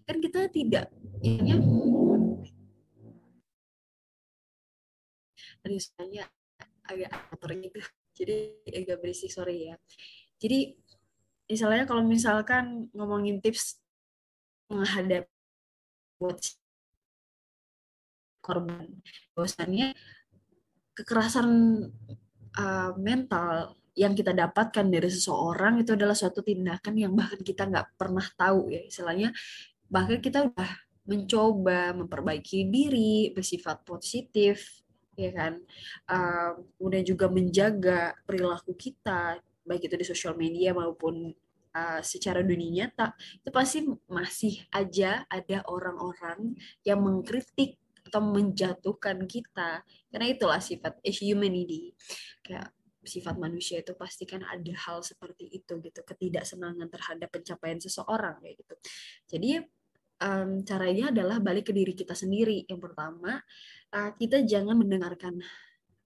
kan 0.05 0.17
kita 0.17 0.49
tidak 0.51 0.89
ya 1.23 1.55
saya 5.79 6.27
agak 6.89 7.09
atur 7.31 7.53
gitu 7.55 7.79
jadi 8.11 8.53
agak 8.67 8.97
berisik 9.01 9.31
sorry 9.31 9.71
ya. 9.71 9.75
Jadi 10.41 10.75
misalnya 11.47 11.83
kalau 11.87 12.03
misalkan 12.03 12.91
ngomongin 12.91 13.39
tips 13.39 13.79
menghadapi 14.71 15.27
korban 18.41 18.87
bahwasannya 19.33 19.93
kekerasan 20.97 21.49
uh, 22.57 22.91
mental 22.97 23.77
yang 23.95 24.15
kita 24.15 24.31
dapatkan 24.31 24.87
dari 24.87 25.09
seseorang 25.11 25.83
itu 25.83 25.95
adalah 25.99 26.15
suatu 26.15 26.39
tindakan 26.39 26.95
yang 26.95 27.11
bahkan 27.11 27.39
kita 27.43 27.67
nggak 27.67 27.99
pernah 27.99 28.23
tahu 28.35 28.71
ya. 28.71 28.81
Istilahnya 28.87 29.35
bahkan 29.91 30.23
kita 30.23 30.47
udah 30.47 30.71
mencoba 31.07 31.91
memperbaiki 31.97 32.71
diri 32.71 33.35
bersifat 33.35 33.83
positif 33.83 34.83
ya 35.19 35.31
kan? 35.35 35.59
Uh, 36.07 36.63
udah 36.79 37.01
juga 37.03 37.27
menjaga 37.27 38.15
perilaku 38.23 38.73
kita 38.79 39.43
baik 39.67 39.91
itu 39.91 39.95
di 39.99 40.05
sosial 40.07 40.33
media 40.39 40.73
maupun 40.73 41.29
uh, 41.75 42.01
secara 42.01 42.41
dunia 42.41 42.87
nyata 42.87 43.13
itu 43.19 43.49
pasti 43.53 43.79
masih 44.09 44.55
aja 44.73 45.27
ada 45.27 45.61
orang-orang 45.69 46.55
yang 46.87 47.03
mengkritik 47.03 47.77
atau 48.07 48.21
menjatuhkan 48.23 49.23
kita. 49.29 49.85
Karena 50.09 50.27
itulah 50.27 50.59
sifat 50.59 50.99
humanity. 51.05 51.93
Kayak 52.41 52.73
sifat 53.01 53.35
manusia 53.37 53.81
itu 53.81 53.97
pasti 53.97 54.29
kan 54.29 54.45
ada 54.45 54.73
hal 54.87 55.01
seperti 55.01 55.49
itu 55.49 55.81
gitu 55.81 56.01
ketidaksenangan 56.05 56.87
terhadap 56.87 57.29
pencapaian 57.33 57.81
seseorang 57.81 58.37
kayak 58.41 58.55
gitu. 58.61 58.75
Jadi 59.25 59.51
um, 60.21 60.61
caranya 60.61 61.09
adalah 61.09 61.41
balik 61.41 61.69
ke 61.69 61.73
diri 61.73 61.97
kita 61.97 62.13
sendiri 62.13 62.63
yang 62.69 62.77
pertama 62.77 63.41
uh, 63.93 64.11
kita 64.15 64.45
jangan 64.45 64.77
mendengarkan 64.77 65.41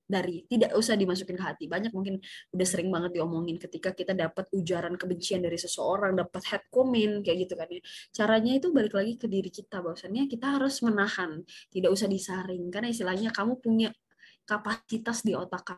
dari 0.05 0.45
tidak 0.45 0.77
usah 0.77 0.93
dimasukin 0.93 1.33
ke 1.33 1.43
hati. 1.43 1.65
Banyak 1.65 1.89
mungkin 1.89 2.21
udah 2.53 2.67
sering 2.69 2.93
banget 2.93 3.17
diomongin 3.17 3.57
ketika 3.57 3.89
kita 3.91 4.13
dapat 4.13 4.45
ujaran 4.53 4.93
kebencian 5.01 5.41
dari 5.41 5.57
seseorang 5.57 6.13
dapat 6.13 6.45
head 6.45 6.63
comment 6.69 7.25
kayak 7.25 7.49
gitu 7.49 7.53
kan 7.57 7.67
ya. 7.73 7.81
Caranya 8.13 8.53
itu 8.53 8.69
balik 8.69 8.93
lagi 8.93 9.17
ke 9.17 9.25
diri 9.25 9.49
kita 9.49 9.81
bahwasannya 9.81 10.29
kita 10.29 10.61
harus 10.61 10.85
menahan 10.85 11.41
tidak 11.73 11.89
usah 11.89 12.05
disaring. 12.05 12.69
Karena 12.69 12.93
istilahnya 12.93 13.33
kamu 13.33 13.57
punya 13.57 13.89
kapasitas 14.45 15.25
di 15.25 15.33
otak 15.33 15.73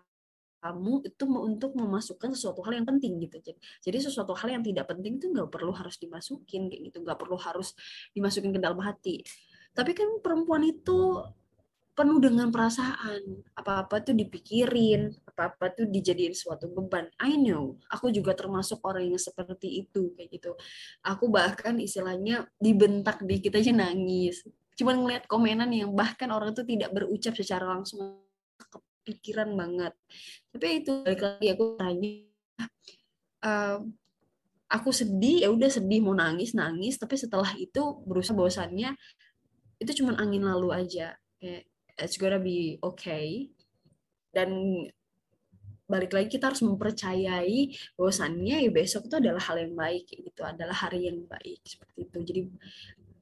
kamu 0.68 1.08
itu 1.08 1.24
untuk 1.26 1.72
memasukkan 1.80 2.36
sesuatu 2.36 2.60
hal 2.68 2.84
yang 2.84 2.88
penting 2.88 3.24
gitu 3.24 3.38
jadi 3.84 3.98
sesuatu 4.04 4.34
hal 4.36 4.52
yang 4.52 4.64
tidak 4.66 4.90
penting 4.90 5.22
itu 5.22 5.32
nggak 5.32 5.48
perlu 5.48 5.72
harus 5.72 5.96
dimasukin 6.02 6.68
kayak 6.68 6.82
gitu. 6.92 6.98
Nggak 7.06 7.20
perlu 7.22 7.38
harus 7.38 7.72
dimasukin 8.12 8.52
ke 8.56 8.60
dalam 8.60 8.80
hati. 8.82 9.24
Tapi 9.72 9.92
kan 9.94 10.10
perempuan 10.20 10.66
itu 10.66 11.22
penuh 11.94 12.20
dengan 12.22 12.50
perasaan. 12.50 13.46
Apa-apa 13.58 14.02
tuh 14.06 14.14
dipikirin 14.14 15.14
apa-apa 15.34 15.74
tuh 15.74 15.86
dijadiin 15.86 16.34
suatu 16.34 16.70
beban. 16.70 17.10
I 17.22 17.38
know 17.38 17.78
aku 17.94 18.10
juga 18.10 18.34
termasuk 18.34 18.82
orang 18.86 19.14
yang 19.14 19.22
seperti 19.22 19.86
itu 19.86 20.14
kayak 20.18 20.30
gitu. 20.34 20.52
Aku 21.06 21.30
bahkan 21.30 21.78
istilahnya 21.78 22.50
dibentak 22.58 23.22
dikit 23.26 23.54
aja 23.58 23.74
nangis. 23.74 24.46
Cuman 24.78 25.02
ngeliat 25.02 25.26
komenan 25.26 25.74
yang 25.74 25.94
bahkan 25.94 26.30
orang 26.30 26.54
tuh 26.54 26.66
tidak 26.66 26.94
berucap 26.94 27.34
secara 27.34 27.66
langsung 27.66 28.27
pikiran 29.08 29.56
banget. 29.56 29.96
Tapi 30.52 30.84
itu 30.84 30.92
balik 31.08 31.24
lagi 31.24 31.48
aku 31.56 31.66
tanya 31.80 32.12
uh, 33.48 33.80
aku 34.68 34.90
sedih. 34.92 35.48
Ya 35.48 35.50
udah 35.50 35.72
sedih 35.72 36.04
mau 36.04 36.12
nangis 36.12 36.52
nangis. 36.52 37.00
Tapi 37.00 37.16
setelah 37.16 37.56
itu 37.56 38.04
berusaha 38.04 38.36
bahwasannya 38.36 38.92
itu 39.80 39.92
cuma 40.04 40.20
angin 40.20 40.44
lalu 40.44 40.76
aja. 40.76 41.16
Kayak 41.40 41.64
it's 41.96 42.20
gonna 42.20 42.42
be 42.42 42.76
okay. 42.84 43.48
Dan 44.36 44.84
balik 45.88 46.12
lagi 46.12 46.28
kita 46.28 46.52
harus 46.52 46.60
mempercayai 46.68 47.72
bahwasannya 47.96 48.68
ya 48.68 48.70
besok 48.76 49.08
itu 49.08 49.16
adalah 49.24 49.40
hal 49.40 49.56
yang 49.64 49.74
baik 49.74 50.04
gitu. 50.12 50.44
Adalah 50.44 50.76
hari 50.76 51.08
yang 51.08 51.24
baik 51.24 51.64
seperti 51.64 52.12
itu. 52.12 52.18
Jadi 52.28 52.42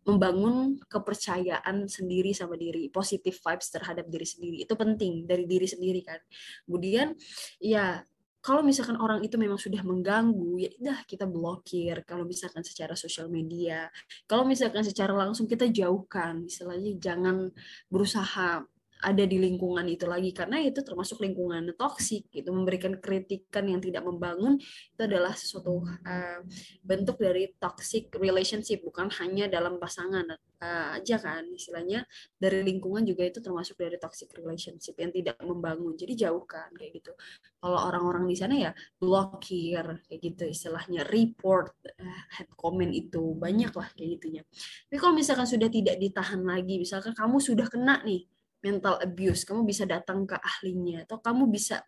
membangun 0.06 0.78
kepercayaan 0.86 1.90
sendiri 1.90 2.32
sama 2.32 2.54
diri, 2.56 2.88
positive 2.94 3.36
vibes 3.36 3.74
terhadap 3.74 4.06
diri 4.06 4.26
sendiri. 4.26 4.58
Itu 4.62 4.78
penting 4.78 5.26
dari 5.26 5.50
diri 5.50 5.66
sendiri 5.66 6.06
kan. 6.06 6.22
Kemudian 6.70 7.18
ya 7.58 8.06
kalau 8.46 8.62
misalkan 8.62 9.02
orang 9.02 9.26
itu 9.26 9.42
memang 9.42 9.58
sudah 9.58 9.82
mengganggu, 9.82 10.62
ya 10.62 10.70
udah 10.78 11.00
kita 11.10 11.26
blokir. 11.26 12.06
Kalau 12.06 12.30
misalkan 12.30 12.62
secara 12.62 12.94
sosial 12.94 13.26
media, 13.26 13.90
kalau 14.30 14.46
misalkan 14.46 14.86
secara 14.86 15.18
langsung 15.18 15.50
kita 15.50 15.66
jauhkan, 15.66 16.46
istilahnya 16.46 16.94
jangan 17.02 17.50
berusaha 17.90 18.62
ada 19.06 19.22
di 19.22 19.38
lingkungan 19.38 19.86
itu 19.86 20.10
lagi 20.10 20.34
karena 20.34 20.58
itu 20.66 20.82
termasuk 20.82 21.22
lingkungan 21.22 21.78
toksik 21.78 22.34
gitu. 22.34 22.50
Memberikan 22.50 22.98
kritikan 22.98 23.70
yang 23.70 23.78
tidak 23.78 24.02
membangun 24.02 24.58
itu 24.58 25.02
adalah 25.06 25.38
sesuatu 25.38 25.86
uh, 25.86 26.42
bentuk 26.82 27.22
dari 27.22 27.54
toxic 27.62 28.10
relationship 28.18 28.82
bukan 28.82 29.14
hanya 29.22 29.46
dalam 29.46 29.78
pasangan 29.78 30.26
uh, 30.34 30.98
aja 30.98 31.22
kan 31.22 31.46
istilahnya. 31.54 32.02
Dari 32.34 32.66
lingkungan 32.66 33.06
juga 33.06 33.30
itu 33.30 33.38
termasuk 33.46 33.78
dari 33.78 34.02
toxic 34.02 34.34
relationship 34.34 34.98
yang 34.98 35.14
tidak 35.14 35.38
membangun 35.46 35.94
jadi 35.94 36.26
jauhkan 36.26 36.74
kayak 36.74 36.98
gitu. 36.98 37.14
Kalau 37.62 37.78
orang-orang 37.78 38.26
di 38.26 38.34
sana 38.34 38.58
ya 38.58 38.72
blokir 38.98 40.02
kayak 40.10 40.20
gitu 40.20 40.50
istilahnya 40.50 41.06
report 41.06 41.78
uh, 42.02 42.22
head 42.42 42.50
comment 42.58 42.90
itu 42.90 43.38
banyak 43.38 43.70
lah 43.70 43.86
kayak 43.94 44.18
gitunya. 44.18 44.42
Tapi 44.90 44.98
kalau 44.98 45.14
misalkan 45.14 45.46
sudah 45.46 45.70
tidak 45.70 46.02
ditahan 46.02 46.42
lagi 46.42 46.82
misalkan 46.82 47.14
kamu 47.14 47.38
sudah 47.38 47.70
kena 47.70 48.02
nih 48.02 48.26
mental 48.66 48.98
abuse, 48.98 49.46
kamu 49.46 49.62
bisa 49.62 49.86
datang 49.86 50.26
ke 50.26 50.34
ahlinya 50.34 51.06
atau 51.06 51.22
kamu 51.22 51.46
bisa 51.54 51.86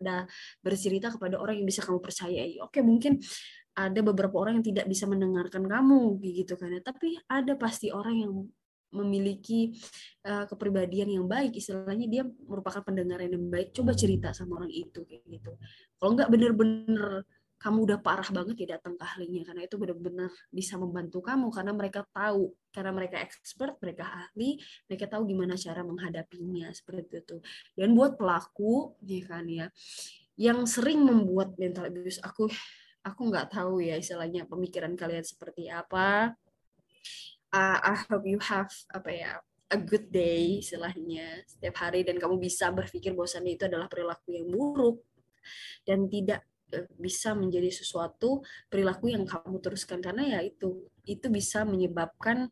bercerita 0.62 1.10
kepada 1.10 1.42
orang 1.42 1.58
yang 1.58 1.66
bisa 1.66 1.82
kamu 1.82 1.98
percayai. 1.98 2.62
Oke, 2.62 2.86
mungkin 2.86 3.18
ada 3.74 4.02
beberapa 4.06 4.38
orang 4.38 4.62
yang 4.62 4.68
tidak 4.74 4.86
bisa 4.86 5.10
mendengarkan 5.10 5.66
kamu 5.66 6.22
gitu 6.22 6.54
kan 6.54 6.70
ya, 6.70 6.82
tapi 6.86 7.18
ada 7.26 7.58
pasti 7.58 7.90
orang 7.90 8.16
yang 8.18 8.34
memiliki 8.88 9.76
uh, 10.24 10.48
kepribadian 10.48 11.12
yang 11.12 11.26
baik. 11.28 11.60
Istilahnya 11.60 12.08
dia 12.08 12.24
merupakan 12.24 12.80
pendengar 12.82 13.20
yang 13.20 13.36
baik. 13.52 13.76
Coba 13.76 13.92
cerita 13.92 14.32
sama 14.32 14.64
orang 14.64 14.72
itu 14.72 15.04
kayak 15.04 15.28
gitu. 15.28 15.52
Kalau 16.00 16.12
nggak 16.16 16.30
bener-bener 16.32 17.28
kamu 17.58 17.90
udah 17.90 18.00
parah 18.00 18.30
banget 18.30 18.56
ya 18.64 18.78
datang 18.78 18.94
ke 18.94 19.04
ahlinya 19.04 19.42
karena 19.50 19.66
itu 19.66 19.76
benar-benar 19.82 20.30
bisa 20.54 20.78
membantu 20.78 21.26
kamu 21.26 21.50
karena 21.50 21.74
mereka 21.74 22.06
tahu 22.14 22.54
karena 22.70 22.92
mereka 22.94 23.18
expert 23.18 23.74
mereka 23.82 24.06
ahli 24.06 24.62
mereka 24.86 25.06
tahu 25.10 25.26
gimana 25.26 25.58
cara 25.58 25.82
menghadapinya 25.82 26.70
seperti 26.70 27.26
itu. 27.26 27.38
Dan 27.74 27.98
buat 27.98 28.14
pelaku 28.14 28.94
ya 29.02 29.22
kan 29.26 29.46
ya 29.50 29.68
yang 30.38 30.70
sering 30.70 31.02
membuat 31.02 31.58
mental 31.58 31.90
abuse 31.90 32.22
aku 32.22 32.46
aku 33.02 33.22
nggak 33.34 33.50
tahu 33.50 33.82
ya 33.82 33.98
istilahnya 33.98 34.46
pemikiran 34.46 34.94
kalian 34.94 35.26
seperti 35.26 35.66
apa. 35.74 36.38
Uh, 37.50 37.80
I 37.80 37.96
hope 38.06 38.28
you 38.28 38.38
have 38.44 38.70
apa 38.94 39.10
ya 39.10 39.32
a 39.74 39.80
good 39.82 40.14
day 40.14 40.62
istilahnya 40.64 41.44
setiap 41.50 41.80
hari 41.84 42.06
dan 42.06 42.22
kamu 42.22 42.40
bisa 42.40 42.70
berpikir 42.70 43.18
bahwasannya 43.18 43.58
itu 43.58 43.66
adalah 43.66 43.90
perilaku 43.90 44.36
yang 44.36 44.48
buruk 44.48 45.04
dan 45.84 46.08
tidak 46.08 46.44
bisa 47.00 47.32
menjadi 47.34 47.72
sesuatu 47.72 48.44
perilaku 48.68 49.12
yang 49.12 49.24
kamu 49.24 49.58
teruskan. 49.64 50.04
Karena 50.04 50.38
ya 50.38 50.40
itu 50.44 50.88
itu 51.08 51.28
bisa 51.32 51.64
menyebabkan 51.64 52.52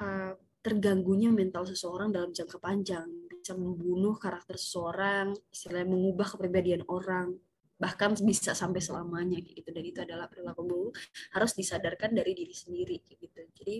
uh, 0.00 0.32
terganggunya 0.60 1.32
mental 1.32 1.64
seseorang 1.68 2.12
dalam 2.12 2.32
jangka 2.32 2.60
panjang. 2.60 3.08
Bisa 3.28 3.56
membunuh 3.56 4.16
karakter 4.20 4.56
seseorang 4.60 5.32
istilahnya 5.52 5.88
mengubah 5.88 6.36
kepribadian 6.36 6.84
orang. 6.88 7.36
Bahkan 7.80 8.20
bisa 8.24 8.52
sampai 8.52 8.84
selamanya 8.84 9.40
gitu. 9.40 9.68
Dan 9.72 9.84
itu 9.84 10.04
adalah 10.04 10.28
perilaku 10.28 10.62
buruk 10.64 10.94
harus 11.32 11.56
disadarkan 11.56 12.12
dari 12.12 12.36
diri 12.36 12.52
sendiri 12.52 12.96
gitu. 13.08 13.40
Jadi 13.56 13.76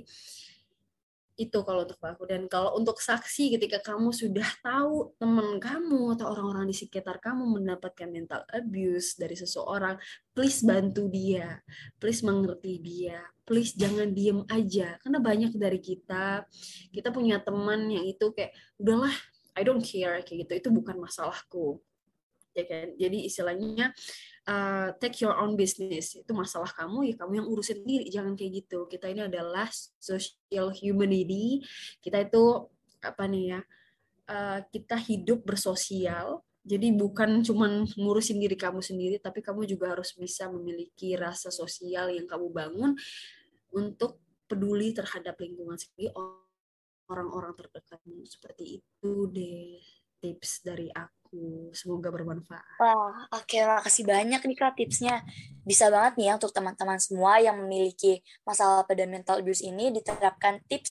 itu 1.40 1.64
kalau 1.64 1.88
untuk 1.88 1.96
aku. 2.04 2.28
Dan 2.28 2.44
kalau 2.52 2.76
untuk 2.76 3.00
saksi 3.00 3.56
ketika 3.56 3.80
kamu 3.80 4.12
sudah 4.12 4.44
tahu 4.60 5.16
teman 5.16 5.56
kamu 5.56 6.20
atau 6.20 6.36
orang-orang 6.36 6.68
di 6.68 6.76
sekitar 6.76 7.16
kamu 7.16 7.48
mendapatkan 7.56 8.12
mental 8.12 8.44
abuse 8.52 9.16
dari 9.16 9.32
seseorang 9.32 9.96
please 10.36 10.60
bantu 10.60 11.08
dia. 11.08 11.64
Please 11.96 12.20
mengerti 12.20 12.76
dia. 12.84 13.24
Please 13.48 13.72
jangan 13.72 14.12
diem 14.12 14.44
aja. 14.52 15.00
Karena 15.00 15.18
banyak 15.18 15.56
dari 15.56 15.80
kita 15.80 16.44
kita 16.92 17.08
punya 17.08 17.40
teman 17.40 17.88
yang 17.88 18.04
itu 18.04 18.36
kayak 18.36 18.52
udahlah 18.76 19.12
I 19.56 19.64
don't 19.64 19.80
care 19.80 20.20
kayak 20.20 20.44
gitu. 20.44 20.52
Itu 20.60 20.68
bukan 20.68 21.00
masalahku. 21.00 21.80
Ya 22.52 22.68
kan? 22.68 22.92
Jadi 23.00 23.24
istilahnya 23.24 23.96
uh, 24.50 24.88
take 24.98 25.22
your 25.22 25.38
own 25.38 25.54
business. 25.54 26.18
Itu 26.18 26.34
masalah 26.34 26.74
kamu 26.74 27.14
ya 27.14 27.14
kamu 27.14 27.32
yang 27.42 27.46
urusin 27.46 27.86
sendiri. 27.86 28.10
Jangan 28.10 28.34
kayak 28.34 28.66
gitu. 28.66 28.90
Kita 28.90 29.06
ini 29.06 29.30
adalah 29.30 29.70
social 30.02 30.74
humanity. 30.74 31.62
Kita 32.02 32.18
itu 32.26 32.66
apa 33.00 33.24
nih 33.30 33.44
ya 33.56 33.60
uh, 34.28 34.58
kita 34.66 34.98
hidup 34.98 35.46
bersosial. 35.46 36.42
Jadi 36.60 36.92
bukan 36.92 37.40
cuman 37.40 37.88
ngurusin 37.96 38.36
diri 38.36 38.52
kamu 38.52 38.84
sendiri 38.84 39.16
tapi 39.16 39.40
kamu 39.40 39.64
juga 39.64 39.96
harus 39.96 40.12
bisa 40.12 40.44
memiliki 40.52 41.16
rasa 41.16 41.48
sosial 41.48 42.12
yang 42.12 42.28
kamu 42.28 42.52
bangun 42.52 42.92
untuk 43.72 44.20
peduli 44.44 44.92
terhadap 44.92 45.40
lingkungan 45.40 45.80
sendiri 45.80 46.12
orang-orang 47.08 47.56
terdekatmu 47.56 48.28
seperti 48.28 48.82
itu 48.82 49.12
deh 49.32 49.80
tips 50.20 50.60
dari 50.60 50.92
aku 50.92 51.19
aku. 51.30 51.70
Semoga 51.70 52.10
bermanfaat. 52.10 52.82
Wah, 52.82 53.30
oke. 53.30 53.46
Okay, 53.46 53.62
makasih 53.62 54.02
banyak 54.02 54.42
nih 54.42 54.58
Kak 54.58 54.74
tipsnya. 54.74 55.22
Bisa 55.62 55.86
banget 55.86 56.18
nih 56.18 56.26
ya 56.26 56.32
untuk 56.34 56.50
teman-teman 56.50 56.98
semua 56.98 57.38
yang 57.38 57.54
memiliki 57.62 58.18
masalah 58.42 58.82
pada 58.82 59.06
mental 59.06 59.38
abuse 59.38 59.62
ini 59.62 59.94
diterapkan 59.94 60.58
tips 60.66 60.90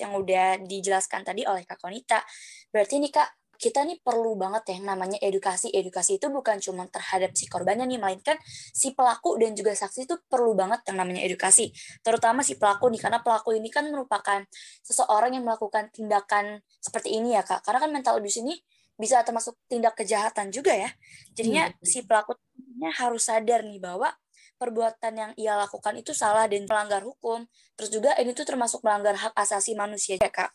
yang 0.00 0.16
udah 0.16 0.64
dijelaskan 0.64 1.22
tadi 1.22 1.44
oleh 1.44 1.68
Kak 1.68 1.76
Konita. 1.76 2.24
Berarti 2.72 2.96
nih 2.98 3.12
Kak, 3.12 3.28
kita 3.56 3.84
nih 3.88 4.00
perlu 4.04 4.36
banget 4.36 4.64
ya 4.72 4.78
namanya 4.80 5.20
edukasi. 5.20 5.68
Edukasi 5.72 6.16
itu 6.16 6.28
bukan 6.32 6.56
cuma 6.60 6.88
terhadap 6.88 7.36
si 7.36 7.44
korbannya 7.44 7.84
nih, 7.84 8.00
melainkan 8.00 8.36
si 8.48 8.96
pelaku 8.96 9.36
dan 9.36 9.52
juga 9.52 9.76
saksi 9.76 10.08
itu 10.08 10.16
perlu 10.28 10.56
banget 10.56 10.84
yang 10.88 11.04
namanya 11.04 11.24
edukasi. 11.24 11.72
Terutama 12.00 12.40
si 12.40 12.56
pelaku 12.56 12.88
nih, 12.92 13.00
karena 13.00 13.20
pelaku 13.20 13.56
ini 13.56 13.68
kan 13.68 13.88
merupakan 13.88 14.44
seseorang 14.84 15.36
yang 15.36 15.44
melakukan 15.44 15.88
tindakan 15.92 16.60
seperti 16.80 17.16
ini 17.16 17.36
ya 17.36 17.44
kak. 17.44 17.64
Karena 17.64 17.80
kan 17.80 17.90
mental 17.92 18.20
abuse 18.20 18.44
ini 18.44 18.56
bisa 18.96 19.20
termasuk 19.22 19.56
tindak 19.68 19.96
kejahatan 19.96 20.48
juga 20.48 20.72
ya. 20.72 20.90
Jadinya 21.36 21.68
hmm. 21.68 21.84
si 21.84 22.04
pelakunya 22.04 22.90
harus 22.96 23.28
sadar 23.28 23.64
nih 23.64 23.80
bahwa 23.80 24.12
perbuatan 24.56 25.12
yang 25.12 25.32
ia 25.36 25.54
lakukan 25.56 26.00
itu 26.00 26.16
salah 26.16 26.48
dan 26.48 26.64
melanggar 26.64 27.04
hukum. 27.04 27.44
Terus 27.76 27.90
juga 27.92 28.16
ini 28.16 28.32
tuh 28.32 28.48
termasuk 28.48 28.80
melanggar 28.80 29.16
hak 29.16 29.36
asasi 29.36 29.76
manusia 29.76 30.16
ya 30.16 30.32
kak. 30.32 30.50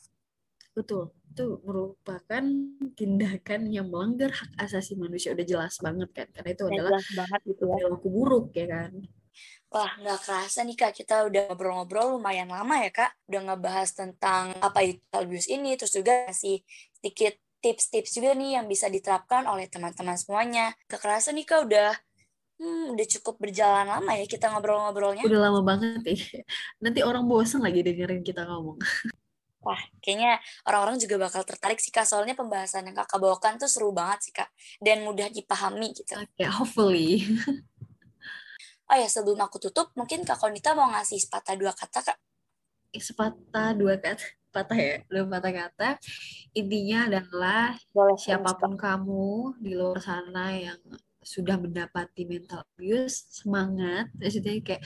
Betul, 0.72 1.12
itu 1.28 1.60
merupakan 1.68 2.44
tindakan 2.96 3.62
yang 3.68 3.92
melanggar 3.92 4.32
hak 4.32 4.52
asasi 4.58 4.96
manusia 4.96 5.36
udah 5.36 5.44
jelas 5.44 5.76
banget 5.84 6.10
kan, 6.16 6.28
karena 6.32 6.50
itu 6.56 6.64
ya, 6.64 6.72
adalah 6.80 7.04
banget 7.12 7.42
gitu 7.44 7.64
ya. 7.68 7.72
perilaku 7.76 8.08
buruk 8.08 8.46
ya 8.56 8.68
kan. 8.72 8.92
Wah, 9.72 9.92
nggak 10.04 10.20
kerasa 10.28 10.68
nih 10.68 10.76
Kak, 10.76 10.92
kita 10.92 11.28
udah 11.28 11.48
ngobrol-ngobrol 11.48 12.20
lumayan 12.20 12.52
lama 12.52 12.76
ya 12.84 12.92
Kak. 12.92 13.12
Udah 13.32 13.42
ngebahas 13.52 13.90
tentang 13.96 14.52
apa 14.60 14.84
itu 14.84 15.00
abuse 15.16 15.48
ini, 15.48 15.80
terus 15.80 15.96
juga 15.96 16.28
masih 16.28 16.60
sedikit 17.00 17.40
tips-tips 17.62 18.18
juga 18.18 18.34
nih 18.34 18.60
yang 18.60 18.66
bisa 18.66 18.90
diterapkan 18.90 19.46
oleh 19.46 19.70
teman-teman 19.70 20.18
semuanya. 20.18 20.74
Kekerasan 20.90 21.38
nih 21.38 21.46
kak 21.46 21.70
udah 21.70 21.94
hmm, 22.58 22.98
udah 22.98 23.08
cukup 23.18 23.38
berjalan 23.38 23.86
lama 23.86 24.12
ya 24.18 24.26
kita 24.26 24.50
ngobrol-ngobrolnya. 24.50 25.24
Udah 25.24 25.40
lama 25.50 25.62
banget 25.62 26.02
ya. 26.04 26.18
Nanti 26.84 27.00
orang 27.06 27.30
bosan 27.30 27.62
lagi 27.62 27.86
dengerin 27.86 28.26
kita 28.26 28.44
ngomong. 28.50 28.82
Wah, 29.62 29.78
kayaknya 30.02 30.42
orang-orang 30.66 30.98
juga 30.98 31.22
bakal 31.22 31.46
tertarik 31.46 31.78
sih 31.78 31.94
kak. 31.94 32.10
Soalnya 32.10 32.34
pembahasan 32.34 32.90
yang 32.90 32.98
kakak 32.98 33.22
bawakan 33.22 33.62
tuh 33.62 33.70
seru 33.70 33.94
banget 33.94 34.20
sih 34.26 34.34
kak. 34.34 34.50
Dan 34.82 35.06
mudah 35.06 35.30
dipahami 35.30 35.94
gitu. 35.94 36.18
Oke, 36.18 36.26
okay, 36.34 36.50
hopefully. 36.50 37.22
oh 38.90 38.98
ya, 38.98 39.06
sebelum 39.06 39.38
aku 39.38 39.62
tutup, 39.62 39.94
mungkin 39.94 40.26
kak 40.26 40.42
Konita 40.42 40.74
mau 40.74 40.90
ngasih 40.90 41.22
sepatah 41.22 41.54
dua 41.54 41.78
kata 41.78 42.02
kak. 42.02 42.18
Sepatah 42.92 43.78
dua 43.78 44.02
kata 44.02 44.41
patah 44.52 44.78
ya 44.78 44.96
belum 45.08 45.32
patah 45.32 45.54
kata. 45.56 45.90
Intinya 46.54 47.08
adalah 47.08 47.74
Boleh, 47.96 48.20
siapa 48.20 48.54
pun 48.60 48.76
kamu 48.76 49.58
di 49.64 49.72
luar 49.74 50.04
sana 50.04 50.54
yang 50.54 50.80
sudah 51.22 51.56
mendapati 51.56 52.26
mental 52.26 52.66
abuse 52.66 53.30
semangat 53.30 54.10
maksudnya 54.18 54.58
kayak 54.66 54.82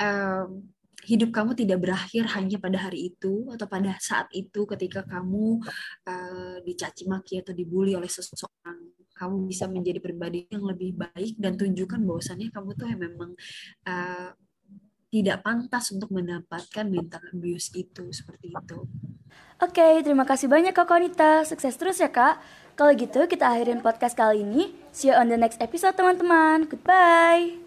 um, 0.00 0.64
hidup 1.04 1.30
kamu 1.30 1.52
tidak 1.52 1.78
berakhir 1.84 2.24
hanya 2.32 2.56
pada 2.56 2.88
hari 2.88 3.12
itu 3.12 3.44
atau 3.52 3.68
pada 3.68 3.92
saat 4.00 4.26
itu 4.32 4.64
ketika 4.64 5.04
kamu 5.04 5.60
uh, 6.08 6.56
dicaci 6.64 7.04
maki 7.04 7.44
atau 7.44 7.52
dibully 7.52 7.92
oleh 7.92 8.08
seseorang. 8.08 8.96
Kamu 9.14 9.46
bisa 9.46 9.70
menjadi 9.70 10.02
pribadi 10.02 10.48
yang 10.50 10.66
lebih 10.66 10.98
baik 10.98 11.38
dan 11.38 11.54
tunjukkan 11.54 12.02
bahwasannya 12.02 12.50
kamu 12.50 12.74
tuh 12.74 12.86
yang 12.90 12.98
memang 12.98 13.30
uh, 13.86 14.34
tidak 15.14 15.46
pantas 15.46 15.94
untuk 15.94 16.10
mendapatkan 16.10 16.90
mental 16.90 17.22
abuse 17.30 17.70
itu 17.78 18.10
seperti 18.10 18.50
itu. 18.50 18.82
Oke, 19.62 19.78
okay, 19.78 20.02
terima 20.02 20.26
kasih 20.26 20.50
banyak 20.50 20.74
Kak 20.74 20.90
Konita. 20.90 21.46
Sukses 21.46 21.78
terus 21.78 22.02
ya 22.02 22.10
Kak. 22.10 22.42
Kalau 22.74 22.90
gitu 22.98 23.22
kita 23.30 23.54
akhirin 23.54 23.78
podcast 23.78 24.18
kali 24.18 24.42
ini. 24.42 24.74
See 24.90 25.06
you 25.06 25.14
on 25.14 25.30
the 25.30 25.38
next 25.38 25.62
episode 25.62 25.94
teman-teman. 25.94 26.66
Goodbye. 26.66 27.63